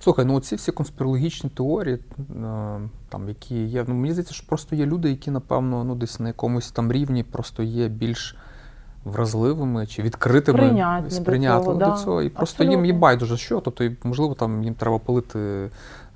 Слухай, 0.00 0.24
ну 0.24 0.40
ці 0.40 0.56
всі 0.56 0.72
конспірологічні 0.72 1.50
теорії, 1.50 1.94
е, 1.94 2.80
там 3.08 3.28
які 3.28 3.64
є. 3.64 3.84
Ну 3.88 3.94
мені 3.94 4.12
здається, 4.12 4.34
що 4.34 4.46
просто 4.46 4.76
є 4.76 4.86
люди, 4.86 5.10
які, 5.10 5.30
напевно, 5.30 5.84
ну 5.84 5.94
десь 5.94 6.20
на 6.20 6.28
якомусь 6.28 6.70
там 6.70 6.92
рівні 6.92 7.22
просто 7.22 7.62
є 7.62 7.88
більш 7.88 8.36
вразливими 9.04 9.86
чи 9.86 10.02
відкритими 10.02 10.58
Прийнятні 10.58 11.10
сприйнятливими 11.10 11.84
до, 11.84 11.90
до 11.90 11.96
цього. 11.96 12.22
І 12.22 12.28
просто 12.28 12.64
Абсолютно. 12.64 12.86
їм 12.86 12.94
є 12.94 13.00
байдуже 13.00 13.36
що. 13.36 13.60
Тобто, 13.60 13.90
можливо, 14.02 14.34
там 14.34 14.62
їм 14.62 14.74
треба 14.74 14.98
палити 14.98 15.70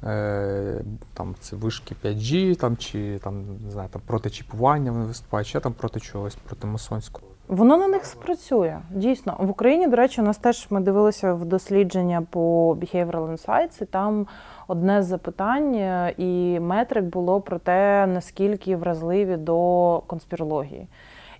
е, 0.04 0.84
там 1.14 1.34
ці 1.40 1.56
вишки 1.56 1.94
5G, 2.04 2.56
там 2.56 2.76
чи 2.76 3.20
там 3.24 3.44
не 3.64 3.70
знаю, 3.70 3.88
там 3.92 4.02
проти 4.06 4.30
чіпування 4.30 4.92
вони 4.92 5.04
виступають, 5.04 5.48
ще 5.48 5.60
там 5.60 5.72
проти 5.72 6.00
чогось, 6.00 6.34
проти 6.34 6.66
масонського. 6.66 7.26
Воно 7.48 7.76
на 7.76 7.88
них 7.88 8.04
спрацює. 8.04 8.78
Дійсно. 8.90 9.36
В 9.38 9.50
Україні, 9.50 9.86
до 9.86 9.96
речі, 9.96 10.20
у 10.20 10.24
нас 10.24 10.38
теж 10.38 10.66
ми 10.70 10.80
дивилися 10.80 11.34
в 11.34 11.44
дослідження 11.44 12.22
по 12.30 12.74
Behavioral 12.74 13.32
Insights, 13.32 13.82
і 13.82 13.84
там 13.84 14.26
одне 14.66 15.02
з 15.02 15.06
запитань 15.06 15.74
е, 15.74 16.14
і 16.16 16.60
метрик 16.60 17.04
було 17.04 17.40
про 17.40 17.58
те, 17.58 18.06
наскільки 18.06 18.76
вразливі 18.76 19.36
до 19.36 20.02
конспірології. 20.06 20.88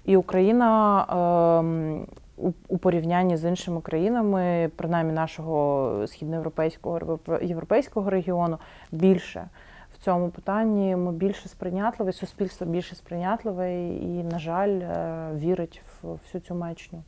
І 0.05 0.17
Україна 0.17 1.05
ем, 1.61 2.07
у 2.69 2.79
порівнянні 2.79 3.37
з 3.37 3.49
іншими 3.49 3.81
країнами, 3.81 4.71
принаймні 4.77 5.13
нашого 5.13 5.93
східноєвропейського 6.07 7.19
європейського 7.43 8.11
регіону, 8.11 8.59
більше 8.93 9.49
в 9.95 10.05
цьому 10.05 10.29
питанні 10.29 10.97
ми 10.97 11.13
більше 11.13 11.49
сприйнятливі, 11.49 12.13
суспільство 12.13 12.67
більше 12.67 12.95
сприйнятливе 12.95 13.73
і, 13.89 14.25
на 14.33 14.39
жаль, 14.39 14.69
е, 14.69 15.29
вірить 15.35 15.83
всю 16.03 16.43
цю 16.43 16.55
мечню. 16.55 17.03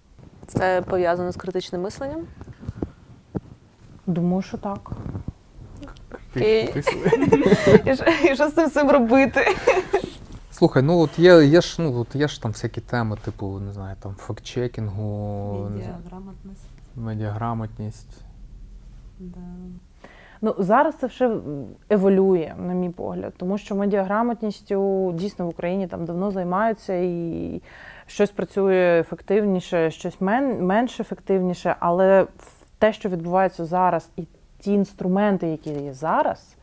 Це 0.47 0.82
пов'язано 0.82 1.32
з 1.32 1.36
критичним 1.36 1.82
мисленням? 1.82 2.26
Думаю, 4.07 4.43
що 4.43 4.59
так. 4.59 4.91
І, 6.36 6.41
і 8.30 8.34
що 8.34 8.49
з 8.49 8.53
цим 8.55 8.68
всім 8.68 8.91
робити? 8.91 9.57
Слухай, 10.51 10.82
ну 10.82 10.99
от 10.99 11.18
є 11.18 11.45
є 11.45 11.61
ж 11.61 11.82
ну, 11.82 12.01
от 12.01 12.14
є 12.14 12.28
ж 12.28 12.43
там 12.43 12.53
всякі 12.53 12.80
теми, 12.80 13.16
типу, 13.24 13.59
не 13.59 13.72
знаю, 13.72 13.97
там 14.01 14.14
фактчекінгу, 14.18 15.68
медіаграмотність. 15.70 16.68
медіаграмотність. 16.97 18.24
Да. 19.18 19.41
Ну 20.43 20.55
зараз 20.59 20.95
це 20.97 21.07
все 21.07 21.36
еволює, 21.91 22.55
на 22.59 22.74
мій 22.74 22.91
погляд, 22.91 23.34
тому 23.36 23.59
що 23.59 23.74
медіаграмотністю 23.74 25.12
дійсно 25.14 25.47
в 25.47 25.49
Україні 25.49 25.86
там 25.86 26.05
давно 26.05 26.30
займаються 26.30 26.95
і 26.95 27.62
щось 28.11 28.31
працює 28.31 29.01
ефективніше, 29.01 29.91
щось 29.91 30.21
мен, 30.21 30.67
менш 30.67 31.01
ефективніше, 31.01 31.77
але 31.81 32.27
те, 32.79 32.93
що 32.93 33.09
відбувається 33.09 33.65
зараз, 33.65 34.09
і 34.17 34.27
ті 34.59 34.73
інструменти, 34.73 35.47
які 35.47 35.71
є 35.71 35.93
зараз, 35.93 36.57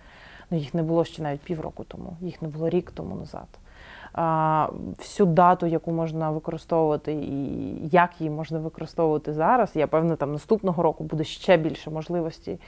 ну 0.52 0.58
їх 0.58 0.74
не 0.74 0.84
було 0.84 1.06
ще 1.06 1.24
навіть 1.24 1.42
півроку 1.42 1.84
тому, 1.84 2.18
їх 2.22 2.42
не 2.42 2.48
було 2.48 2.70
рік 2.70 2.92
тому 2.92 3.16
назад 3.16 3.48
всю 4.98 5.28
дату, 5.28 5.66
яку 5.66 5.92
можна 5.92 6.32
використовувати, 6.32 7.14
і 7.14 7.88
як 7.88 8.22
її 8.22 8.30
можна 8.30 8.60
використовувати 8.60 9.34
зараз. 9.34 9.72
Я 9.76 9.88
певна, 9.88 10.16
там 10.16 10.32
наступного 10.32 10.84
року 10.84 11.04
буде 11.04 11.24
ще 11.24 11.58
більше 11.58 11.90
можливостей. 11.90 12.60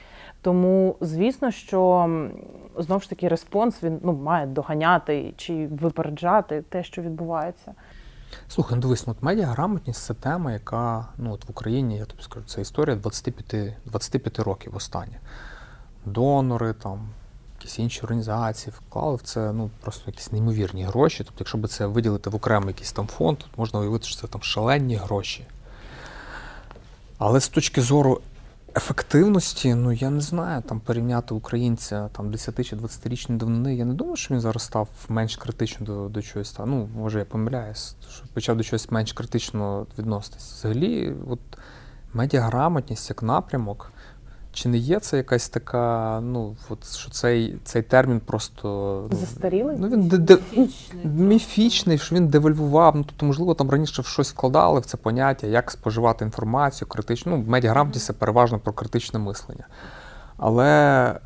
Тому, 0.42 0.96
звісно, 1.02 1.52
що 1.52 2.10
знову 2.78 3.02
ж 3.02 3.10
таки 3.10 3.28
респонс 3.28 3.84
він 3.84 4.00
ну, 4.04 4.14
має 4.14 4.46
доганяти 4.46 5.34
чи 5.38 5.68
випереджати 5.68 6.62
те, 6.70 6.84
що 6.84 7.02
відбувається. 7.02 7.74
Слухай, 8.50 8.76
ну 8.76 8.82
дивись, 8.82 9.08
ну, 9.08 9.14
от 9.18 9.24
медіаграмотність 9.24 10.04
це 10.04 10.14
тема, 10.14 10.52
яка 10.52 11.08
ну, 11.18 11.34
от 11.34 11.46
в 11.46 11.52
Україні, 11.52 11.98
я 11.98 12.06
тобі 12.06 12.24
скажу, 12.24 12.46
це 12.46 12.62
історія 12.62 12.96
25 12.96 13.74
25 13.86 14.40
років 14.40 14.76
останнє. 14.76 15.20
Донори, 16.06 16.74
там, 16.74 17.10
якісь 17.60 17.80
інші 17.80 18.02
організації 18.02 18.74
вклали 18.78 19.16
в 19.16 19.22
це 19.22 19.52
ну, 19.52 19.70
просто 19.82 20.04
якісь 20.12 20.32
неймовірні 20.32 20.84
гроші. 20.84 21.24
Тобто, 21.24 21.36
якщо 21.40 21.58
би 21.58 21.68
це 21.68 21.86
виділити 21.86 22.30
в 22.30 22.36
окремий 22.36 22.70
якийсь 22.70 22.92
там 22.92 23.08
фонд, 23.08 23.38
то 23.38 23.48
можна 23.58 23.80
уявити, 23.80 24.06
що 24.06 24.22
це 24.22 24.28
там 24.28 24.44
шалені 24.44 24.96
гроші. 24.96 25.46
Але 27.18 27.40
з 27.40 27.50
точки 27.50 27.82
зору 27.82 28.22
ефективності, 28.76 29.76
ну 29.76 29.91
я 29.91 30.09
не 30.09 30.22
знаю, 30.22 30.61
там 30.61 30.80
порівняти 30.80 31.34
українця 31.34 32.09
там 32.11 32.32
10 32.32 32.67
чи 32.67 32.76
20-річної 32.76 33.38
давнини, 33.38 33.76
я 33.76 33.86
не 33.86 33.93
думаю, 33.93 34.15
що 34.15 34.34
він 34.34 34.41
зараз 34.41 34.63
став 34.63 34.89
менш 35.09 35.38
критично 35.38 35.86
до 35.86 36.09
до 36.09 36.22
чогось. 36.22 36.55
Ну, 36.59 36.89
може, 36.95 37.20
я 37.20 37.26
помиляюсь, 37.26 37.95
що 38.09 38.24
почав 38.34 38.57
до 38.57 38.63
чогось 38.63 38.91
менш 38.91 39.13
критично 39.13 39.88
відноситись. 39.97 40.53
Взагалі, 40.53 41.15
от 41.30 41.39
медіаграмотність 42.13 43.09
як 43.09 43.24
напрямок. 43.24 43.91
Чи 44.60 44.70
не 44.70 44.78
є 44.78 44.99
це 44.99 45.18
якась 45.18 45.49
така, 45.49 46.20
ну, 46.24 46.55
от, 46.70 46.95
що 46.95 47.12
цей 47.12 47.57
цей 47.64 47.82
термін 47.82 48.20
просто. 48.26 48.68
Ну, 49.12 49.18
Застарілий? 49.18 49.78
Ну, 49.80 49.89
він 49.89 50.07
де, 50.07 50.18
де, 50.18 50.38
міфічний, 51.03 51.97
що 51.97 52.16
він 52.16 52.28
девальвував. 52.28 52.95
Ну, 52.95 53.03
тобто, 53.03 53.26
можливо, 53.26 53.53
там 53.53 53.70
раніше 53.70 54.01
в 54.01 54.05
щось 54.05 54.32
вкладали 54.32 54.80
в 54.80 54.86
це 54.86 54.97
поняття, 54.97 55.47
як 55.47 55.72
споживати 55.72 56.26
інформацію, 56.26 56.88
критичну. 56.88 57.38
Ну, 57.38 57.43
медіаграмотність 57.47 58.05
це 58.05 58.14
переважно 58.14 58.60
про 58.60 58.74
критичне 58.74 59.20
мислення. 59.20 59.68
Але 60.40 60.68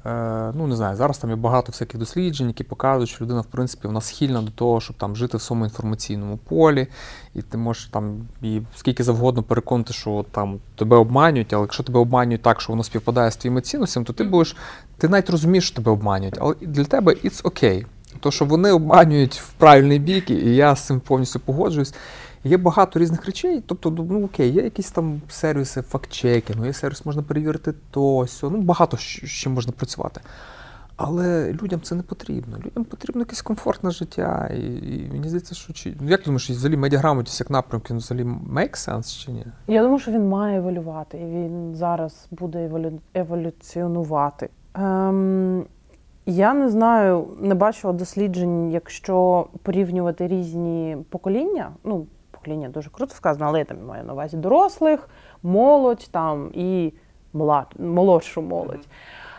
е, 0.05 0.51
ну 0.55 0.67
не 0.67 0.75
знаю, 0.75 0.95
зараз 0.95 1.17
там 1.17 1.29
є 1.29 1.35
багато 1.35 1.71
всяких 1.71 1.99
досліджень, 1.99 2.47
які 2.47 2.63
показують, 2.63 3.09
що 3.09 3.25
людина, 3.25 3.41
в 3.41 3.45
принципі, 3.45 3.87
вона 3.87 4.01
схильна 4.01 4.41
до 4.41 4.51
того, 4.51 4.81
щоб 4.81 4.97
там 4.97 5.15
жити 5.15 5.37
в 5.37 5.41
своєму 5.41 5.65
інформаційному 5.65 6.37
полі, 6.37 6.87
і 7.35 7.41
ти 7.41 7.57
можеш 7.57 7.85
там 7.85 8.17
і 8.41 8.61
скільки 8.75 9.03
завгодно 9.03 9.43
переконати, 9.43 9.93
що 9.93 10.25
там 10.31 10.59
тебе 10.75 10.97
обманюють, 10.97 11.53
але 11.53 11.61
якщо 11.61 11.83
тебе 11.83 11.99
обманюють 11.99 12.41
так, 12.41 12.61
що 12.61 12.73
воно 12.73 12.83
співпадає 12.83 13.31
з 13.31 13.35
твоїми 13.35 13.61
цінностями, 13.61 14.05
то 14.05 14.13
ти 14.13 14.23
будеш, 14.23 14.55
ти 14.97 15.09
навіть 15.09 15.29
розумієш, 15.29 15.67
що 15.67 15.75
тебе 15.75 15.91
обманюють, 15.91 16.37
але 16.41 16.55
для 16.61 16.85
тебе 16.85 17.13
it's 17.13 17.41
окей. 17.43 17.79
Okay. 17.79 17.85
То, 18.19 18.31
що 18.31 18.45
вони 18.45 18.71
обманюють 18.71 19.35
в 19.35 19.51
правильний 19.53 19.99
бік, 19.99 20.29
і 20.29 20.55
я 20.55 20.75
з 20.75 20.85
цим 20.85 20.99
повністю 20.99 21.39
погоджуюсь. 21.39 21.93
Є 22.43 22.57
багато 22.57 22.99
різних 22.99 23.25
речей, 23.25 23.63
тобто, 23.65 23.91
ну, 23.91 24.07
ну 24.09 24.25
окей, 24.25 24.51
є 24.51 24.63
якісь 24.63 24.91
там 24.91 25.21
сервіси 25.29 25.81
фактчекінгу, 25.81 26.65
є 26.65 26.73
сервіс, 26.73 27.05
можна 27.05 27.21
перевірити 27.23 27.73
то, 27.91 28.27
сьо, 28.27 28.49
ну 28.49 28.57
багато 28.61 28.97
з 28.97 29.01
чим 29.01 29.53
можна 29.53 29.73
працювати. 29.77 30.21
Але 30.95 31.53
людям 31.63 31.81
це 31.81 31.95
не 31.95 32.03
потрібно. 32.03 32.57
Людям 32.65 32.83
потрібно 32.83 33.21
якесь 33.21 33.41
комфортне 33.41 33.91
життя. 33.91 34.49
І, 34.53 34.61
і 34.75 35.09
мені 35.11 35.27
здається, 35.27 35.55
що 35.55 35.73
чи 35.73 35.93
ну, 36.01 36.09
як 36.09 36.23
думаєш, 36.23 36.49
взагалі 36.49 36.77
медіаграмотність 36.77 37.39
як 37.39 37.49
напрямки 37.49 37.93
він 37.93 37.97
взагалі 37.97 38.23
make 38.53 38.87
sense 38.87 39.25
чи 39.25 39.31
ні? 39.31 39.45
Я 39.67 39.81
думаю, 39.81 39.99
що 39.99 40.11
він 40.11 40.29
має 40.29 40.57
еволювати, 40.57 41.17
і 41.17 41.25
він 41.25 41.75
зараз 41.75 42.27
буде 42.31 42.65
еволю... 42.65 42.91
еволюціонувати. 43.13 44.49
Ем, 44.73 45.65
Я 46.25 46.53
не 46.53 46.69
знаю, 46.69 47.27
не 47.39 47.55
бачила 47.55 47.93
досліджень, 47.93 48.71
якщо 48.71 49.47
порівнювати 49.63 50.27
різні 50.27 50.97
покоління. 51.09 51.71
ну, 51.83 52.05
покоління 52.43 52.69
дуже 52.69 52.89
круто 52.89 53.15
сказано, 53.15 53.45
але 53.45 53.59
я 53.59 53.65
там 53.65 53.85
маю 53.85 54.03
на 54.03 54.13
увазі 54.13 54.37
дорослих, 54.37 55.09
молодь 55.43 56.09
там 56.11 56.51
і 56.53 56.93
млад, 57.33 57.67
молодшу 57.79 58.41
молодь. 58.41 58.87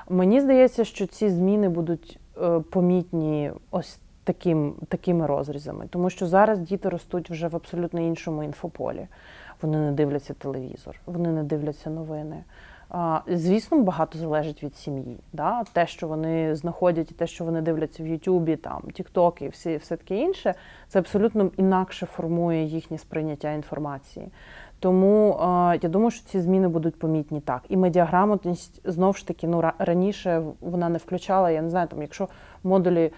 Мені 0.09 0.40
здається, 0.40 0.84
що 0.84 1.07
ці 1.07 1.30
зміни 1.30 1.68
будуть 1.68 2.18
е, 2.42 2.61
помітні 2.61 3.52
ось 3.70 3.98
таким, 4.24 4.74
такими 4.88 5.26
розрізами, 5.26 5.86
тому 5.90 6.11
що 6.11 6.26
зараз 6.26 6.59
діти 6.59 6.88
ростуть 6.88 7.30
вже 7.30 7.48
в 7.48 7.57
абсолютно 7.57 8.00
іншому 8.00 8.42
інфополі. 8.42 9.07
Вони 9.62 9.78
не 9.78 9.92
дивляться 9.92 10.34
телевізор, 10.34 11.00
вони 11.07 11.28
не 11.28 11.42
дивляться 11.42 11.90
новини. 11.90 12.44
Звісно, 13.26 13.82
багато 13.82 14.18
залежить 14.18 14.62
від 14.62 14.76
сім'ї. 14.76 15.16
Да? 15.32 15.64
Те, 15.72 15.87
що 15.87 16.09
вони 16.09 16.55
знаходять, 16.55 17.11
і 17.11 17.14
те, 17.14 17.26
що 17.26 17.45
вони 17.45 17.61
дивляться 17.61 18.03
в 18.03 18.07
Ютубі, 18.07 18.57
там 18.57 18.82
Тікток 18.95 19.43
і 19.43 19.49
всі, 19.49 19.76
все 19.76 19.97
таке 19.97 20.16
інше, 20.16 20.55
це 20.89 20.99
абсолютно 20.99 21.51
інакше 21.57 22.07
формує 22.07 22.64
їхнє 22.64 22.99
сприйняття 22.99 23.53
інформації. 23.53 24.28
Тому 24.80 25.37
я 25.82 25.89
думаю, 25.89 26.11
що 26.11 26.26
ці 26.26 26.41
зміни 26.41 26.68
будуть 26.68 26.99
помітні 26.99 27.41
так. 27.41 27.62
І 27.68 27.76
медіаграмотність 27.76 28.80
знову 28.85 29.12
ж 29.12 29.26
таки 29.26 29.47
ну 29.47 29.64
раніше 29.78 30.43
вона 30.61 30.89
не 30.89 30.99
включала. 30.99 31.51
Я 31.51 31.62
не 31.62 31.70
знаю, 31.70 31.89
там 31.89 32.03
якщо 32.03 32.28
модулі 32.64 33.12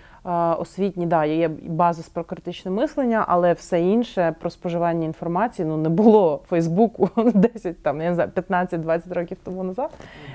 освітні, 0.59 1.07
да, 1.07 1.25
є 1.25 1.49
базис 1.49 2.09
про 2.09 2.25
критичне 2.25 2.71
мислення, 2.71 3.25
але 3.29 3.53
все 3.53 3.81
інше 3.83 4.35
про 4.41 4.51
споживання 4.51 5.05
інформації 5.05 5.69
ну 5.69 5.77
не 5.77 5.89
було 5.89 6.41
Фейсбуку 6.49 7.11
10, 7.35 7.83
там 7.83 8.01
я 8.01 8.09
не 8.09 8.15
знаю, 8.15 8.31
15-20 8.35 9.15
років 9.15 9.37
тому 9.45 9.65
назад. 9.65 9.91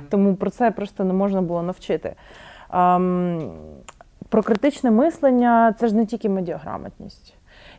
Тому 0.09 0.35
про 0.35 0.49
це 0.49 0.71
просто 0.71 1.03
не 1.03 1.13
можна 1.13 1.41
було 1.41 1.61
навчити. 1.61 2.15
Ем, 2.73 3.51
про 4.29 4.43
критичне 4.43 4.91
мислення 4.91 5.75
це 5.79 5.87
ж 5.87 5.95
не 5.95 6.05
тільки 6.05 6.29
медіаграмотність. 6.29 7.33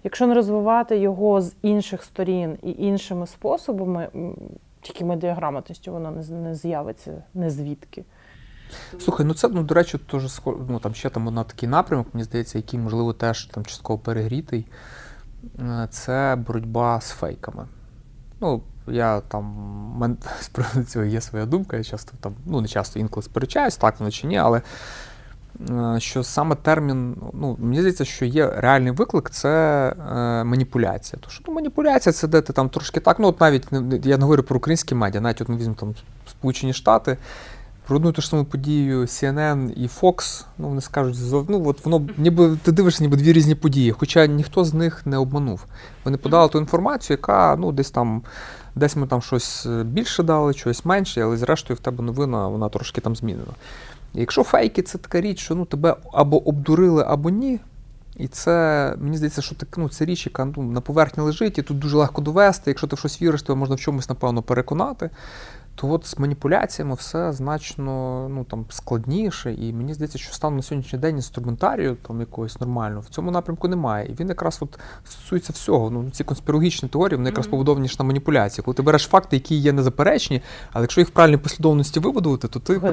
Якщо 0.05 0.27
не 0.27 0.35
розвивати 0.35 0.99
його 0.99 1.41
з 1.41 1.55
інших 1.63 2.03
сторін 2.03 2.59
і 2.63 2.71
іншими 2.79 3.27
способами, 3.27 4.09
тільки 4.81 5.05
медіаграмотністю 5.05 5.93
воно 5.93 6.11
не, 6.11 6.37
не 6.37 6.55
з'явиться 6.55 7.23
не 7.35 7.51
звідки. 7.51 8.05
Слухай, 9.01 9.27
ну 9.27 9.35
це 9.35 9.49
ну 9.49 9.63
до 9.63 9.75
речі, 9.75 9.99
теж 9.99 10.41
ну, 10.69 10.79
там 10.83 10.95
ще 10.95 11.11
там 11.11 11.35
на 11.35 11.45
такий 11.45 11.69
напрямок, 11.69 12.07
мені 12.13 12.25
здається, 12.25 12.59
який, 12.59 12.81
можливо, 12.81 13.13
теж 13.13 13.45
там 13.45 13.65
частково 13.65 13.99
перегрітий. 13.99 14.67
Е, 15.59 15.89
це 15.91 16.39
боротьба 16.47 17.01
з 17.01 17.11
фейками. 17.11 17.67
Ну, 18.41 18.63
я 18.87 19.21
там 19.21 20.17
з 20.41 20.49
приводу 20.49 20.85
цього 20.85 21.05
є 21.05 21.21
своя 21.21 21.47
думка. 21.47 21.77
Я 21.77 21.85
часто 21.85 22.13
там, 22.21 22.35
ну 22.47 22.61
не 22.61 22.69
часто 22.69 22.99
інколи 22.99 23.25
сперечаюсь, 23.25 23.77
так 23.77 24.01
воно 24.01 24.11
чи 24.11 24.27
ні, 24.27 24.39
але 24.39 24.63
Е, 25.71 26.01
що 26.01 26.23
саме 26.23 26.55
термін, 26.55 27.17
ну, 27.33 27.57
мені 27.61 27.79
здається, 27.79 28.05
що 28.05 28.25
є 28.25 28.53
реальний 28.57 28.93
виклик 28.93 29.31
це 29.31 29.49
е, 29.89 30.45
маніпуляція. 30.45 31.21
Тому 31.21 31.33
що 31.33 31.45
ну, 31.47 31.55
маніпуляція 31.55 32.13
це 32.13 32.29
де 32.29 32.41
ти 32.41 32.53
там 32.53 32.69
трошки 32.69 33.01
так. 33.01 33.19
Ну, 33.19 33.29
от 33.29 33.41
навіть 33.41 33.67
я 34.05 34.19
не 34.19 34.23
говорю 34.23 34.43
про 34.43 34.57
українські 34.57 34.95
медіа, 34.95 35.21
навіть 35.21 35.41
от 35.41 35.49
ми 35.49 35.57
візьмемо 35.57 35.77
там 35.81 35.95
Сполучені 36.31 36.73
Штати. 36.73 37.17
Про 37.87 37.97
одну 37.97 38.13
ту 38.13 38.23
ж 38.23 38.29
саму 38.29 38.45
подію 38.45 39.01
CNN 39.01 39.73
і 39.73 39.87
Fox, 39.87 40.45
ну 40.59 40.69
вони 40.69 40.81
скажуть, 40.81 41.17
ну 41.49 41.63
от 41.67 41.85
воно 41.85 42.09
ніби 42.17 42.57
ти 42.63 42.73
дивишся, 42.73 43.05
ніби 43.05 43.17
дві 43.17 43.33
різні 43.33 43.55
події, 43.55 43.93
хоча 43.93 44.27
ніхто 44.27 44.65
з 44.65 44.75
них 44.75 45.07
не 45.07 45.17
обманув. 45.17 45.65
Вони 46.05 46.17
подали 46.17 46.49
ту 46.49 46.59
інформацію, 46.59 47.15
яка 47.15 47.57
ну 47.57 47.73
десь 47.73 47.91
там, 47.91 48.23
десь 48.75 48.97
ми 48.97 49.07
там 49.07 49.23
щось 49.23 49.67
е, 49.67 49.85
більше 49.85 50.23
дали, 50.23 50.53
щось 50.53 50.85
менше, 50.85 51.23
але 51.23 51.37
зрештою 51.37 51.77
в 51.77 51.81
тебе 51.81 52.05
новина, 52.05 52.49
вона 52.49 52.69
трошки 52.69 53.01
там 53.01 53.17
змінена. 53.17 53.53
Якщо 54.15 54.43
фейки 54.43 54.83
це 54.83 54.99
така 54.99 55.21
річ, 55.21 55.39
що 55.39 55.55
ну, 55.55 55.65
тебе 55.65 55.97
або 56.13 56.49
обдурили, 56.49 57.05
або 57.07 57.31
ні. 57.31 57.61
І 58.17 58.29
це, 58.29 58.95
мені 58.99 59.17
здається, 59.17 59.43
що 59.43 59.55
так, 59.55 59.79
ну, 59.79 59.89
це 59.89 60.05
річ, 60.05 60.27
яка 60.27 60.45
ну, 60.57 60.63
на 60.63 60.81
поверхні 60.81 61.23
лежить, 61.23 61.59
і 61.59 61.63
тут 61.63 61.79
дуже 61.79 61.97
легко 61.97 62.23
довести. 62.23 62.71
Якщо 62.71 62.87
ти 62.87 62.97
в 62.97 62.99
щось 62.99 63.23
віриш, 63.23 63.43
то 63.43 63.57
можна 63.57 63.75
в 63.75 63.81
чомусь, 63.81 64.09
напевно, 64.09 64.43
переконати 64.43 65.11
то 65.75 65.91
от 65.91 66.07
з 66.07 66.19
маніпуляціями 66.19 66.95
все 66.95 67.33
значно 67.33 68.29
ну, 68.29 68.45
там, 68.45 68.65
складніше. 68.69 69.55
І 69.55 69.73
мені 69.73 69.95
здається, 69.95 70.19
що 70.19 70.33
стану 70.33 70.57
на 70.57 70.63
сьогоднішній 70.63 70.99
день 70.99 71.17
інструментарію 71.17 71.97
там 72.07 72.21
якогось 72.21 72.61
нормального 72.61 73.01
в 73.01 73.09
цьому 73.09 73.31
напрямку 73.31 73.69
немає. 73.69 74.07
І 74.07 74.15
він 74.21 74.29
якраз 74.29 74.59
от 74.61 74.79
стосується 75.05 75.53
всього. 75.53 75.91
Ну, 75.91 76.11
Ці 76.11 76.25
конспірологічні 76.25 76.89
теорії 76.89 77.17
вони 77.17 77.29
якраз 77.29 77.47
побудовані 77.47 77.89
на 77.99 78.05
маніпуляції. 78.05 78.65
Коли 78.65 78.75
ти 78.75 78.83
береш 78.83 79.03
факти, 79.03 79.37
які 79.37 79.55
є 79.55 79.73
незаперечні, 79.73 80.43
але 80.73 80.83
якщо 80.83 81.01
їх 81.01 81.09
в 81.09 81.13
правильній 81.13 81.37
послідовності 81.37 82.01
вибудувати, 82.01 82.49
то 82.49 82.61
ти 82.61 82.81
Про 82.81 82.91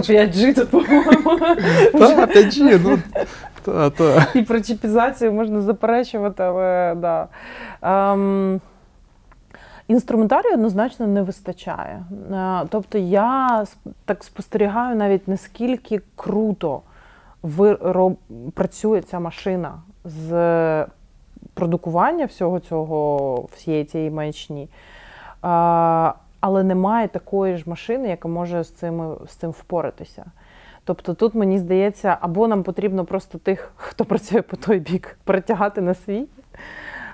5G 0.00 0.54
тут, 0.54 0.68
по-моєму. 0.70 1.38
Так, 1.92 2.36
5G, 2.36 2.80
ну. 2.84 2.98
І 4.34 4.42
про 4.42 4.60
чіпізацію 4.60 5.32
можна 5.32 5.60
заперечувати, 5.60 6.42
але 6.42 6.94
да. 6.94 7.28
Інструментарію 9.88 10.54
однозначно 10.54 11.06
не 11.06 11.22
вистачає. 11.22 12.04
Е, 12.32 12.66
тобто 12.68 12.98
я 12.98 13.64
так 14.04 14.24
спостерігаю 14.24 14.96
навіть 14.96 15.28
наскільки 15.28 16.00
круто 16.16 16.82
вироб... 17.42 18.16
працює 18.54 19.00
ця 19.00 19.20
машина 19.20 19.82
з 20.04 20.86
продукування 21.54 22.24
всього 22.24 22.60
цього, 22.60 23.34
всієї 23.52 23.84
цієї 23.84 24.10
маячні. 24.10 24.68
Але 26.40 26.62
немає 26.62 27.08
такої 27.08 27.56
ж 27.56 27.64
машини, 27.66 28.08
яка 28.08 28.28
може 28.28 28.64
з 28.64 28.70
цим, 28.70 29.16
з 29.26 29.34
цим 29.34 29.50
впоратися. 29.50 30.24
Тобто 30.84 31.14
тут 31.14 31.34
мені 31.34 31.58
здається, 31.58 32.18
або 32.20 32.48
нам 32.48 32.62
потрібно 32.62 33.04
просто 33.04 33.38
тих, 33.38 33.72
хто 33.76 34.04
працює 34.04 34.42
по 34.42 34.56
той 34.56 34.78
бік, 34.78 35.18
перетягати 35.24 35.80
на 35.80 35.94
свій, 35.94 36.26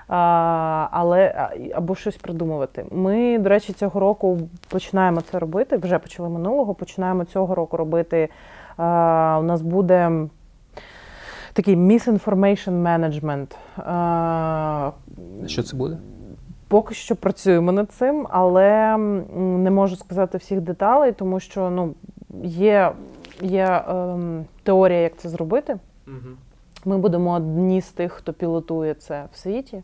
але 0.07 1.49
або 1.75 1.95
щось 1.95 2.15
придумувати. 2.17 2.85
Ми, 2.91 3.39
до 3.39 3.49
речі, 3.49 3.73
цього 3.73 3.99
року 3.99 4.39
починаємо 4.67 5.21
це 5.21 5.39
робити. 5.39 5.77
Вже 5.77 5.99
почали 5.99 6.29
минулого. 6.29 6.73
Починаємо 6.73 7.25
цього 7.25 7.55
року 7.55 7.77
робити. 7.77 8.29
А, 8.77 9.37
У 9.41 9.43
нас 9.43 9.61
буде 9.61 10.27
такий 11.53 11.75
misinformation 11.75 12.83
management. 12.83 13.55
А, 13.77 14.91
Що 15.45 15.63
це 15.63 15.77
буде? 15.77 15.97
Поки 16.67 16.93
що 16.93 17.15
працюємо 17.15 17.71
над 17.71 17.91
цим, 17.91 18.27
але 18.29 18.97
не 19.37 19.71
можу 19.71 19.95
сказати 19.95 20.37
всіх 20.37 20.61
деталей, 20.61 21.11
тому 21.11 21.39
що 21.39 21.69
ну, 21.69 21.93
є 22.43 22.91
є 23.41 23.83
ем, 23.89 24.45
теорія, 24.63 24.99
як 24.99 25.17
це 25.17 25.29
зробити. 25.29 25.77
Угу. 26.07 26.35
Ми 26.85 26.97
будемо 26.97 27.33
одні 27.33 27.81
з 27.81 27.87
тих, 27.87 28.11
хто 28.11 28.33
пілотує 28.33 28.93
це 28.93 29.25
в 29.33 29.37
світі. 29.37 29.83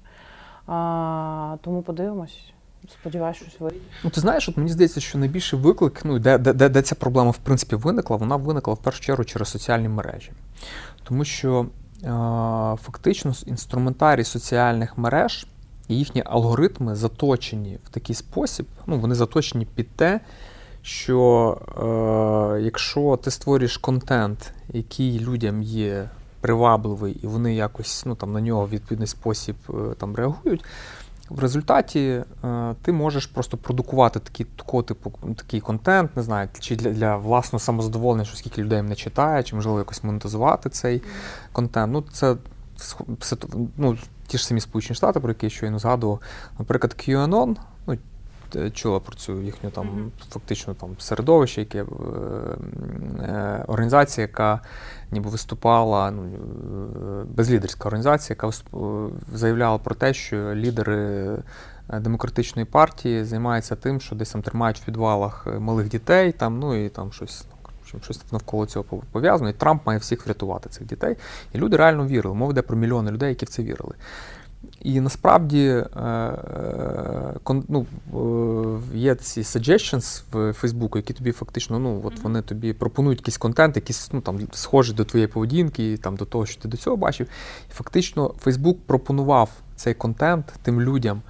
А, 0.67 1.55
Тому 1.61 1.81
подивимось. 1.81 2.53
Сподіваюсь, 2.89 3.37
щось 3.37 3.59
вийде. 3.59 3.79
Ну, 4.03 4.09
ти 4.09 4.21
знаєш, 4.21 4.49
от 4.49 4.57
мені 4.57 4.69
здається, 4.69 4.99
що 4.99 5.17
найбільший 5.17 5.59
виклик, 5.59 6.05
ну 6.05 6.19
де, 6.19 6.37
де, 6.37 6.69
де 6.69 6.81
ця 6.81 6.95
проблема 6.95 7.31
в 7.31 7.37
принципі 7.37 7.75
виникла, 7.75 8.17
вона 8.17 8.35
виникла 8.35 8.73
в 8.73 8.77
першу 8.77 9.01
чергу 9.01 9.23
через 9.23 9.49
соціальні 9.49 9.89
мережі. 9.89 10.31
Тому 11.03 11.25
що 11.25 11.65
е, 12.03 12.07
фактично 12.81 13.33
інструментарій 13.45 14.23
соціальних 14.23 14.97
мереж 14.97 15.47
і 15.87 15.97
їхні 15.97 16.23
алгоритми 16.25 16.95
заточені 16.95 17.79
в 17.83 17.89
такий 17.89 18.15
спосіб, 18.15 18.65
ну 18.87 18.99
вони 18.99 19.15
заточені 19.15 19.67
під 19.75 19.89
те, 19.89 20.19
що 20.81 21.57
е, 22.57 22.61
якщо 22.61 23.19
ти 23.23 23.31
створюєш 23.31 23.77
контент, 23.77 24.53
який 24.73 25.19
людям 25.19 25.61
є 25.61 26.09
привабливий, 26.41 27.13
і 27.23 27.27
вони 27.27 27.55
якось 27.55 28.05
ну, 28.05 28.15
там, 28.15 28.33
на 28.33 28.41
нього 28.41 28.65
в 28.65 28.69
відповідний 28.69 29.07
спосіб 29.07 29.55
е, 29.69 29.73
там, 29.97 30.15
реагують, 30.15 30.65
в 31.29 31.39
результаті 31.39 32.23
е, 32.43 32.75
ти 32.81 32.91
можеш 32.91 33.25
просто 33.25 33.57
продукувати 33.57 34.19
такий, 34.19 34.45
такого 34.55 34.83
типу 34.83 35.13
такий 35.35 35.59
контент, 35.61 36.15
не 36.15 36.23
знаю, 36.23 36.49
чи 36.59 36.75
для 36.75 36.91
для 36.91 37.17
власного 37.17 37.59
самозадоволення, 37.59 38.25
що 38.25 38.37
скільки 38.37 38.61
людей 38.61 38.81
не 38.81 38.95
читає, 38.95 39.43
чи 39.43 39.55
можливо 39.55 39.77
якось 39.77 40.03
монетизувати 40.03 40.69
цей 40.69 41.01
контент. 41.51 41.93
Ну, 41.93 42.03
це 42.11 42.35
ну, 43.77 43.97
ті 44.27 44.37
ж 44.37 44.47
самі 44.47 44.61
Сполучені 44.61 44.95
Штати, 44.95 45.19
про 45.19 45.29
які 45.29 45.45
я 45.45 45.49
щойно 45.49 45.79
згадував, 45.79 46.19
наприклад, 46.59 46.95
QAnon, 46.99 47.55
чула 48.73 48.99
про 48.99 49.15
цю 49.15 49.41
їхню 49.41 49.69
там 49.69 49.87
mm-hmm. 49.87 50.33
фактично 50.33 50.73
там 50.73 50.89
середовище, 50.99 51.61
яке 51.61 51.83
е, 51.83 51.85
е, 53.21 53.65
організація, 53.67 54.27
яка 54.27 54.59
ніби 55.11 55.29
виступала, 55.29 56.11
ну, 56.11 56.23
е, 56.23 57.25
безлідерська 57.25 57.87
організація, 57.87 58.37
яка 58.41 58.57
заявляла 59.33 59.77
про 59.77 59.95
те, 59.95 60.13
що 60.13 60.55
лідери 60.55 61.29
демократичної 61.99 62.65
партії 62.65 63.23
займаються 63.23 63.75
тим, 63.75 64.01
що 64.01 64.15
десь 64.15 64.31
там 64.31 64.41
тримають 64.41 64.79
в 64.79 64.85
підвалах 64.85 65.47
малих 65.59 65.89
дітей, 65.89 66.31
там, 66.31 66.59
ну 66.59 66.85
і 66.85 66.89
там 66.89 67.11
щось. 67.11 67.45
Щось 68.03 68.31
навколо 68.31 68.65
цього 68.65 68.85
пов'язано, 69.11 69.49
і 69.49 69.53
Трамп 69.53 69.87
має 69.87 69.99
всіх 69.99 70.25
врятувати 70.25 70.69
цих 70.69 70.87
дітей. 70.87 71.15
І 71.53 71.57
люди 71.57 71.77
реально 71.77 72.07
вірили. 72.07 72.35
Мова 72.35 72.51
йде 72.51 72.61
про 72.61 72.77
мільйони 72.77 73.11
людей, 73.11 73.29
які 73.29 73.45
в 73.45 73.49
це 73.49 73.63
вірили. 73.63 73.95
І 74.81 75.01
насправді 75.01 75.67
е, 75.67 75.85
ну, 77.67 77.85
є 78.93 79.15
ці 79.15 79.41
suggestions 79.41 80.23
в 80.31 80.53
Фейсбуку, 80.53 80.97
які 80.97 81.13
тобі 81.13 81.31
фактично 81.31 81.79
ну, 81.79 82.01
от 82.03 82.19
вони 82.19 82.41
тобі 82.41 82.73
пропонують 82.73 83.19
якийсь 83.19 83.37
контент, 83.37 83.75
який 83.75 83.95
ну, 84.11 84.21
там, 84.21 84.39
схожий 84.51 84.95
до 84.95 85.05
твоєї 85.05 85.27
поведінки, 85.27 85.97
там, 85.97 86.15
до 86.15 86.25
того, 86.25 86.45
що 86.45 86.61
ти 86.61 86.67
до 86.67 86.77
цього 86.77 86.97
бачив. 86.97 87.27
І 87.69 87.73
фактично 87.73 88.33
Фейсбук 88.39 88.79
пропонував 88.85 89.49
цей 89.75 89.93
контент 89.93 90.53
тим 90.63 90.81
людям. 90.81 91.21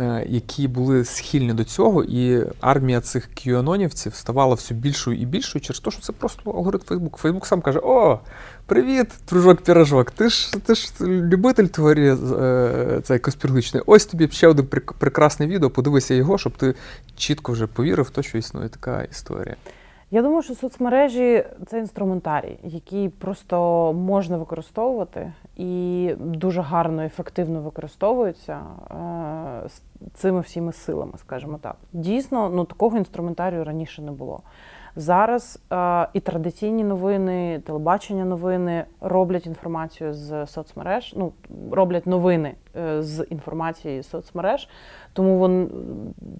Е, 0.00 0.26
які 0.28 0.68
були 0.68 1.04
схильні 1.04 1.52
до 1.52 1.64
цього, 1.64 2.04
і 2.04 2.46
армія 2.60 3.00
цих 3.00 3.28
кюанонівців 3.44 4.14
ставала 4.14 4.54
все 4.54 4.74
більшою 4.74 5.18
і 5.20 5.26
більшою 5.26 5.62
через 5.62 5.80
те, 5.80 5.90
що 5.90 6.00
це 6.00 6.12
просто 6.12 6.50
алгоритм 6.50 6.84
Фейсбук. 6.84 7.16
Фейсбук 7.16 7.46
сам 7.46 7.60
каже: 7.60 7.80
О, 7.82 8.18
привіт, 8.66 9.08
дружок-пірожок, 9.28 10.10
ти 10.10 10.28
ж 10.28 10.52
ти 10.66 10.74
ж 10.74 10.92
любитель 11.00 11.66
теорії 11.66 12.16
е, 12.40 13.00
цей 13.04 13.18
конспірологічної. 13.18 13.84
Ось 13.86 14.06
тобі 14.06 14.28
ще 14.28 14.48
один 14.48 14.66
прекрасне 14.98 15.46
відео, 15.46 15.70
подивися 15.70 16.14
його, 16.14 16.38
щоб 16.38 16.52
ти 16.52 16.74
чітко 17.16 17.52
вже 17.52 17.66
повірив 17.66 18.04
в 18.04 18.10
те, 18.10 18.22
що 18.22 18.38
існує 18.38 18.68
така 18.68 19.02
історія. 19.02 19.56
Я 20.14 20.22
думаю, 20.22 20.42
що 20.42 20.54
соцмережі 20.54 21.44
це 21.66 21.78
інструментарій, 21.78 22.58
який 22.64 23.08
просто 23.08 23.92
можна 23.92 24.36
використовувати 24.36 25.32
і 25.56 26.10
дуже 26.18 26.60
гарно, 26.60 27.02
ефективно 27.02 27.60
використовуються 27.60 28.60
е, 28.90 29.68
цими 30.14 30.40
всіми 30.40 30.72
силами, 30.72 31.12
скажімо 31.16 31.58
так. 31.62 31.76
Дійсно, 31.92 32.50
ну 32.54 32.64
такого 32.64 32.98
інструментарію 32.98 33.64
раніше 33.64 34.02
не 34.02 34.10
було. 34.12 34.40
Зараз 34.96 35.58
е, 35.72 36.06
і 36.12 36.20
традиційні 36.20 36.84
новини, 36.84 37.60
телебачення 37.66 38.24
новини 38.24 38.84
роблять 39.00 39.46
інформацію 39.46 40.14
з 40.14 40.46
соцмереж, 40.46 41.14
ну 41.16 41.32
роблять 41.70 42.06
новини 42.06 42.54
е, 42.76 43.02
з 43.02 43.26
інформації 43.30 44.02
з 44.02 44.08
соцмереж. 44.08 44.68
Тому 45.12 45.38
вон 45.38 45.70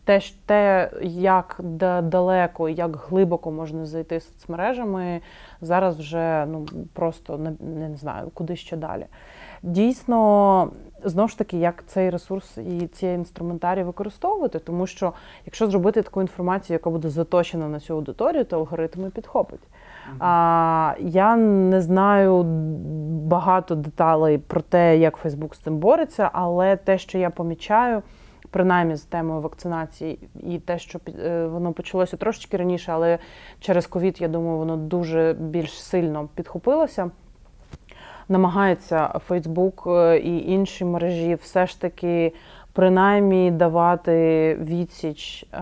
те, 0.04 0.20
те, 0.46 0.90
як 1.02 1.60
далеко, 2.02 2.68
як 2.68 2.96
глибоко 2.96 3.50
можна 3.50 3.86
зайти 3.86 4.20
соцмережами, 4.20 5.20
зараз 5.60 5.98
вже 5.98 6.46
ну 6.46 6.66
просто 6.92 7.38
не, 7.38 7.52
не 7.88 7.96
знаю, 7.96 8.30
куди 8.34 8.56
ще 8.56 8.76
далі. 8.76 9.06
Дійсно, 9.62 10.70
знову 11.04 11.28
ж 11.28 11.38
таки, 11.38 11.56
як 11.56 11.84
цей 11.86 12.10
ресурс 12.10 12.58
і 12.58 12.86
ці 12.86 13.06
інструментарії 13.06 13.84
використовувати, 13.84 14.58
тому 14.58 14.86
що 14.86 15.12
якщо 15.46 15.66
зробити 15.66 16.02
таку 16.02 16.20
інформацію, 16.20 16.74
яка 16.74 16.90
буде 16.90 17.08
заточена 17.08 17.68
на 17.68 17.80
цю 17.80 17.94
аудиторію, 17.94 18.44
то 18.44 18.56
алгоритми 18.56 19.10
підхопить. 19.10 19.60
Mm-hmm. 19.60 20.16
А, 20.20 20.94
Я 21.00 21.36
не 21.36 21.80
знаю 21.80 22.42
багато 23.26 23.74
деталей 23.74 24.38
про 24.38 24.60
те, 24.60 24.98
як 24.98 25.16
Фейсбук 25.16 25.54
з 25.54 25.58
цим 25.58 25.78
бореться, 25.78 26.30
але 26.32 26.76
те, 26.76 26.98
що 26.98 27.18
я 27.18 27.30
помічаю 27.30 28.02
принаймні 28.50 28.96
з 28.96 29.02
темою 29.02 29.40
вакцинації, 29.40 30.18
і 30.42 30.58
те, 30.58 30.78
що 30.78 31.00
е, 31.08 31.46
воно 31.46 31.72
почалося 31.72 32.16
трошечки 32.16 32.56
раніше, 32.56 32.92
але 32.92 33.18
через 33.60 33.86
ковід, 33.86 34.20
я 34.20 34.28
думаю, 34.28 34.58
воно 34.58 34.76
дуже 34.76 35.36
більш 35.40 35.82
сильно 35.82 36.28
підхопилося. 36.34 37.10
Намагається 38.28 39.20
Фейсбук 39.26 39.84
е, 39.86 40.18
і 40.18 40.50
інші 40.52 40.84
мережі 40.84 41.34
все 41.34 41.66
ж 41.66 41.80
таки 41.80 42.32
принаймні 42.72 43.50
давати 43.50 44.54
відсіч 44.60 45.42
е, 45.42 45.58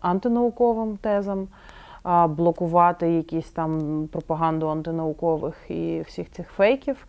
антинауковим 0.00 0.96
тезам, 0.96 1.48
блокувати 2.28 3.12
якісь 3.12 3.50
там 3.50 4.08
пропаганду 4.12 4.68
антинаукових 4.68 5.54
і 5.68 6.00
всіх 6.00 6.30
цих 6.30 6.48
фейків. 6.48 7.06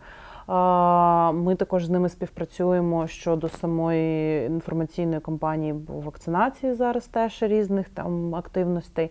Ми 1.32 1.54
також 1.58 1.86
з 1.86 1.90
ними 1.90 2.08
співпрацюємо 2.08 3.06
щодо 3.06 3.48
самої 3.48 4.46
інформаційної 4.46 5.20
кампанії 5.20 5.74
вакцинації 5.88 6.74
зараз 6.74 7.06
теж 7.06 7.42
різних 7.42 7.88
там 7.88 8.34
активностей. 8.34 9.10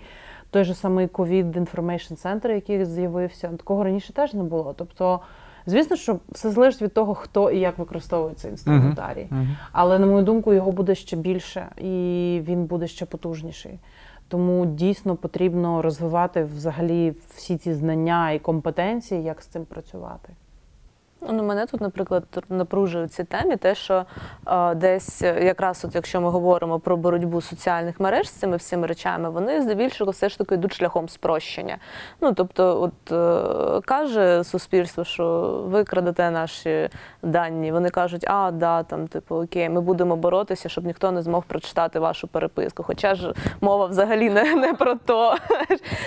Той 0.49 0.63
же 0.63 0.73
самий 0.73 1.07
COVID 1.07 1.65
Information 1.65 2.23
Center, 2.26 2.51
який 2.51 2.86
з'явився, 2.86 3.47
такого 3.47 3.84
раніше 3.84 4.13
теж 4.13 4.34
не 4.34 4.43
було. 4.43 4.73
Тобто, 4.78 5.19
звісно, 5.66 5.95
що 5.95 6.20
все 6.32 6.51
залежить 6.51 6.82
від 6.82 6.93
того, 6.93 7.13
хто 7.16 7.51
і 7.51 7.59
як 7.59 7.78
використовує 7.78 8.36
цей 8.36 8.51
інструментарій. 8.51 9.28
Uh-huh. 9.32 9.41
Uh-huh. 9.41 9.55
Але, 9.72 9.99
на 9.99 10.05
мою 10.05 10.24
думку, 10.24 10.53
його 10.53 10.72
буде 10.72 10.95
ще 10.95 11.16
більше 11.16 11.68
і 11.78 12.41
він 12.43 12.66
буде 12.66 12.88
ще 12.88 13.05
потужніший. 13.05 13.80
Тому 14.28 14.66
дійсно 14.66 15.16
потрібно 15.16 15.82
розвивати 15.82 16.43
взагалі 16.43 17.13
всі 17.36 17.57
ці 17.57 17.74
знання 17.74 18.32
і 18.32 18.39
компетенції, 18.39 19.24
як 19.24 19.41
з 19.41 19.45
цим 19.45 19.66
працювати. 19.66 20.34
Ну, 21.30 21.43
мене 21.43 21.65
тут, 21.65 21.82
наприклад, 21.82 22.23
напружує 22.49 23.07
ці 23.07 23.23
темі, 23.23 23.55
те, 23.55 23.76
що 23.76 24.05
е, 24.47 24.76
десь 24.76 25.21
якраз, 25.21 25.86
от 25.86 25.95
якщо 25.95 26.21
ми 26.21 26.30
говоримо 26.30 26.80
про 26.80 26.97
боротьбу 26.97 27.41
соціальних 27.41 27.99
мереж 27.99 28.30
з 28.30 28.32
цими 28.32 28.57
всіми 28.57 28.88
речами, 28.88 29.30
вони 29.30 29.61
здебільшого 29.61 30.11
все 30.11 30.30
ж 30.30 30.38
таки 30.38 30.55
йдуть 30.55 30.73
шляхом 30.73 31.09
спрощення. 31.09 31.78
Ну 32.21 32.34
тобто, 32.34 32.82
от 32.82 33.11
е, 33.11 33.82
каже 33.82 34.43
суспільство, 34.43 35.03
що 35.03 35.26
ви 35.67 35.84
крадете 35.84 36.32
наші 36.32 36.89
дані. 37.23 37.71
Вони 37.71 37.89
кажуть, 37.89 38.26
а 38.28 38.51
да, 38.51 38.84
там, 38.84 39.07
типу, 39.07 39.36
окей, 39.36 39.69
ми 39.69 39.82
будемо 39.82 40.15
боротися, 40.15 40.69
щоб 40.69 40.86
ніхто 40.86 41.11
не 41.11 41.21
змог 41.21 41.43
прочитати 41.43 41.99
вашу 41.99 42.28
переписку. 42.28 42.84
Хоча 42.84 43.15
ж 43.15 43.34
мова 43.61 43.86
взагалі 43.86 44.30
не, 44.30 44.55
не 44.55 44.73
про 44.73 44.95
то. 44.95 45.36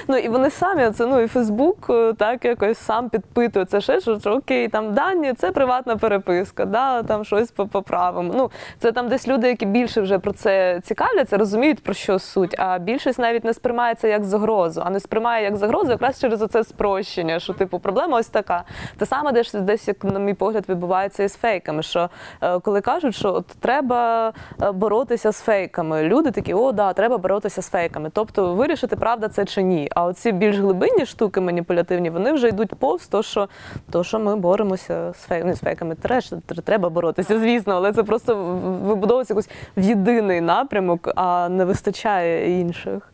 ну 0.08 0.16
і 0.16 0.28
вони 0.28 0.50
самі 0.50 0.90
це 0.90 1.06
ну 1.06 1.20
і 1.20 1.26
Фейсбук 1.26 1.90
так 2.18 2.44
якось 2.44 2.78
сам 2.78 3.08
підпитує 3.08 3.64
це 3.64 3.80
ще, 3.80 4.00
що, 4.00 4.18
окей, 4.24 4.68
там 4.68 4.94
дані 5.08 5.32
це 5.32 5.52
приватна 5.52 5.96
переписка, 5.96 6.64
да, 6.64 7.02
там 7.02 7.24
щось 7.24 7.50
поправимо. 7.50 8.32
Ну, 8.36 8.50
це 8.78 8.92
там 8.92 9.08
десь 9.08 9.28
люди, 9.28 9.48
які 9.48 9.66
більше 9.66 10.00
вже 10.00 10.18
про 10.18 10.32
це 10.32 10.80
цікавляться, 10.84 11.36
розуміють 11.36 11.82
про 11.82 11.94
що 11.94 12.18
суть. 12.18 12.54
А 12.58 12.78
більшість 12.78 13.18
навіть 13.18 13.44
не 13.44 13.54
сприймає 13.54 13.94
це 13.94 14.08
як 14.08 14.24
загрозу, 14.24 14.82
а 14.84 14.90
не 14.90 15.00
сприймає 15.00 15.44
як 15.44 15.56
загрозу 15.56 15.90
якраз 15.90 16.20
через 16.20 16.42
оце 16.42 16.64
спрощення, 16.64 17.40
що 17.40 17.52
типу 17.52 17.78
проблема 17.78 18.18
ось 18.18 18.28
така. 18.28 18.64
Те 18.98 19.06
саме 19.06 19.32
десь 19.32 19.52
десь, 19.52 19.88
як 19.88 20.04
на 20.04 20.18
мій 20.18 20.34
погляд, 20.34 20.64
відбувається 20.68 21.22
із 21.22 21.34
фейками. 21.34 21.82
Що 21.82 22.10
е, 22.42 22.58
коли 22.58 22.80
кажуть, 22.80 23.14
що 23.14 23.34
от 23.34 23.46
треба 23.46 24.32
е, 24.62 24.72
боротися 24.72 25.32
з 25.32 25.40
фейками, 25.40 26.02
люди 26.02 26.30
такі, 26.30 26.54
о, 26.54 26.72
да, 26.72 26.92
треба 26.92 27.18
боротися 27.18 27.62
з 27.62 27.68
фейками. 27.68 28.10
Тобто 28.14 28.54
вирішити, 28.54 28.96
правда 28.96 29.28
це 29.28 29.44
чи 29.44 29.62
ні. 29.62 29.88
А 29.94 30.04
оці 30.04 30.32
більш 30.32 30.58
глибинні 30.58 31.06
штуки 31.06 31.40
маніпулятивні, 31.40 32.10
вони 32.10 32.32
вже 32.32 32.48
йдуть 32.48 32.74
повз, 32.74 33.06
то 33.06 33.22
що 33.22 33.48
то, 33.90 34.04
що 34.04 34.18
ми 34.18 34.36
боремося 34.36 34.87
з 34.88 35.12
фейками, 35.12 35.54
з 35.54 35.58
фейками. 35.58 35.94
Треш, 35.94 36.32
треба 36.64 36.88
боротися, 36.88 37.40
звісно, 37.40 37.72
але 37.72 37.92
це 37.92 38.02
просто 38.02 38.36
вибудовується 38.82 39.34
якось 39.34 39.48
в 39.76 39.80
єдиний 39.80 40.40
напрямок, 40.40 41.08
а 41.16 41.48
не 41.48 41.64
вистачає 41.64 42.60
інших. 42.60 43.12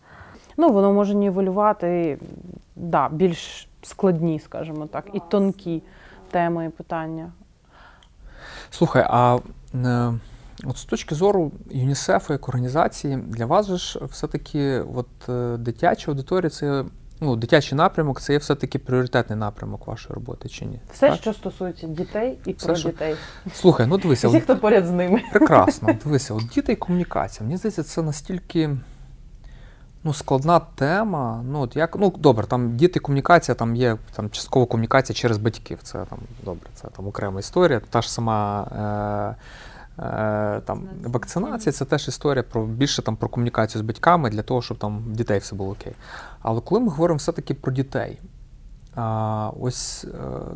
Ну, 0.56 0.70
воно 0.70 0.92
може 0.92 1.14
нівелювати 1.14 2.18
да, 2.76 3.08
більш 3.08 3.68
складні, 3.82 4.40
скажімо 4.40 4.86
так, 4.86 5.04
і 5.12 5.20
тонкі 5.30 5.82
теми 6.30 6.66
і 6.66 6.68
питання. 6.68 7.32
Слухай, 8.70 9.06
а 9.10 9.38
е, 9.74 10.12
от 10.64 10.76
з 10.76 10.84
точки 10.84 11.14
зору 11.14 11.52
ЮНІСЕФу 11.70 12.32
як 12.32 12.48
організації, 12.48 13.16
для 13.16 13.46
вас 13.46 13.66
же 13.66 13.76
ж 13.76 14.00
все-таки 14.04 14.80
от, 14.94 15.28
е, 15.28 15.56
дитяча 15.56 16.10
аудиторія 16.10 16.50
це 16.50 16.84
ну, 17.20 17.36
дитячий 17.36 17.78
напрямок 17.78 18.20
це 18.20 18.32
є 18.32 18.38
все-таки 18.38 18.78
пріоритетний 18.78 19.38
напрямок 19.38 19.86
вашої 19.86 20.14
роботи 20.14 20.48
чи 20.48 20.64
ні? 20.64 20.80
Все, 20.92 21.10
так? 21.10 21.20
що 21.20 21.32
стосується 21.32 21.86
дітей 21.86 22.38
і 22.46 22.52
Все, 22.52 22.66
про 22.66 22.76
що... 22.76 22.88
дітей. 22.88 23.16
Слухай, 23.54 23.86
ну 23.86 23.98
дивися. 23.98 24.28
Всі, 24.28 24.40
хто 24.40 24.56
поряд 24.56 24.86
з 24.86 24.90
ними. 24.90 25.22
Прекрасно. 25.32 25.96
Дивися, 26.04 26.34
от 26.34 26.48
діти 26.48 26.72
і 26.72 26.76
комунікація. 26.76 27.46
Мені 27.46 27.56
здається, 27.56 27.82
це 27.82 28.02
настільки 28.02 28.76
ну, 30.04 30.14
складна 30.14 30.60
тема. 30.60 31.44
Ну, 31.48 31.60
от 31.60 31.76
як, 31.76 31.96
ну, 31.96 32.14
добре, 32.18 32.46
там 32.46 32.76
діти 32.76 33.00
комунікація, 33.00 33.54
там 33.54 33.76
є 33.76 33.96
там, 34.16 34.30
часткова 34.30 34.66
комунікація 34.66 35.16
через 35.16 35.38
батьків. 35.38 35.78
Це 35.82 35.92
там 35.92 36.18
добре, 36.42 36.70
це 36.74 36.88
там 36.88 37.06
окрема 37.06 37.40
історія. 37.40 37.80
Та 37.90 38.02
ж 38.02 38.12
сама. 38.12 38.66
Е- 39.40 39.42
Е, 39.98 40.60
там 40.64 40.88
вакцинація 41.04 41.72
це 41.72 41.84
теж 41.84 42.08
історія 42.08 42.42
про 42.42 42.66
більше 42.66 43.02
там 43.02 43.16
про 43.16 43.28
комунікацію 43.28 43.82
з 43.82 43.84
батьками 43.84 44.30
для 44.30 44.42
того, 44.42 44.62
щоб 44.62 44.78
там 44.78 45.04
дітей 45.06 45.38
все 45.38 45.56
було 45.56 45.70
окей. 45.70 45.92
Але 46.44 46.60
коли 46.60 46.80
ми 46.80 46.88
говоримо 46.88 47.18
все-таки 47.18 47.54
про 47.54 47.72
дітей, 47.72 48.18
а, 48.96 49.50
ось 49.60 50.04
е, 50.04 50.08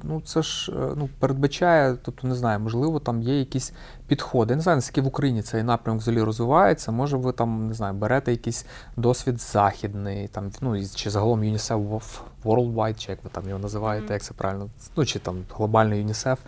ну 0.02 0.20
це 0.20 0.42
ж 0.42 0.72
е, 0.72 0.92
ну, 0.96 1.08
передбачає, 1.18 1.96
тобто 2.02 2.28
не 2.28 2.34
знаю, 2.34 2.60
можливо, 2.60 3.00
там 3.00 3.22
є 3.22 3.38
якісь 3.38 3.72
підходи. 4.06 4.52
Я 4.52 4.56
не 4.56 4.62
знаю, 4.62 4.76
наскільки 4.76 5.00
в 5.00 5.06
Україні 5.06 5.42
цей 5.42 5.62
напрямок 5.62 6.02
взагалі 6.02 6.22
розвивається. 6.22 6.92
Може, 6.92 7.16
ви 7.16 7.32
там 7.32 7.68
не 7.68 7.74
знаю, 7.74 7.94
берете 7.94 8.30
якийсь 8.30 8.66
досвід 8.96 9.40
західний, 9.40 10.28
там 10.28 10.50
ну 10.60 10.84
чи 10.94 11.10
загалом 11.10 11.40
UNICEF 11.40 12.00
Worldwide, 12.44 12.98
чи 12.98 13.10
як 13.10 13.24
ви 13.24 13.30
там 13.32 13.48
його 13.48 13.58
називаєте, 13.58 14.12
як 14.12 14.22
це 14.22 14.34
правильно, 14.34 14.68
ну 14.96 15.04
чи 15.04 15.18
там 15.18 15.36
глобальний 15.56 15.98
ЮНІСЕФ. 15.98 16.38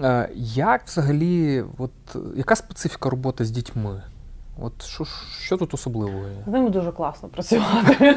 Е, 0.00 0.28
як 0.36 0.86
взагалі, 0.86 1.64
от, 1.78 1.90
яка 2.36 2.56
специфіка 2.56 3.10
роботи 3.10 3.44
з 3.44 3.50
дітьми? 3.50 4.02
От 4.60 4.82
Що 4.82 5.04
що 5.40 5.56
тут 5.56 5.74
особливого? 5.74 6.18
є? 6.18 6.42
З 6.46 6.50
ними 6.50 6.70
дуже 6.70 6.92
класно 6.92 7.28
працювати. 7.28 8.16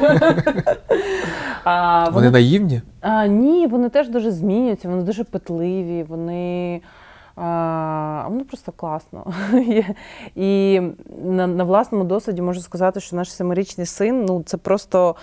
а, 1.64 2.04
Вони, 2.04 2.14
вони 2.14 2.30
наївні? 2.30 2.82
А, 3.00 3.26
Ні, 3.26 3.66
вони 3.66 3.88
теж 3.88 4.08
дуже 4.08 4.30
змінюються, 4.30 4.88
вони 4.88 5.02
дуже 5.02 5.24
питливі, 5.24 6.02
вони. 6.02 6.80
А, 7.36 8.26
Воно 8.28 8.44
просто 8.44 8.72
класно. 8.72 9.32
І 10.36 10.80
на 11.24 11.46
на 11.46 11.64
власному 11.64 12.04
досвіді 12.04 12.42
можу 12.42 12.60
сказати, 12.60 13.00
що 13.00 13.16
наш 13.16 13.32
семирічний 13.32 13.86
син 13.86 14.24
ну 14.24 14.42
це 14.46 14.56
просто 14.56 15.16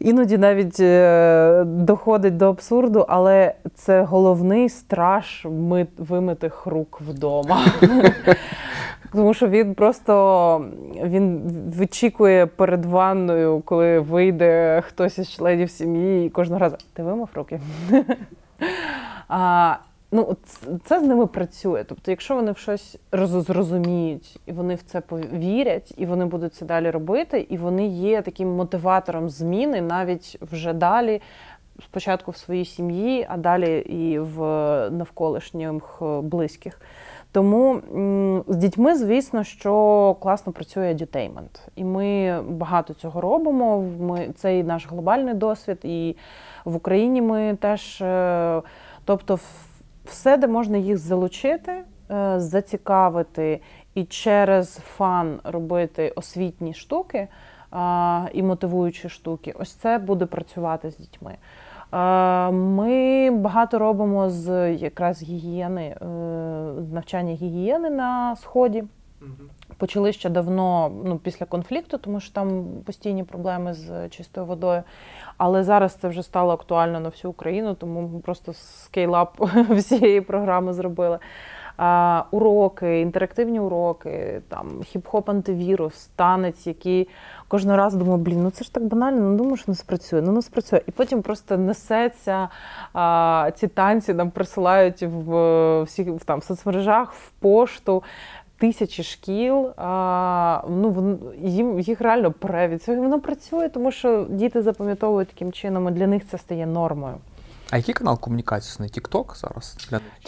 іноді 0.00 0.38
навіть 0.38 0.80
е, 0.80 1.64
доходить 1.66 2.36
до 2.36 2.48
абсурду, 2.48 3.06
але 3.08 3.54
це 3.74 4.02
головний 4.02 4.68
страж 4.68 5.46
мит, 5.50 5.88
вимитих 5.98 6.66
рук 6.66 7.00
вдома. 7.08 7.60
Тому 9.12 9.34
що 9.34 9.48
він 9.48 9.74
просто 9.74 10.64
він 11.04 11.40
вичікує 11.76 12.46
перед 12.46 12.84
ванною, 12.84 13.62
коли 13.64 13.98
вийде 13.98 14.82
хтось 14.86 15.18
із 15.18 15.30
членів 15.30 15.70
сім'ї, 15.70 16.26
і 16.26 16.30
кожного 16.30 16.60
разу 16.60 16.76
ти 16.92 17.02
вимив 17.02 17.28
руки. 17.34 17.60
А, 19.32 19.76
ну, 20.12 20.36
це 20.84 21.00
з 21.00 21.02
ними 21.02 21.26
працює. 21.26 21.84
Тобто, 21.84 22.10
якщо 22.10 22.34
вони 22.34 22.52
в 22.52 22.58
щось 22.58 22.98
зрозуміють, 23.12 24.40
і 24.46 24.52
вони 24.52 24.74
в 24.74 24.82
це 24.82 25.00
повірять, 25.00 25.94
і 25.96 26.06
вони 26.06 26.24
будуть 26.24 26.54
це 26.54 26.64
далі 26.64 26.90
робити, 26.90 27.46
і 27.50 27.56
вони 27.56 27.86
є 27.86 28.22
таким 28.22 28.48
мотиватором 28.48 29.28
зміни 29.28 29.80
навіть 29.80 30.38
вже 30.52 30.72
далі. 30.72 31.20
Спочатку 31.84 32.30
в 32.30 32.36
своїй 32.36 32.64
сім'ї, 32.64 33.26
а 33.28 33.36
далі 33.36 33.78
і 33.78 34.18
в 34.18 34.38
навколишніх 34.90 36.02
близьких. 36.22 36.80
Тому 37.32 37.80
з 38.48 38.56
дітьми, 38.56 38.96
звісно, 38.96 39.44
що 39.44 40.16
класно 40.20 40.52
працює 40.52 40.94
дютеймент. 40.94 41.68
І 41.76 41.84
ми 41.84 42.40
багато 42.42 42.94
цього 42.94 43.20
робимо. 43.20 43.84
Ми, 44.00 44.28
Це 44.36 44.58
і 44.58 44.62
наш 44.62 44.88
глобальний 44.88 45.34
досвід, 45.34 45.78
і 45.82 46.16
в 46.64 46.76
Україні 46.76 47.22
ми 47.22 47.56
теж, 47.60 48.00
е, 48.02 48.62
тобто, 49.04 49.38
все, 50.04 50.36
де 50.36 50.46
можна 50.46 50.76
їх 50.76 50.98
залучити, 50.98 51.72
е, 52.10 52.40
зацікавити 52.40 53.60
і 53.94 54.04
через 54.04 54.76
фан 54.76 55.40
робити 55.44 56.12
освітні 56.16 56.74
штуки 56.74 57.28
і 58.32 58.42
мотивуючі 58.42 59.08
штуки, 59.08 59.54
ось 59.58 59.72
це 59.72 59.98
буде 59.98 60.26
працювати 60.26 60.90
з 60.90 60.98
дітьми. 60.98 61.36
Ми 62.52 63.30
багато 63.30 63.78
робимо 63.78 64.30
з 64.30 64.72
якраз 64.72 65.22
гігієни, 65.22 65.82
е, 65.82 66.04
навчання 66.92 67.34
гігієни 67.34 67.90
на 67.90 68.36
сході. 68.36 68.84
Почали 69.76 70.12
ще 70.12 70.30
давно, 70.30 70.92
ну 71.04 71.18
після 71.18 71.46
конфлікту, 71.46 71.98
тому 71.98 72.20
що 72.20 72.34
там 72.34 72.64
постійні 72.86 73.24
проблеми 73.24 73.74
з 73.74 74.08
чистою 74.08 74.46
водою. 74.46 74.82
Але 75.36 75.62
зараз 75.64 75.94
це 75.94 76.08
вже 76.08 76.22
стало 76.22 76.52
актуально 76.52 77.00
на 77.00 77.08
всю 77.08 77.30
Україну, 77.30 77.74
тому 77.74 78.00
ми 78.00 78.18
просто 78.20 78.52
скейлап 78.52 79.40
всієї 79.70 80.20
програми 80.20 80.72
зробили. 80.72 81.18
А, 81.76 82.24
Уроки, 82.30 83.00
інтерактивні 83.00 83.60
уроки, 83.60 84.42
там 84.48 84.68
хіп-хоп 84.68 85.30
антивірус, 85.30 86.10
танець, 86.16 86.66
який 86.66 87.08
кожного 87.50 87.76
разу 87.76 87.98
думаю, 87.98 88.18
блін, 88.18 88.42
ну 88.42 88.50
це 88.50 88.64
ж 88.64 88.74
так 88.74 88.84
банально, 88.84 89.20
ну 89.20 89.36
думаю, 89.36 89.56
що 89.56 89.64
не 89.68 89.74
спрацює, 89.74 90.22
ну 90.22 90.32
не 90.32 90.42
спрацює. 90.42 90.80
І 90.86 90.90
потім 90.90 91.22
просто 91.22 91.56
несеться 91.56 92.48
а, 92.92 93.50
ці 93.56 93.68
танці, 93.68 94.14
нам 94.14 94.30
присилають 94.30 95.02
в 95.02 95.82
всіх 95.82 96.08
в, 96.08 96.24
там 96.24 96.38
в 96.38 96.44
соцмережах, 96.44 97.12
в 97.12 97.30
пошту 97.30 98.02
тисячі 98.58 99.02
шкіл, 99.02 99.70
а, 99.76 100.62
ну 100.68 101.18
їм 101.42 101.80
їх 101.80 102.00
реально 102.00 102.32
перевід. 102.32 102.84
Воно 102.88 103.20
працює, 103.20 103.68
тому 103.68 103.92
що 103.92 104.26
діти 104.30 104.62
запам'ятовують 104.62 105.28
таким 105.28 105.52
чином, 105.52 105.88
і 105.88 105.90
для 105.90 106.06
них 106.06 106.28
це 106.28 106.38
стає 106.38 106.66
нормою. 106.66 107.14
А 107.70 107.76
який 107.76 107.94
канал 107.94 108.20
комунікації? 108.20 108.88
TikTok 108.88 109.36
зараз? 109.36 109.76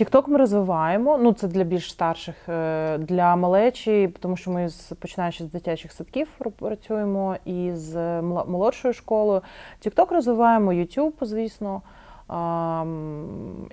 TikTok 0.00 0.28
ми 0.28 0.38
розвиваємо. 0.38 1.18
Ну 1.18 1.32
це 1.32 1.48
для 1.48 1.64
більш 1.64 1.90
старших, 1.90 2.48
е, 2.48 2.98
для 2.98 3.36
малечі, 3.36 4.14
тому 4.20 4.36
що 4.36 4.50
ми 4.50 4.68
починаючи 4.98 5.44
з 5.44 5.50
дитячих 5.50 5.92
садків 5.92 6.28
працюємо 6.58 7.36
і 7.44 7.70
з 7.74 8.22
молодшою 8.22 8.94
школою. 8.94 9.42
TikTok 9.86 10.12
розвиваємо, 10.12 10.72
YouTube, 10.72 11.24
звісно. 11.24 11.82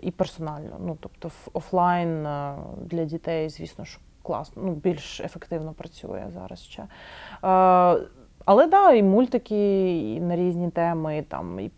І 0.02 0.12
персонально, 0.12 0.78
ну 0.86 0.98
тобто 1.00 1.32
офлайн 1.54 2.26
е, 2.26 2.56
для 2.82 3.06
дітей, 3.06 3.50
звісно, 3.50 3.86
що 3.86 4.00
класно, 4.24 4.64
ну 4.66 4.72
більш 4.72 5.20
ефективно 5.20 5.74
працює 5.74 6.28
зараз 6.34 6.60
ще. 6.60 6.82
Е, 6.82 6.88
але 8.46 8.68
да, 8.68 8.92
і 8.92 9.04
мультики 9.04 9.98
і 10.00 10.22
на 10.22 10.36
різні 10.36 10.70
теми, 10.70 11.18
і 11.18 11.22
там 11.22 11.60
і 11.60 11.70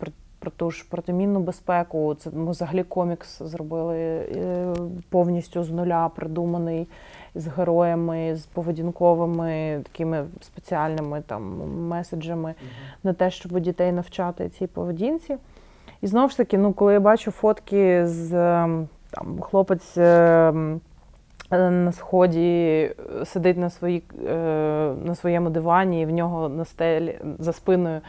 про 0.42 0.50
ту 0.50 0.70
ж 0.70 0.84
протимінну 0.90 1.40
безпеку. 1.40 2.14
Це 2.14 2.30
ми 2.30 2.50
взагалі 2.50 2.82
комікс 2.82 3.42
зробили 3.42 3.96
е, 3.96 4.74
повністю 5.08 5.64
з 5.64 5.70
нуля, 5.70 6.08
придуманий 6.08 6.88
з 7.34 7.46
героями, 7.46 8.36
з 8.36 8.46
поведінковими 8.46 9.80
такими 9.82 10.24
спеціальними 10.40 11.22
там 11.26 11.42
меседжами 11.88 12.50
mm 12.50 13.04
на 13.04 13.12
те, 13.12 13.30
щоб 13.30 13.60
дітей 13.60 13.92
навчати 13.92 14.48
цій 14.48 14.66
поведінці. 14.66 15.36
І 16.00 16.06
знову 16.06 16.28
ж 16.28 16.36
таки, 16.36 16.58
ну, 16.58 16.72
коли 16.72 16.92
я 16.92 17.00
бачу 17.00 17.30
фотки 17.30 18.06
з 18.06 18.34
ем, 18.34 18.88
там 19.10 19.40
хлопець. 19.40 19.98
Ем, 19.98 20.80
на 21.58 21.92
сході 21.92 22.90
сидить 23.24 23.58
на 23.58 23.70
свої, 23.70 24.02
е, 24.28 24.34
на 25.04 25.14
своєму 25.14 25.50
дивані, 25.50 26.02
і 26.02 26.06
в 26.06 26.10
нього 26.10 26.48
на 26.48 26.64
стелі 26.64 27.18
за 27.38 27.52
спиною 27.52 28.00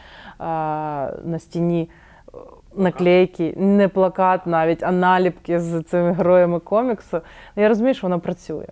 на 1.24 1.38
стіні 1.38 1.88
наклейки, 2.76 3.54
не 3.56 3.88
плакат 3.88 4.46
навіть, 4.46 4.82
а 4.82 4.92
наліпки 4.92 5.60
з 5.60 5.82
цими 5.82 6.12
героями 6.12 6.60
коміксу. 6.60 7.20
Я 7.56 7.68
розумію, 7.68 7.94
що 7.94 8.06
воно 8.06 8.20
працює. 8.20 8.66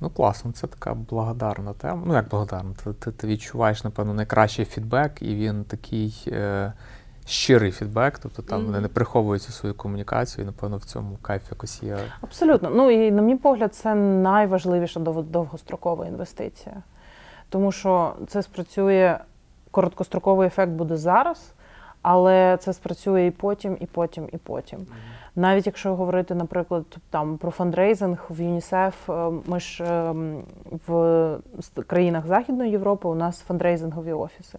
Ну, 0.00 0.10
класно, 0.10 0.52
це 0.52 0.66
така 0.66 0.94
благодарна 0.94 1.72
тема. 1.72 2.02
Ну, 2.06 2.14
як 2.14 2.28
благодарна, 2.28 2.74
ти, 2.84 2.92
ти, 2.92 3.12
ти 3.12 3.26
відчуваєш, 3.26 3.84
напевно, 3.84 4.14
найкращий 4.14 4.64
фідбек, 4.64 5.22
і 5.22 5.34
він 5.34 5.64
такий. 5.64 6.24
Е- 6.26 6.72
щирий 7.26 7.72
фідбек, 7.72 8.18
тобто 8.18 8.42
там 8.42 8.60
mm-hmm. 8.60 8.66
вони 8.66 8.80
не 8.80 8.88
приховуються 8.88 9.52
свою 9.52 9.74
комунікацію, 9.74 10.42
і 10.42 10.46
напевно 10.46 10.76
в 10.76 10.84
цьому 10.84 11.18
кайф 11.22 11.42
якось 11.50 11.82
є. 11.82 11.98
Абсолютно. 12.20 12.70
Ну 12.70 12.90
і 12.90 13.10
на 13.10 13.22
мій 13.22 13.36
погляд, 13.36 13.74
це 13.74 13.94
найважливіша 13.94 15.00
довгострокова 15.00 16.06
інвестиція. 16.06 16.76
Тому 17.48 17.72
що 17.72 18.14
це 18.28 18.42
спрацює, 18.42 19.18
короткостроковий 19.70 20.46
ефект 20.46 20.72
буде 20.72 20.96
зараз, 20.96 21.53
але 22.04 22.56
це 22.60 22.72
спрацює 22.72 23.26
і 23.26 23.30
потім, 23.30 23.76
і 23.80 23.86
потім, 23.86 24.28
і 24.32 24.36
потім. 24.36 24.78
Mm-hmm. 24.78 25.14
Навіть 25.36 25.66
якщо 25.66 25.96
говорити, 25.96 26.34
наприклад, 26.34 26.84
там 27.10 27.38
про 27.38 27.50
фандрейзинг 27.50 28.26
в 28.30 28.40
ЮНІСЕФ, 28.40 29.10
е, 29.10 29.30
ми 29.46 29.60
ж 29.60 29.84
ем, 29.84 30.42
в 30.86 31.38
країнах 31.86 32.26
Західної 32.26 32.70
Європи 32.70 33.08
у 33.08 33.14
нас 33.14 33.40
фандрейзингові 33.40 34.12
офіси. 34.12 34.58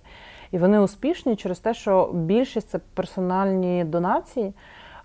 І 0.51 0.57
вони 0.57 0.79
успішні 0.79 1.35
через 1.35 1.59
те, 1.59 1.73
що 1.73 2.09
більшість 2.13 2.69
це 2.69 2.79
персональні 2.93 3.83
донації 3.83 4.53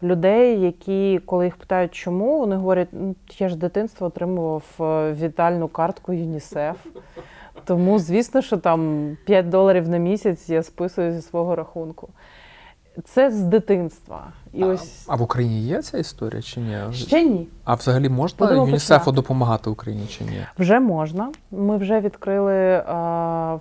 людей, 0.02 0.60
які, 0.60 1.20
коли 1.26 1.44
їх 1.44 1.56
питають, 1.56 1.94
чому, 1.94 2.38
вони 2.38 2.56
говорять, 2.56 2.88
«Ну, 2.92 3.14
я 3.38 3.48
ж 3.48 3.56
дитинство 3.56 4.06
отримував 4.06 4.64
е, 4.80 5.12
вітальну 5.12 5.68
картку 5.68 6.12
ЮНІСЕФ. 6.12 6.86
Тому, 7.64 7.98
звісно, 7.98 8.42
що 8.42 8.56
там 8.56 9.16
5 9.26 9.48
доларів 9.48 9.88
на 9.88 9.98
місяць 9.98 10.48
я 10.48 10.62
списую 10.62 11.12
зі 11.12 11.22
свого 11.22 11.56
рахунку. 11.56 12.08
Це 13.04 13.30
з 13.30 13.40
дитинства. 13.40 14.32
І 14.52 14.64
ось... 14.64 15.06
А 15.08 15.16
в 15.16 15.22
Україні 15.22 15.60
є 15.60 15.82
ця 15.82 15.98
історія 15.98 16.42
чи 16.42 16.60
ні? 16.60 16.78
Ще 16.92 17.24
ні. 17.24 17.48
А 17.64 17.74
взагалі 17.74 18.08
можна 18.08 18.46
Будемо 18.46 18.66
ЮНІСЕФу 18.66 19.12
допомагати 19.12 19.70
Україні 19.70 20.06
чи 20.06 20.24
ні? 20.24 20.46
Вже 20.58 20.80
можна. 20.80 21.32
Ми 21.50 21.76
вже 21.76 22.00
відкрили 22.00 22.84
а, 22.86 23.58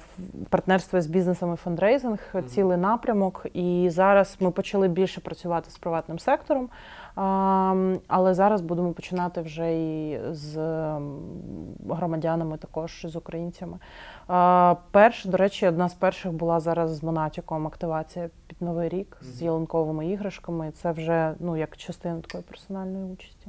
партнерство 0.49 1.01
з 1.01 1.07
бізнесами 1.07 1.55
фандрейзинг, 1.55 2.19
mm-hmm. 2.33 2.43
цілий 2.43 2.77
напрямок. 2.77 3.45
І 3.53 3.89
зараз 3.91 4.37
ми 4.39 4.51
почали 4.51 4.87
більше 4.87 5.21
працювати 5.21 5.71
з 5.71 5.77
приватним 5.77 6.19
сектором. 6.19 6.69
Але 7.15 8.33
зараз 8.33 8.61
будемо 8.61 8.93
починати 8.93 9.41
вже 9.41 9.73
і 9.73 10.19
з 10.31 10.57
громадянами, 11.89 12.57
також 12.57 13.05
з 13.09 13.15
українцями. 13.15 13.77
Перш, 14.91 15.25
до 15.25 15.37
речі, 15.37 15.67
одна 15.67 15.89
з 15.89 15.93
перших 15.93 16.31
була 16.31 16.59
зараз 16.59 16.95
з 16.95 17.03
Монатіком 17.03 17.67
активація 17.67 18.29
під 18.47 18.61
новий 18.61 18.89
рік 18.89 19.17
з 19.21 19.41
ялинковими 19.41 20.07
іграшками 20.07 20.71
це 20.71 20.91
вже 20.91 21.33
ну, 21.39 21.57
як 21.57 21.77
частина 21.77 22.21
такої 22.21 22.43
персональної 22.43 23.13
участі. 23.13 23.47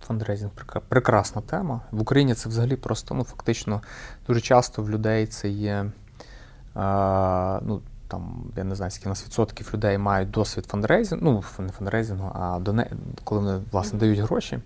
Фандрейзинг 0.00 0.52
прекрасна 0.88 1.42
тема. 1.42 1.80
В 1.90 2.02
Україні 2.02 2.34
це 2.34 2.48
взагалі 2.48 2.76
просто 2.76 3.14
ну, 3.14 3.24
фактично 3.24 3.82
дуже 4.26 4.40
часто 4.40 4.82
в 4.82 4.90
людей 4.90 5.26
це 5.26 5.48
є. 5.48 5.84
Ну, 7.62 7.80
там, 8.12 8.52
Я 8.56 8.64
не 8.64 8.74
знаю, 8.74 8.90
скільки 8.90 9.08
у 9.08 9.12
нас 9.12 9.24
відсотків 9.24 9.70
людей 9.74 9.98
мають 9.98 10.30
досвід 10.30 10.66
фандрейзингу, 10.66 11.24
ну, 11.24 11.64
не 11.64 11.72
фандрейзингу, 11.72 12.30
а 12.34 12.58
доне, 12.58 12.90
коли 13.24 13.40
вони 13.40 13.60
власне 13.72 13.98
дають 13.98 14.18
гроші. 14.18 14.58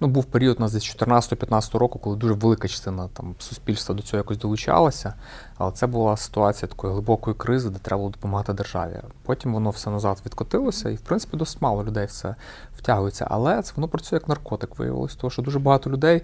Ну, 0.00 0.08
був 0.08 0.24
період 0.24 0.56
у 0.58 0.60
нас 0.60 0.72
десь 0.72 0.96
14-15 0.96 1.78
року, 1.78 1.98
коли 1.98 2.16
дуже 2.16 2.34
велика 2.34 2.68
частина 2.68 3.08
там 3.08 3.34
суспільства 3.38 3.94
до 3.94 4.02
цього 4.02 4.18
якось 4.18 4.38
долучалася. 4.38 5.14
Але 5.58 5.72
це 5.72 5.86
була 5.86 6.16
ситуація 6.16 6.68
такої 6.68 6.92
глибокої 6.92 7.36
кризи, 7.36 7.70
де 7.70 7.78
треба 7.78 7.98
було 7.98 8.10
допомагати 8.10 8.52
державі. 8.52 9.00
Потім 9.22 9.52
воно 9.52 9.70
все 9.70 9.90
назад 9.90 10.22
відкотилося, 10.26 10.90
і 10.90 10.94
в 10.94 11.00
принципі 11.00 11.36
досить 11.36 11.62
мало 11.62 11.84
людей 11.84 12.06
все 12.06 12.34
втягується. 12.78 13.26
Але 13.30 13.62
це 13.62 13.72
воно 13.76 13.88
працює 13.88 14.16
як 14.16 14.28
наркотик, 14.28 14.78
виявилось, 14.78 15.16
тому 15.16 15.30
що 15.30 15.42
дуже 15.42 15.58
багато 15.58 15.90
людей. 15.90 16.22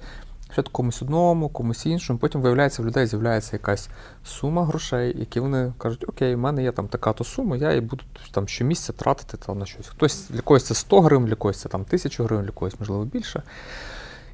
Спочатку 0.53 0.73
комусь 0.73 1.03
одному, 1.03 1.49
комусь 1.49 1.87
іншому, 1.87 2.19
потім 2.19 2.41
виявляється, 2.41 2.83
в 2.83 2.87
людей 2.87 3.07
з'являється 3.07 3.51
якась 3.53 3.89
сума 4.25 4.65
грошей, 4.65 5.19
які 5.19 5.41
вони 5.41 5.73
кажуть, 5.79 6.05
окей, 6.09 6.35
в 6.35 6.39
мене 6.39 6.63
є 6.63 6.73
там 6.73 6.89
така-то 6.89 7.25
сума, 7.25 7.57
я 7.57 7.73
і 7.73 7.81
буду 7.81 8.05
там 8.33 8.49
щомісяця 8.49 8.93
тратити 8.93 9.37
там 9.47 9.59
на 9.59 9.67
щось. 9.67 9.89
Хтось 9.89 10.29
для 10.29 10.41
когось 10.41 10.65
це 10.65 10.75
100 10.75 11.01
гривень, 11.01 11.27
для 11.27 11.35
когось 11.35 11.61
це 11.61 11.69
там 11.69 11.81
1000 11.81 12.25
гривень, 12.25 12.45
для 12.45 12.53
когось, 12.53 12.75
можливо, 12.81 13.05
більше. 13.05 13.43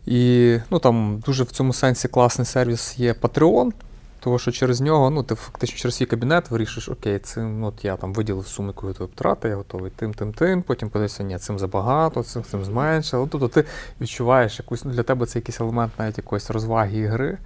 І 0.07 0.57
ну, 0.71 0.79
там 0.79 1.23
дуже 1.27 1.45
в 1.45 1.51
цьому 1.51 1.73
сенсі 1.73 2.09
класний 2.09 2.47
сервіс 2.47 2.99
є 2.99 3.13
Patreon, 3.13 3.73
тому 4.21 4.39
що 4.39 4.53
через 4.53 4.81
нього, 4.81 5.11
ну, 5.11 5.23
ти 5.23 5.35
фактично 5.35 5.79
через 5.79 5.95
свій 5.95 6.07
кабінет 6.07 6.51
вирішиш, 6.51 6.89
окей, 6.89 7.19
цим 7.19 7.65
от 7.65 7.85
я 7.85 7.97
там 7.97 8.13
виділив 8.15 8.47
суму, 8.47 8.73
готовий 8.77 9.13
втрати, 9.13 9.49
я 9.49 9.57
готовий 9.57 9.91
тим, 9.97 10.15
тим, 10.15 10.33
тим. 10.33 10.63
Потім 10.63 10.91
подивишся, 10.91 11.23
ні, 11.23 11.39
цим 11.39 11.59
забагато, 11.59 12.23
цим 12.23 12.43
цим 12.43 12.65
зменше. 12.65 13.27
Тобто 13.31 13.49
ти 13.49 13.65
відчуваєш 14.01 14.59
якусь, 14.59 14.85
ну, 14.85 14.91
для 14.91 15.03
тебе 15.03 15.27
це 15.27 15.39
якийсь 15.39 15.61
елемент 15.61 15.93
навіть 15.99 16.19
якоїсь 16.19 16.51
розваги 16.51 16.99
і 16.99 17.07
гри, 17.07 17.39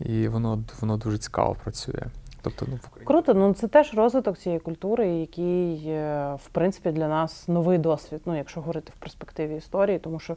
і 0.00 0.28
воно 0.28 0.62
воно 0.80 0.96
дуже 0.96 1.18
цікаво 1.18 1.56
працює. 1.62 2.02
Тобто, 2.42 2.66
ну, 2.68 2.76
в 2.76 3.04
Круто, 3.04 3.34
ну 3.34 3.54
це 3.54 3.68
теж 3.68 3.94
розвиток 3.94 4.38
цієї 4.38 4.60
культури, 4.60 5.08
який, 5.08 5.82
е, 5.86 6.34
в 6.44 6.48
принципі, 6.48 6.90
для 6.90 7.08
нас 7.08 7.48
новий 7.48 7.78
досвід, 7.78 8.20
ну, 8.26 8.36
якщо 8.36 8.60
говорити 8.60 8.92
в 8.96 9.00
перспективі 9.00 9.56
історії, 9.56 9.98
тому 9.98 10.20
що. 10.20 10.36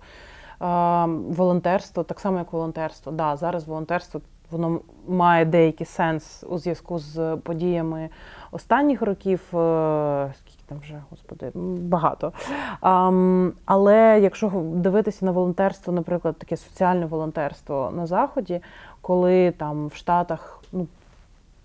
Волонтерство, 0.59 2.03
так 2.03 2.20
само 2.20 2.38
як 2.38 2.53
волонтерство. 2.53 3.11
Да, 3.11 3.36
Зараз 3.36 3.68
волонтерство 3.68 4.22
воно 4.54 4.80
має 5.08 5.45
деякий 5.45 5.86
сенс 5.86 6.43
у 6.49 6.58
зв'язку 6.58 6.99
з 6.99 7.38
подіями 7.43 8.10
останніх 8.51 9.01
років. 9.01 9.41
Е, 9.58 10.34
скільки 10.39 10.64
там 10.68 10.80
вже, 10.80 11.01
господи, 11.10 11.51
багато. 11.80 12.34
Але 13.66 14.20
якщо 14.22 14.51
дивитися 14.74 15.26
на 15.26 15.32
волонтерство, 15.32 15.93
наприклад, 15.93 16.38
таке 16.38 16.58
соціальне 16.58 17.06
волонтерство 17.06 17.91
на 17.95 18.08
Заході, 18.08 18.62
коли 19.01 19.51
там 19.51 19.88
в 19.88 19.95
Штатах 19.95 20.64
ну, 20.72 20.88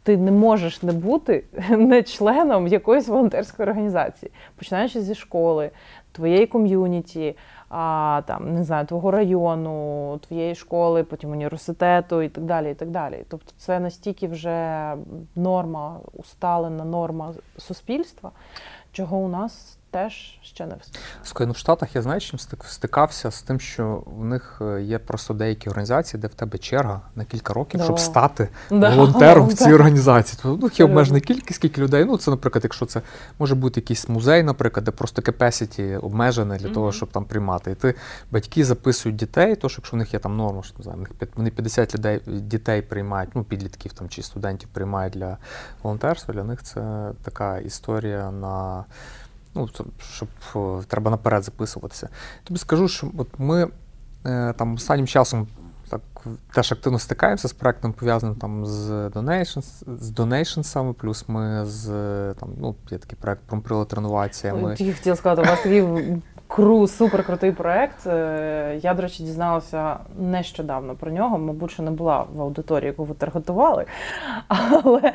ти 0.02 0.16
не 0.16 0.32
можеш 0.32 0.82
не 0.82 0.92
бути 0.92 1.44
не 1.70 2.02
членом 2.02 2.66
якоїсь 2.66 3.08
волонтерської 3.08 3.68
організації, 3.68 4.32
починаючи 4.56 5.00
зі 5.00 5.14
школи, 5.14 5.70
твоєї 6.12 6.46
ком'юніті 6.46 7.36
а, 7.70 8.22
там, 8.26 8.54
не 8.54 8.64
знаю, 8.64 8.86
твого 8.86 9.10
району, 9.10 10.18
твоєї 10.28 10.54
школи, 10.54 11.04
потім 11.04 11.30
університету 11.30 12.22
і 12.22 12.28
так 12.28 12.44
далі. 12.44 12.70
і 12.70 12.74
так 12.74 12.90
далі. 12.90 13.24
Тобто 13.28 13.52
це 13.56 13.80
настільки 13.80 14.28
вже 14.28 14.94
норма, 15.36 16.00
усталена 16.12 16.84
норма 16.84 17.32
суспільства, 17.58 18.30
чого 18.92 19.16
у 19.16 19.28
нас 19.28 19.77
теж 19.90 20.38
ще 20.42 20.66
не. 20.66 20.74
Слухай, 21.22 21.46
ну 21.46 21.52
в 21.52 21.56
Штатах 21.56 21.94
я 21.96 22.02
знаю, 22.02 22.20
чим 22.20 22.38
стикався 22.64 23.30
з 23.30 23.42
тим, 23.42 23.60
що 23.60 24.02
в 24.06 24.24
них 24.24 24.58
е, 24.60 24.82
є 24.82 24.98
просто 24.98 25.34
деякі 25.34 25.70
організації, 25.70 26.20
де 26.20 26.26
в 26.26 26.34
тебе 26.34 26.58
черга 26.58 27.00
на 27.16 27.24
кілька 27.24 27.52
років, 27.52 27.78
да. 27.80 27.84
щоб 27.84 28.00
стати 28.00 28.48
да. 28.70 28.96
волонтером 28.96 29.46
в 29.48 29.54
цій 29.54 29.72
організації. 29.72 30.40
Тобто 30.42 30.66
ну, 30.66 30.70
є 30.74 30.84
обмежена 30.84 31.20
кількість 31.20 31.54
скільки 31.54 31.80
людей. 31.80 32.04
Ну, 32.04 32.16
це, 32.16 32.30
наприклад, 32.30 32.64
якщо 32.64 32.86
це 32.86 33.02
може 33.38 33.54
бути 33.54 33.80
якийсь 33.80 34.08
музей, 34.08 34.42
наприклад, 34.42 34.84
де 34.84 34.90
просто 34.90 35.22
capacity 35.22 36.04
обмежене 36.04 36.56
для 36.56 36.68
mm-hmm. 36.68 36.74
того, 36.74 36.92
щоб 36.92 37.10
там 37.10 37.24
приймати. 37.24 37.70
І 37.70 37.74
ти 37.74 37.94
батьки 38.30 38.64
записують 38.64 39.16
дітей, 39.16 39.56
то 39.56 39.68
що 39.68 39.80
якщо 39.80 39.96
в 39.96 39.98
них 39.98 40.14
є 40.14 40.18
там 40.18 40.36
норма, 40.36 40.62
що 40.62 40.74
не 40.78 40.84
знаю, 40.84 41.06
вони 41.34 41.50
50 41.50 41.94
людей 41.94 42.20
дітей 42.26 42.82
приймають, 42.82 43.30
ну 43.34 43.44
підлітків 43.44 43.92
там 43.92 44.08
чи 44.08 44.22
студентів 44.22 44.68
приймають 44.72 45.12
для 45.12 45.36
волонтерства. 45.82 46.34
Для 46.34 46.44
них 46.44 46.62
це 46.62 47.10
така 47.22 47.58
історія 47.58 48.30
на 48.30 48.84
ну, 49.58 49.84
щоб 50.00 50.28
треба 50.86 51.10
наперед 51.10 51.42
записуватися. 51.42 52.08
Тобі 52.44 52.60
скажу, 52.60 52.88
що 52.88 53.10
от 53.18 53.28
ми 53.38 53.68
е, 54.26 54.52
там 54.52 54.74
останнім 54.74 55.06
часом 55.06 55.48
так 55.88 56.00
теж 56.52 56.72
активно 56.72 56.98
стикаємося 56.98 57.48
з 57.48 57.52
проектом, 57.52 57.92
пов'язаним 57.92 58.36
там 58.36 58.66
з 58.66 58.90
Donations, 58.90 59.82
з 60.00 60.10
донейшнсами, 60.10 60.92
плюс 60.92 61.24
ми 61.28 61.66
з 61.66 61.86
там, 62.34 62.50
ну, 62.58 62.74
є 62.90 62.98
такий 62.98 63.18
проект 63.20 63.42
про 63.64 63.86
реновація. 63.90 64.54
Ми... 64.54 64.76
Я 64.78 64.94
хотіла 64.94 65.16
сказати, 65.16 65.42
у 65.42 65.50
вас 65.50 65.62
такий 65.62 65.82
кру, 66.48 66.88
супер 66.88 67.26
крутий 67.26 67.52
проект. 67.52 68.06
Е, 68.06 68.80
я, 68.82 68.94
до 68.94 69.02
речі, 69.02 69.22
дізналася 69.22 69.96
нещодавно 70.18 70.94
про 70.94 71.10
нього. 71.10 71.38
Мабуть, 71.38 71.70
що 71.70 71.82
не 71.82 71.90
була 71.90 72.26
в 72.34 72.40
аудиторії, 72.40 72.86
яку 72.86 73.04
ви 73.04 73.14
таргетували. 73.14 73.84
Але 74.48 75.12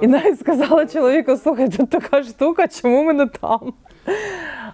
і 0.00 0.06
навіть 0.06 0.40
сказала 0.40 0.86
чоловіку: 0.86 1.36
слухай, 1.36 1.68
тут 1.68 1.90
така 1.90 2.22
штука, 2.22 2.68
чому 2.68 3.04
ми 3.04 3.12
не 3.12 3.26
там? 3.26 3.72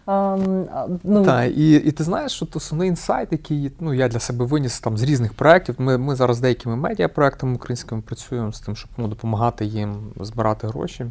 Um, 0.06 0.98
ну... 1.04 1.24
Так, 1.24 1.50
і 1.56 1.74
і 1.74 1.92
ти 1.92 2.04
знаєш, 2.04 2.32
що 2.32 2.46
основний 2.54 2.88
інсайт, 2.88 3.32
який 3.32 3.72
ну, 3.80 3.94
я 3.94 4.08
для 4.08 4.18
себе 4.18 4.44
виніс 4.44 4.80
там 4.80 4.98
з 4.98 5.02
різних 5.02 5.34
проєктів. 5.34 5.74
Ми 5.78 5.98
ми 5.98 6.14
зараз 6.14 6.36
з 6.36 6.40
деякими 6.40 6.76
медіапроектами 6.76 7.54
українськими 7.54 8.02
працюємо 8.02 8.52
з 8.52 8.60
тим, 8.60 8.76
щоб 8.76 8.90
ну, 8.96 9.08
допомагати 9.08 9.64
їм 9.64 9.96
збирати 10.20 10.66
гроші 10.66 11.06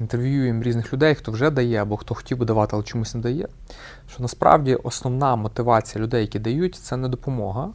інтерв'юємо 0.00 0.62
різних 0.62 0.92
людей, 0.92 1.14
хто 1.14 1.32
вже 1.32 1.50
дає 1.50 1.82
або 1.82 1.96
хто 1.96 2.14
хотів 2.14 2.38
би 2.38 2.46
давати, 2.46 2.70
але 2.76 2.82
чомусь 2.82 3.14
не 3.14 3.20
дає. 3.20 3.48
Що 4.10 4.22
насправді 4.22 4.74
основна 4.74 5.36
мотивація 5.36 6.04
людей, 6.04 6.20
які 6.20 6.38
дають, 6.38 6.74
це 6.74 6.96
не 6.96 7.08
допомога. 7.08 7.70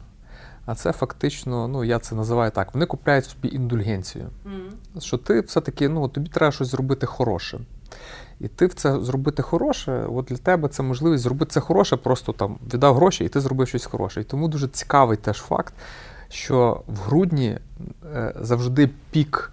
А 0.66 0.74
це 0.74 0.92
фактично, 0.92 1.68
ну 1.68 1.84
я 1.84 1.98
це 1.98 2.14
називаю 2.14 2.50
так, 2.50 2.74
вони 2.74 2.86
купляють 2.86 3.24
собі 3.24 3.48
індульгенцію. 3.48 4.24
Mm. 4.46 5.00
Що 5.00 5.18
ти 5.18 5.40
все-таки 5.40 5.88
ну, 5.88 6.08
тобі 6.08 6.28
треба 6.28 6.52
щось 6.52 6.68
зробити 6.68 7.06
хороше. 7.06 7.58
І 8.40 8.48
ти 8.48 8.66
в 8.66 8.74
це 8.74 9.00
зробити 9.00 9.42
хороше, 9.42 10.06
от 10.08 10.24
для 10.24 10.36
тебе 10.36 10.68
це 10.68 10.82
можливість 10.82 11.22
зробити 11.22 11.50
це 11.50 11.60
хороше, 11.60 11.96
просто 11.96 12.32
там 12.32 12.58
віддав 12.74 12.94
гроші, 12.94 13.24
і 13.24 13.28
ти 13.28 13.40
зробив 13.40 13.68
щось 13.68 13.84
хороше. 13.84 14.20
І 14.20 14.24
тому 14.24 14.48
дуже 14.48 14.68
цікавий 14.68 15.16
теж 15.16 15.36
факт, 15.36 15.74
що 16.28 16.82
в 16.86 16.98
грудні 16.98 17.58
е, 18.14 18.34
завжди 18.40 18.90
пік 19.10 19.52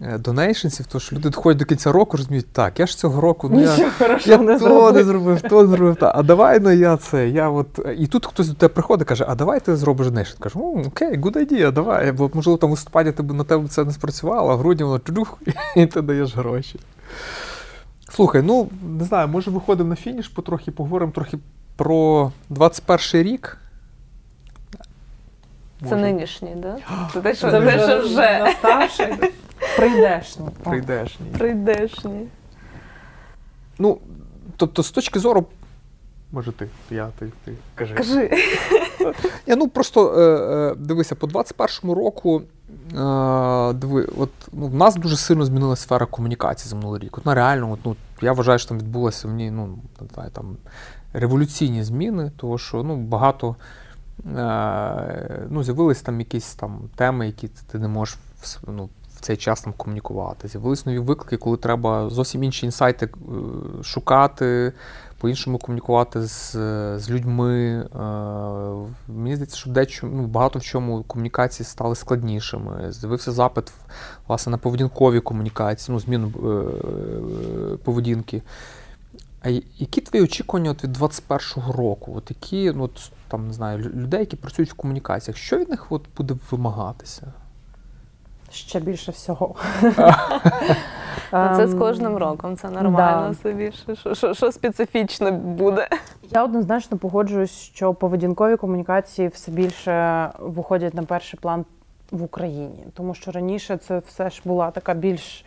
donations-ів, 0.00 0.86
то 0.86 1.00
що 1.00 1.16
люди 1.16 1.28
доходять 1.28 1.58
до 1.58 1.64
кінця 1.64 1.92
року, 1.92 2.16
розуміють, 2.16 2.52
так, 2.52 2.80
я 2.80 2.86
ж 2.86 2.98
цього 2.98 3.20
року 3.20 3.50
ну, 3.52 3.60
я, 3.60 3.90
я 4.24 4.38
не 4.38 4.52
то 4.52 4.58
зробив. 4.58 4.94
не 4.94 5.04
зробив, 5.04 5.42
то 5.42 5.62
не 5.62 5.68
зробив. 5.68 5.96
Та, 5.96 6.12
а 6.14 6.22
давай 6.22 6.60
ну 6.60 6.70
я 6.70 6.96
це. 6.96 7.28
я 7.28 7.48
от... 7.48 7.66
І 7.98 8.06
тут 8.06 8.26
хтось 8.26 8.48
до 8.48 8.54
тебе 8.54 8.74
приходить 8.74 9.08
каже, 9.08 9.24
а 9.28 9.34
давай 9.34 9.60
ти 9.60 9.76
зробиш 9.76 10.06
donation. 10.06 10.38
Кажу, 10.38 10.84
окей, 10.86 11.18
good 11.18 11.36
idea, 11.36 11.72
давай. 11.72 12.12
Бо, 12.12 12.30
можливо, 12.34 12.56
там 12.58 12.70
в 12.70 12.72
листопаді 12.72 13.12
тебе, 13.12 13.34
на 13.34 13.44
тебе 13.44 13.68
це 13.68 13.84
не 13.84 13.92
спрацювало, 13.92 14.50
а 14.50 14.54
в 14.54 14.58
грудні 14.58 14.84
воно 14.84 14.98
чудух, 14.98 15.38
і 15.76 15.86
ти 15.86 16.02
даєш 16.02 16.36
гроші. 16.36 16.80
Слухай, 18.10 18.42
ну 18.42 18.68
не 18.98 19.04
знаю, 19.04 19.28
може 19.28 19.50
виходимо 19.50 19.88
на 19.88 19.96
фініш, 19.96 20.28
потрохи 20.28 20.70
поговоримо 20.70 21.12
трохи 21.12 21.38
про 21.76 22.32
21 22.48 23.32
рік. 23.32 23.58
Це 25.88 25.96
нинішній, 25.96 26.56
так? 26.62 26.78
Да? 26.88 27.08
Це 27.12 27.20
те, 27.20 27.34
що, 27.34 27.50
це, 27.50 27.86
що 27.86 28.00
вже 28.00 28.38
наставший. 28.38 29.14
Прийдешні. 29.76 30.46
Прийдешні. 30.62 31.26
Прийдешні. 31.38 32.26
Ну, 33.78 33.98
тобто, 34.56 34.82
з 34.82 34.90
точки 34.90 35.18
зору. 35.18 35.46
Може, 36.32 36.52
ти, 36.52 36.68
я, 36.90 37.08
ти, 37.18 37.32
ти 37.44 37.52
кажи. 37.74 37.94
Кажи. 37.94 38.30
Я, 39.46 39.56
ну 39.56 39.68
просто 39.68 40.14
е, 40.14 40.22
е, 40.22 40.74
дивися, 40.74 41.14
по 41.14 41.26
21-му 41.26 41.94
року 41.94 42.42
е, 42.42 43.72
диви, 43.72 44.08
от, 44.18 44.30
ну, 44.52 44.66
в 44.66 44.74
нас 44.74 44.96
дуже 44.96 45.16
сильно 45.16 45.44
змінилася 45.44 45.82
сфера 45.82 46.06
комунікації 46.06 46.70
за 46.70 46.76
минулий 46.76 47.00
рік. 47.00 47.18
От, 47.18 47.26
ну, 47.26 47.34
реально, 47.34 47.72
от, 47.72 47.78
ну, 47.84 47.96
я 48.20 48.32
вважаю, 48.32 48.58
що 48.58 48.68
там 48.68 48.78
відбулося 48.78 49.28
в 49.28 49.30
ній 49.30 49.50
ну, 49.50 49.78
там, 50.32 50.56
революційні 51.12 51.84
зміни, 51.84 52.32
тому 52.36 52.58
що 52.58 52.82
ну, 52.82 52.96
багато 52.96 53.56
е, 54.36 55.46
ну, 55.50 55.62
з'явились 55.62 56.02
там 56.02 56.20
якісь 56.20 56.54
там 56.54 56.80
теми, 56.96 57.26
які 57.26 57.48
ти 57.72 57.78
не 57.78 57.88
можеш 57.88 58.18
ну, 58.66 58.88
в 59.18 59.20
цей 59.20 59.36
час 59.36 59.60
там 59.60 59.72
комунікувати. 59.76 60.48
З'явились 60.48 60.86
нові 60.86 60.98
виклики, 60.98 61.36
коли 61.36 61.56
треба 61.56 62.10
зовсім 62.10 62.44
інші 62.44 62.66
інсайти 62.66 63.06
е, 63.06 63.82
шукати, 63.82 64.72
по-іншому 65.20 65.58
комунікувати 65.58 66.22
з 66.22 66.52
з 66.98 67.10
людьми. 67.10 67.54
Е, 67.54 67.88
мені 69.08 69.36
здається, 69.36 69.56
що 69.56 69.70
дечо, 69.70 70.06
ну, 70.06 70.26
багато 70.26 70.58
в 70.58 70.62
чому 70.62 71.02
комунікації 71.02 71.66
стали 71.66 71.96
складнішими. 71.96 72.92
З'явився 72.92 73.32
запит 73.32 73.72
власне, 74.28 74.50
на 74.50 74.58
поведінкові 74.58 75.20
комунікації, 75.20 75.94
ну, 75.94 76.00
зміну 76.00 76.28
е, 76.28 77.76
поведінки. 77.76 78.42
А 79.42 79.48
які 79.78 80.00
твої 80.00 80.24
очікування 80.24 80.70
от 80.70 80.84
від 80.84 80.96
21-го 80.96 81.72
року? 81.72 82.14
От 82.16 82.30
які, 82.30 82.72
ну, 82.72 82.84
от, 82.84 83.10
там, 83.28 83.46
не 83.46 83.52
знаю, 83.52 83.78
людей, 83.78 84.20
які 84.20 84.36
працюють 84.36 84.70
в 84.70 84.74
комунікаціях, 84.74 85.36
що 85.36 85.58
від 85.58 85.68
них 85.68 85.92
от 85.92 86.02
буде 86.16 86.34
вимагатися? 86.50 87.32
Ще 88.50 88.80
більше 88.80 89.12
всього. 89.12 89.54
Ну, 91.32 91.56
це 91.56 91.66
з 91.66 91.72
ем, 91.72 91.78
кожним 91.78 92.16
роком, 92.16 92.56
це 92.56 92.70
нормально 92.70 93.34
собі. 93.34 93.72
Що 94.32 94.52
специфічно 94.52 95.32
буде? 95.32 95.88
Я 96.30 96.44
однозначно 96.44 96.98
погоджуюсь, 96.98 97.50
що 97.50 97.94
поведінкові 97.94 98.56
комунікації 98.56 99.28
все 99.28 99.52
більше 99.52 100.28
виходять 100.38 100.94
на 100.94 101.02
перший 101.02 101.40
план 101.40 101.64
в 102.10 102.22
Україні, 102.22 102.84
тому 102.94 103.14
що 103.14 103.30
раніше 103.30 103.76
це 103.76 103.98
все 103.98 104.30
ж 104.30 104.42
була 104.44 104.70
така 104.70 104.94
більш. 104.94 105.44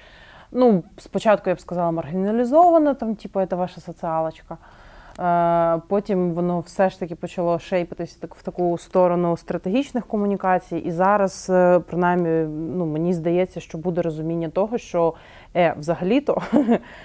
Ну, 0.52 0.84
спочатку 0.98 1.50
я 1.50 1.56
б 1.56 1.62
сказала 1.62 1.92
маргіналізована, 1.92 2.94
там, 2.94 3.16
типу, 3.16 3.46
це 3.46 3.56
ваша 3.56 3.82
соціалочка. 3.82 4.58
Е, 5.20 5.82
потім 5.88 6.34
воно 6.34 6.60
все 6.60 6.90
ж 6.90 7.00
таки 7.00 7.16
почало 7.16 7.60
шейпитися 7.60 8.18
в 8.30 8.44
таку 8.44 8.78
сторону 8.78 9.38
стратегічних 9.38 10.06
комунікацій. 10.06 10.78
І 10.78 10.92
зараз, 10.92 11.48
е, 11.50 11.80
принаймні, 11.80 12.30
ну 12.78 12.86
мені 12.86 13.14
здається, 13.14 13.60
що 13.60 13.78
буде 13.78 14.02
розуміння 14.02 14.50
того, 14.50 14.78
що 14.78 15.14
е, 15.56 15.76
взагалі-то 15.80 16.42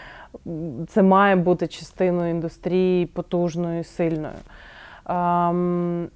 це 0.89 1.03
має 1.03 1.37
бути 1.37 1.67
частиною 1.67 2.31
індустрії 2.31 3.07
потужною, 3.07 3.85
сильною. 3.85 4.35
Ем, 5.07 6.09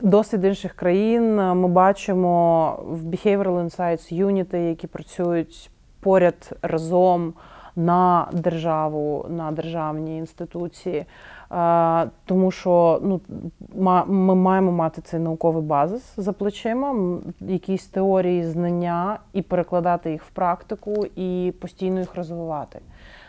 досвід 0.00 0.44
інших 0.44 0.72
країн 0.72 1.36
ми 1.36 1.68
бачимо 1.68 2.70
в 2.86 3.04
Behavioral 3.04 3.64
Insights 3.64 4.24
Unity, 4.24 4.56
які 4.56 4.86
працюють 4.86 5.70
поряд 6.00 6.58
разом 6.62 7.34
на 7.76 8.28
державу, 8.32 9.26
на 9.28 9.52
державні 9.52 10.18
інституції, 10.18 11.04
тому 12.24 12.50
що 12.50 13.00
ну, 13.02 13.20
ми 14.06 14.34
маємо 14.34 14.72
мати 14.72 15.02
цей 15.02 15.20
науковий 15.20 15.62
базис 15.62 16.14
за 16.16 16.32
плечима, 16.32 17.18
якісь 17.40 17.86
теорії, 17.86 18.44
знання 18.44 19.18
і 19.32 19.42
перекладати 19.42 20.10
їх 20.10 20.24
в 20.24 20.30
практику 20.30 21.06
і 21.16 21.52
постійно 21.60 22.00
їх 22.00 22.14
розвивати. 22.14 22.80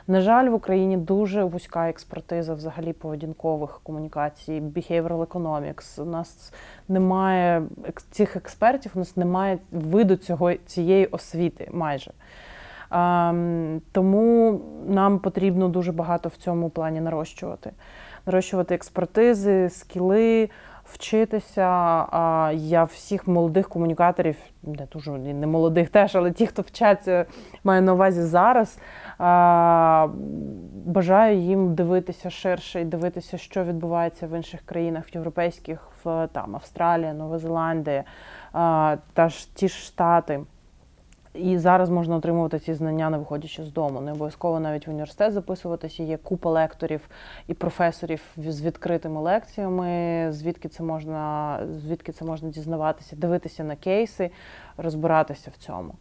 На 0.09 0.21
жаль, 0.21 0.49
в 0.49 0.53
Україні 0.53 0.97
дуже 0.97 1.43
вузька 1.43 1.89
експертиза 1.89 2.53
взагалі 2.53 2.93
поведінкових 2.93 3.79
комунікацій, 3.83 4.61
behavioral 4.61 5.25
economics. 5.25 6.01
У 6.01 6.05
нас 6.05 6.53
немає 6.87 7.63
цих 8.11 8.35
експертів, 8.35 8.91
у 8.95 8.99
нас 8.99 9.17
немає 9.17 9.57
виду 9.71 10.15
цього 10.15 10.53
цієї 10.53 11.05
освіти 11.05 11.69
майже. 11.73 12.11
Тому 13.91 14.61
нам 14.87 15.19
потрібно 15.19 15.69
дуже 15.69 15.91
багато 15.91 16.29
в 16.29 16.35
цьому 16.35 16.69
плані 16.69 17.01
нарощувати. 17.01 17.71
Нарощувати 18.25 18.75
експертизи, 18.75 19.69
скіли, 19.69 20.49
вчитися. 20.83 21.69
Я 22.53 22.83
всіх 22.83 23.27
молодих 23.27 23.69
комунікаторів, 23.69 24.35
не 24.63 24.87
дуже 24.93 25.11
не 25.11 25.47
молодих 25.47 25.89
теж, 25.89 26.15
але 26.15 26.31
ті, 26.31 26.47
хто 26.47 26.61
вчаться, 26.61 27.25
маю 27.63 27.81
на 27.81 27.93
увазі 27.93 28.21
зараз. 28.21 28.79
Бажаю 30.85 31.37
їм 31.37 31.75
дивитися 31.75 32.29
ширше 32.29 32.81
і 32.81 32.85
дивитися, 32.85 33.37
що 33.37 33.63
відбувається 33.63 34.27
в 34.27 34.37
інших 34.37 34.61
країнах, 34.61 35.03
в 35.07 35.15
європейських, 35.15 35.89
в 36.03 36.27
там 36.31 36.55
Австралія, 36.55 37.13
Нова 37.13 37.39
Зеландія, 37.39 38.03
та 39.13 39.29
ж 39.29 39.55
ті 39.55 39.67
ж 39.67 39.75
штати. 39.75 40.39
І 41.37 41.57
зараз 41.57 41.89
можна 41.89 42.15
отримувати 42.15 42.59
ці 42.59 42.73
знання, 42.73 43.09
не 43.09 43.17
виходячи 43.17 43.63
з 43.63 43.71
дому. 43.71 44.01
Не 44.01 44.11
обов'язково 44.11 44.59
навіть 44.59 44.87
в 44.87 44.89
університет 44.89 45.33
записуватися. 45.33 46.03
Є 46.03 46.17
купа 46.17 46.49
лекторів 46.49 47.09
і 47.47 47.53
професорів 47.53 48.21
з 48.37 48.61
відкритими 48.61 49.21
лекціями, 49.21 50.27
звідки 50.31 50.69
це 50.69 50.83
можна, 50.83 51.59
звідки 51.77 52.11
це 52.11 52.25
можна 52.25 52.49
дізнаватися, 52.49 53.15
дивитися 53.15 53.63
на 53.63 53.75
кейси, 53.75 54.29
розбиратися 54.77 55.51
в 55.53 55.57
цьому. 55.57 55.93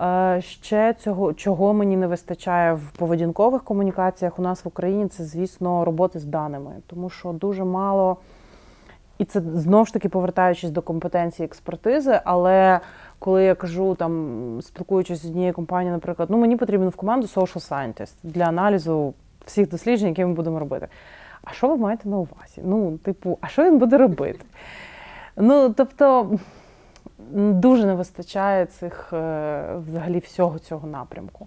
Е, 0.00 0.40
ще 0.42 0.94
цього, 0.94 1.32
чого 1.32 1.74
мені 1.74 1.96
не 1.96 2.06
вистачає 2.06 2.74
в 2.74 2.90
поведінкових 2.90 3.64
комунікаціях 3.64 4.38
у 4.38 4.42
нас 4.42 4.64
в 4.64 4.68
Україні, 4.68 5.08
це, 5.08 5.24
звісно, 5.24 5.84
роботи 5.84 6.18
з 6.18 6.24
даними, 6.24 6.72
тому 6.86 7.10
що 7.10 7.32
дуже 7.32 7.64
мало, 7.64 8.16
і 9.18 9.24
це 9.24 9.40
знову 9.40 9.84
ж 9.84 9.92
таки 9.92 10.08
повертаючись 10.08 10.70
до 10.70 10.82
компетенції 10.82 11.46
експертизи, 11.46 12.20
але 12.24 12.80
коли 13.18 13.44
я 13.44 13.54
кажу, 13.54 13.94
там 13.94 14.58
спілкуючись 14.62 15.22
з 15.22 15.26
однією 15.26 15.52
компанією, 15.52 15.96
наприклад, 15.96 16.30
ну 16.30 16.38
мені 16.38 16.56
потрібен 16.56 16.88
в 16.88 16.96
команду 16.96 17.26
social 17.26 17.68
scientist 17.70 18.14
для 18.22 18.44
аналізу 18.44 19.14
всіх 19.46 19.68
досліджень, 19.68 20.08
які 20.08 20.24
ми 20.24 20.34
будемо 20.34 20.58
робити. 20.58 20.88
А 21.44 21.52
що 21.52 21.68
ви 21.68 21.76
маєте 21.76 22.08
на 22.08 22.16
увазі? 22.16 22.62
Ну, 22.64 22.98
типу, 22.98 23.38
а 23.40 23.48
що 23.48 23.64
він 23.64 23.78
буде 23.78 23.98
робити? 23.98 24.44
Ну, 25.36 25.74
тобто, 25.76 26.30
дуже 27.34 27.86
не 27.86 27.94
вистачає 27.94 28.66
цих 28.66 29.12
е, 29.12 29.64
взагалі 29.86 30.18
всього 30.18 30.58
цього 30.58 30.88
напрямку. 30.88 31.46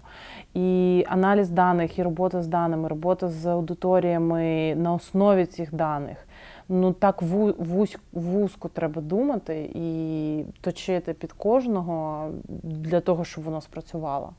І 0.54 1.04
аналіз 1.08 1.50
даних, 1.50 1.98
і 1.98 2.02
робота 2.02 2.42
з 2.42 2.46
даними, 2.46 2.88
робота 2.88 3.28
з 3.28 3.46
аудиторіями 3.46 4.74
на 4.74 4.92
основі 4.92 5.46
цих 5.46 5.74
даних. 5.74 6.27
Ну 6.68 6.92
так 6.92 7.22
вузь, 7.22 7.96
вузько 8.12 8.68
треба 8.68 9.02
думати 9.02 9.70
і 9.74 10.44
точити 10.60 11.12
під 11.12 11.32
кожного 11.32 12.28
для 12.62 13.00
того, 13.00 13.24
щоб 13.24 13.44
воно 13.44 13.60
спрацювало. 13.60 14.32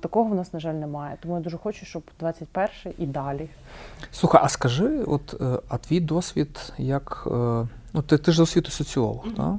Такого 0.00 0.30
в 0.30 0.34
нас, 0.34 0.52
на 0.52 0.60
жаль, 0.60 0.74
немає. 0.74 1.16
Тому 1.22 1.34
я 1.34 1.40
дуже 1.40 1.58
хочу, 1.58 1.86
щоб 1.86 2.02
21-й 2.20 2.94
і 2.98 3.06
далі. 3.06 3.48
Слухай, 4.10 4.40
а 4.44 4.48
скажи, 4.48 5.02
от 5.06 5.34
е, 5.40 5.60
а 5.68 5.78
твій 5.78 6.00
досвід, 6.00 6.72
як 6.78 7.22
е, 7.26 7.30
ну 7.92 8.02
ти, 8.06 8.18
ти 8.18 8.30
ж 8.32 8.36
за 8.36 8.42
освіту 8.42 8.70
соціолог, 8.70 9.26
mm-hmm. 9.26 9.36
так? 9.36 9.54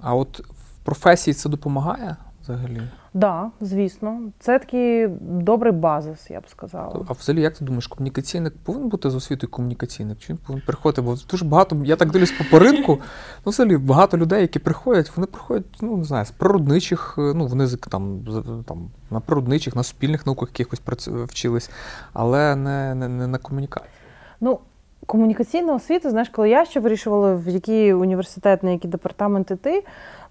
А 0.00 0.14
от 0.14 0.40
в 0.40 0.84
професії 0.84 1.34
це 1.34 1.48
допомагає 1.48 2.16
взагалі? 2.42 2.82
Да, 3.14 3.50
звісно. 3.60 4.20
Це 4.38 4.58
такий 4.58 5.08
добрий 5.20 5.72
базис, 5.72 6.30
я 6.30 6.40
б 6.40 6.48
сказала. 6.48 7.06
А 7.08 7.12
взагалі, 7.12 7.42
як 7.42 7.58
ти 7.58 7.64
думаєш, 7.64 7.86
комунікаційник 7.86 8.54
повинен 8.64 8.88
бути 8.88 9.10
з 9.10 9.14
освітою 9.14 9.50
комунікаційник? 9.50 10.18
Чи 10.18 10.32
він 10.32 10.38
повинен 10.46 10.66
приходити? 10.66 11.02
Бо 11.02 11.16
дуже 11.30 11.44
багато, 11.44 11.76
я 11.84 11.96
так 11.96 12.10
дивлюсь 12.10 12.34
по, 12.50 12.58
ринку, 12.58 13.00
ну 13.46 13.50
взагалі 13.50 13.76
багато 13.76 14.18
людей, 14.18 14.40
які 14.40 14.58
приходять, 14.58 15.16
вони 15.16 15.26
приходять, 15.26 15.66
ну 15.80 15.96
не 15.96 16.04
знаю, 16.04 16.24
з 16.24 16.30
природничих, 16.30 17.14
ну 17.16 17.46
вони 17.46 17.68
там 17.90 18.20
там 18.66 18.90
на 19.10 19.20
природничих, 19.20 19.76
на 19.76 19.82
суспільних 19.82 20.26
науках 20.26 20.48
якихось 20.48 20.80
вчились, 21.06 21.70
але 22.12 22.56
не, 22.56 22.94
не, 22.94 23.08
не 23.08 23.26
на 23.26 23.38
комунікації. 23.38 23.90
Ну, 24.40 24.58
комунікаційна 25.06 25.74
освіта, 25.74 26.10
знаєш, 26.10 26.28
коли 26.28 26.48
я 26.48 26.64
ще 26.64 26.80
вирішувала, 26.80 27.34
в 27.34 27.48
який 27.48 27.94
університет, 27.94 28.62
на 28.62 28.70
який 28.70 28.90
департамент 28.90 29.50
іти, 29.50 29.84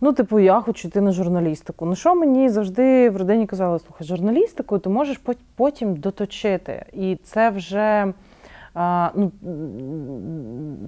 ну, 0.03 0.13
типу, 0.13 0.39
я 0.39 0.61
хочу 0.61 0.87
йти 0.87 1.01
на 1.01 1.11
журналістику. 1.11 1.85
Ну, 1.85 1.95
що 1.95 2.15
мені 2.15 2.49
завжди 2.49 3.09
в 3.09 3.17
родині 3.17 3.45
казали, 3.45 3.79
слухай, 3.79 4.07
журналістику 4.07 4.79
ти 4.79 4.89
можеш 4.89 5.21
потім 5.55 5.95
доточити. 5.95 6.85
І 6.93 7.15
це 7.23 7.49
вже 7.49 8.13
а, 8.73 9.09
ну, 9.15 9.31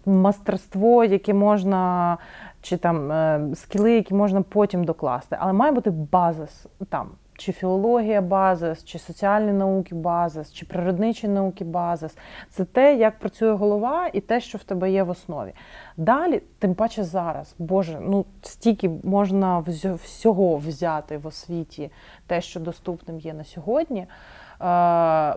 мастерство, 0.05 1.03
яке 1.03 1.33
можна, 1.33 2.17
чи 2.61 2.77
там 2.77 3.11
е, 3.11 3.47
скіли, 3.55 3.91
які 3.91 4.13
можна 4.13 4.41
потім 4.41 4.83
докласти. 4.83 5.37
Але 5.39 5.53
має 5.53 5.71
бути 5.71 5.89
базис 5.89 6.65
там 6.89 7.07
чи 7.38 7.52
філологія 7.52 8.22
базис, 8.22 8.84
чи 8.84 8.99
соціальні 8.99 9.52
науки 9.52 9.95
базис, 9.95 10.53
чи 10.53 10.66
природничі 10.66 11.28
науки 11.28 11.64
базис. 11.64 12.18
Це 12.49 12.66
те, 12.66 12.95
як 12.95 13.20
працює 13.20 13.52
голова, 13.52 14.10
і 14.14 14.22
те, 14.22 14.41
що 14.41 14.57
в 14.57 14.64
тебе 14.64 14.91
є 14.91 15.03
в 15.03 15.10
основі. 15.10 15.53
Далі, 15.98 16.41
тим 16.60 16.76
паче 16.76 17.03
зараз, 17.03 17.56
Боже, 17.60 17.99
ну 18.02 18.26
стільки 18.41 18.90
можна 19.03 19.60
всього 20.03 20.57
взяти 20.57 21.18
в 21.18 21.28
освіті, 21.28 21.91
те, 22.28 22.41
що 22.41 22.60
доступним 22.60 23.20
є 23.20 23.34
на 23.34 23.44
сьогодні. 23.44 24.07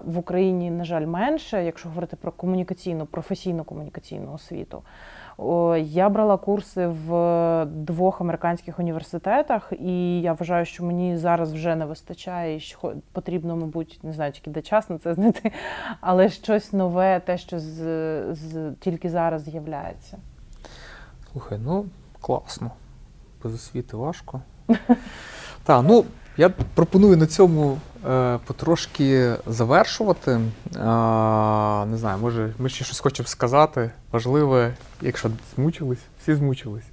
В 0.05 0.19
Україні, 0.19 0.71
на 0.71 0.85
жаль, 0.85 1.07
менше, 1.07 1.65
якщо 1.65 1.89
говорити 1.89 2.17
про 2.17 2.33
комунікаційну, 2.33 3.07
професійну 3.07 3.65
комунікаційну 3.65 4.33
освіту. 4.33 4.83
Я 5.79 6.09
брала 6.09 6.37
курси 6.37 6.87
в 6.87 7.65
двох 7.67 8.21
американських 8.21 8.79
університетах, 8.79 9.73
і 9.81 10.21
я 10.21 10.33
вважаю, 10.33 10.65
що 10.65 10.85
мені 10.85 11.17
зараз 11.17 11.53
вже 11.53 11.77
не 11.77 11.85
вистачає, 11.85 12.57
і 12.57 12.75
потрібно, 13.13 13.57
мабуть, 13.57 14.01
не 14.03 14.13
знаю, 14.13 14.33
тільки 14.33 14.51
де 14.51 14.63
час 14.63 14.91
на 14.91 14.99
це 14.99 15.15
знайти, 15.15 15.53
але 16.01 16.29
щось 16.29 16.73
нове, 16.73 17.21
те, 17.21 17.39
що 17.39 17.59
з, 17.59 17.75
з 18.35 18.75
тільки 18.81 19.11
зараз 19.11 19.43
з'являється. 19.43 20.19
Слухай, 21.33 21.59
ну 21.65 21.87
класно. 22.21 22.71
Без 23.43 23.55
освіти 23.55 23.97
важко. 23.97 24.41
Так, 25.65 25.85
ну 25.89 26.05
я 26.37 26.49
пропоную 26.49 27.17
на 27.17 27.27
цьому 27.27 27.73
е, 27.73 27.79
потрошки 28.47 29.33
завершувати. 29.47 30.31
Е, 30.31 30.41
не 31.87 31.97
знаю, 31.97 32.19
може, 32.21 32.53
ми 32.59 32.69
ще 32.69 32.85
щось 32.85 33.01
хочемо 33.01 33.27
сказати. 33.27 33.91
Важливе, 34.13 34.75
якщо 35.01 35.31
змучились, 35.55 36.03
всі 36.23 36.35
змучились. 36.35 36.85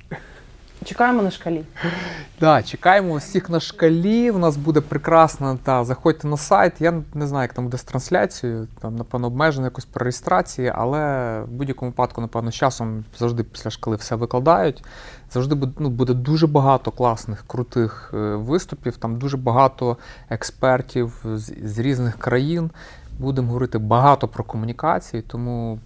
Чекаємо 0.84 1.22
на 1.22 1.32
шкалі. 1.32 1.64
Да, 2.40 2.64
чекаємо 2.64 3.16
всіх 3.16 3.50
на 3.50 3.60
шкалі. 3.60 4.32
У 4.32 4.38
нас 4.38 4.58
буде 4.58 4.82
прекрасно. 4.82 5.60
Та 5.64 5.84
заходьте 5.84 6.28
на 6.28 6.38
сайт. 6.38 6.74
Я 6.80 6.94
не 7.14 7.28
знаю, 7.28 7.44
як 7.44 7.54
там 7.54 7.64
буде 7.64 7.78
з 7.78 7.84
трансляцією. 7.84 8.68
Там, 8.82 8.96
напевно, 8.96 9.28
обмежено 9.28 9.68
якось 9.68 9.86
при 9.86 10.04
реєстрації, 10.04 10.72
але 10.76 11.00
в 11.42 11.48
будь-якому 11.48 11.92
випадку, 11.92 12.22
напевно, 12.22 12.52
з 12.52 12.56
часом 12.56 13.04
завжди 13.18 13.44
після 13.44 13.70
шкали 13.70 13.98
все 13.98 14.16
викладають. 14.16 14.84
Завжди 15.32 15.56
буде 15.56 15.74
ну, 15.80 15.90
буде 15.90 16.14
дуже 16.14 16.48
багато 16.48 16.92
класних, 16.92 17.44
крутих 17.48 18.12
е, 18.14 18.18
виступів. 18.36 18.98
Там 18.98 19.18
дуже 19.18 19.38
багато 19.38 19.98
експертів 20.30 21.26
з, 21.26 21.54
з 21.64 21.80
різних 21.80 22.18
країн. 22.18 22.72
Будемо 23.20 23.48
говорити 23.48 23.78
багато 23.78 24.28
про 24.28 24.44
комунікації, 24.44 25.22
тому 25.22 25.80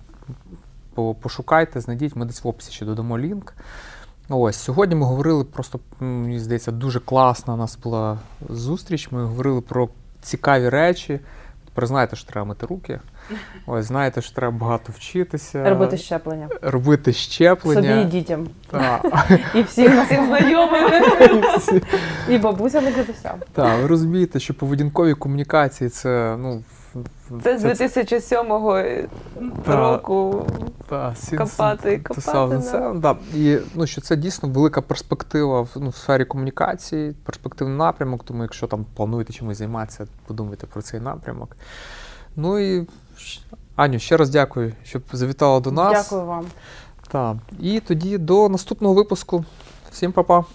пошукайте, 1.21 1.81
знайдіть, 1.81 2.15
ми 2.15 2.25
десь 2.25 2.43
в 2.43 2.47
описі 2.47 2.71
ще 2.71 2.85
додамо 2.85 3.19
лінк. 3.19 3.53
Ось 4.29 4.55
сьогодні 4.55 4.95
ми 4.95 5.05
говорили 5.05 5.43
просто, 5.43 5.79
мені 5.99 6.39
здається, 6.39 6.71
дуже 6.71 6.99
класна 6.99 7.53
у 7.53 7.57
нас 7.57 7.77
була 7.77 8.17
зустріч. 8.49 9.11
Ми 9.11 9.25
говорили 9.25 9.61
про 9.61 9.89
цікаві 10.21 10.69
речі. 10.69 11.19
Тепер 11.65 11.87
знаєте, 11.87 12.15
що 12.15 12.27
треба 12.27 12.45
мити 12.47 12.65
руки. 12.65 12.99
Ось 13.65 13.85
знаєте, 13.85 14.21
що 14.21 14.35
треба 14.35 14.57
багато 14.57 14.93
вчитися. 14.95 15.69
Робити 15.69 15.97
щеплення. 15.97 16.49
Робити 16.61 17.13
щеплення. 17.13 17.81
Собі 17.81 18.01
і 18.01 18.05
дітям. 18.05 18.47
Так. 18.71 19.29
І 19.55 19.61
всім 19.61 20.03
всім 20.05 20.25
знайомим. 20.25 21.03
І 22.29 22.37
бабусям 22.37 22.87
і 22.87 22.91
дідусям. 22.91 23.35
Так, 23.53 23.81
ви 23.81 23.87
розумієте, 23.87 24.39
що 24.39 24.53
поведінкові 24.53 25.13
комунікації 25.13 25.89
це 25.89 26.35
ну. 26.39 26.63
Це 27.43 27.57
з 27.57 27.61
2007 27.61 28.51
року 29.67 30.45
та, 30.89 31.15
копати 31.37 31.97
копати. 31.97 32.59
Це, 32.59 32.93
да. 32.95 33.15
І 33.35 33.57
ну, 33.75 33.87
що 33.87 34.01
це 34.01 34.15
дійсно 34.15 34.49
велика 34.49 34.81
перспектива 34.81 35.61
в, 35.61 35.69
ну, 35.75 35.89
в 35.89 35.95
сфері 35.95 36.25
комунікації, 36.25 37.13
перспективний 37.23 37.77
напрямок, 37.77 38.23
тому 38.23 38.43
якщо 38.43 38.67
там 38.67 38.85
плануєте 38.95 39.33
чимось 39.33 39.57
займатися, 39.57 40.07
подумайте 40.27 40.67
про 40.67 40.81
цей 40.81 40.99
напрямок. 40.99 41.55
Ну 42.35 42.59
і 42.59 42.87
Аню, 43.75 43.99
ще 43.99 44.17
раз 44.17 44.29
дякую, 44.29 44.73
що 44.83 45.01
завітала 45.11 45.59
до 45.59 45.71
нас. 45.71 46.09
Дякую 46.09 46.27
вам. 46.27 46.45
Так. 47.11 47.37
І 47.59 47.79
тоді 47.79 48.17
до 48.17 48.49
наступного 48.49 48.93
випуску. 48.93 49.45
Всім 49.91 50.11
па-па. 50.11 50.45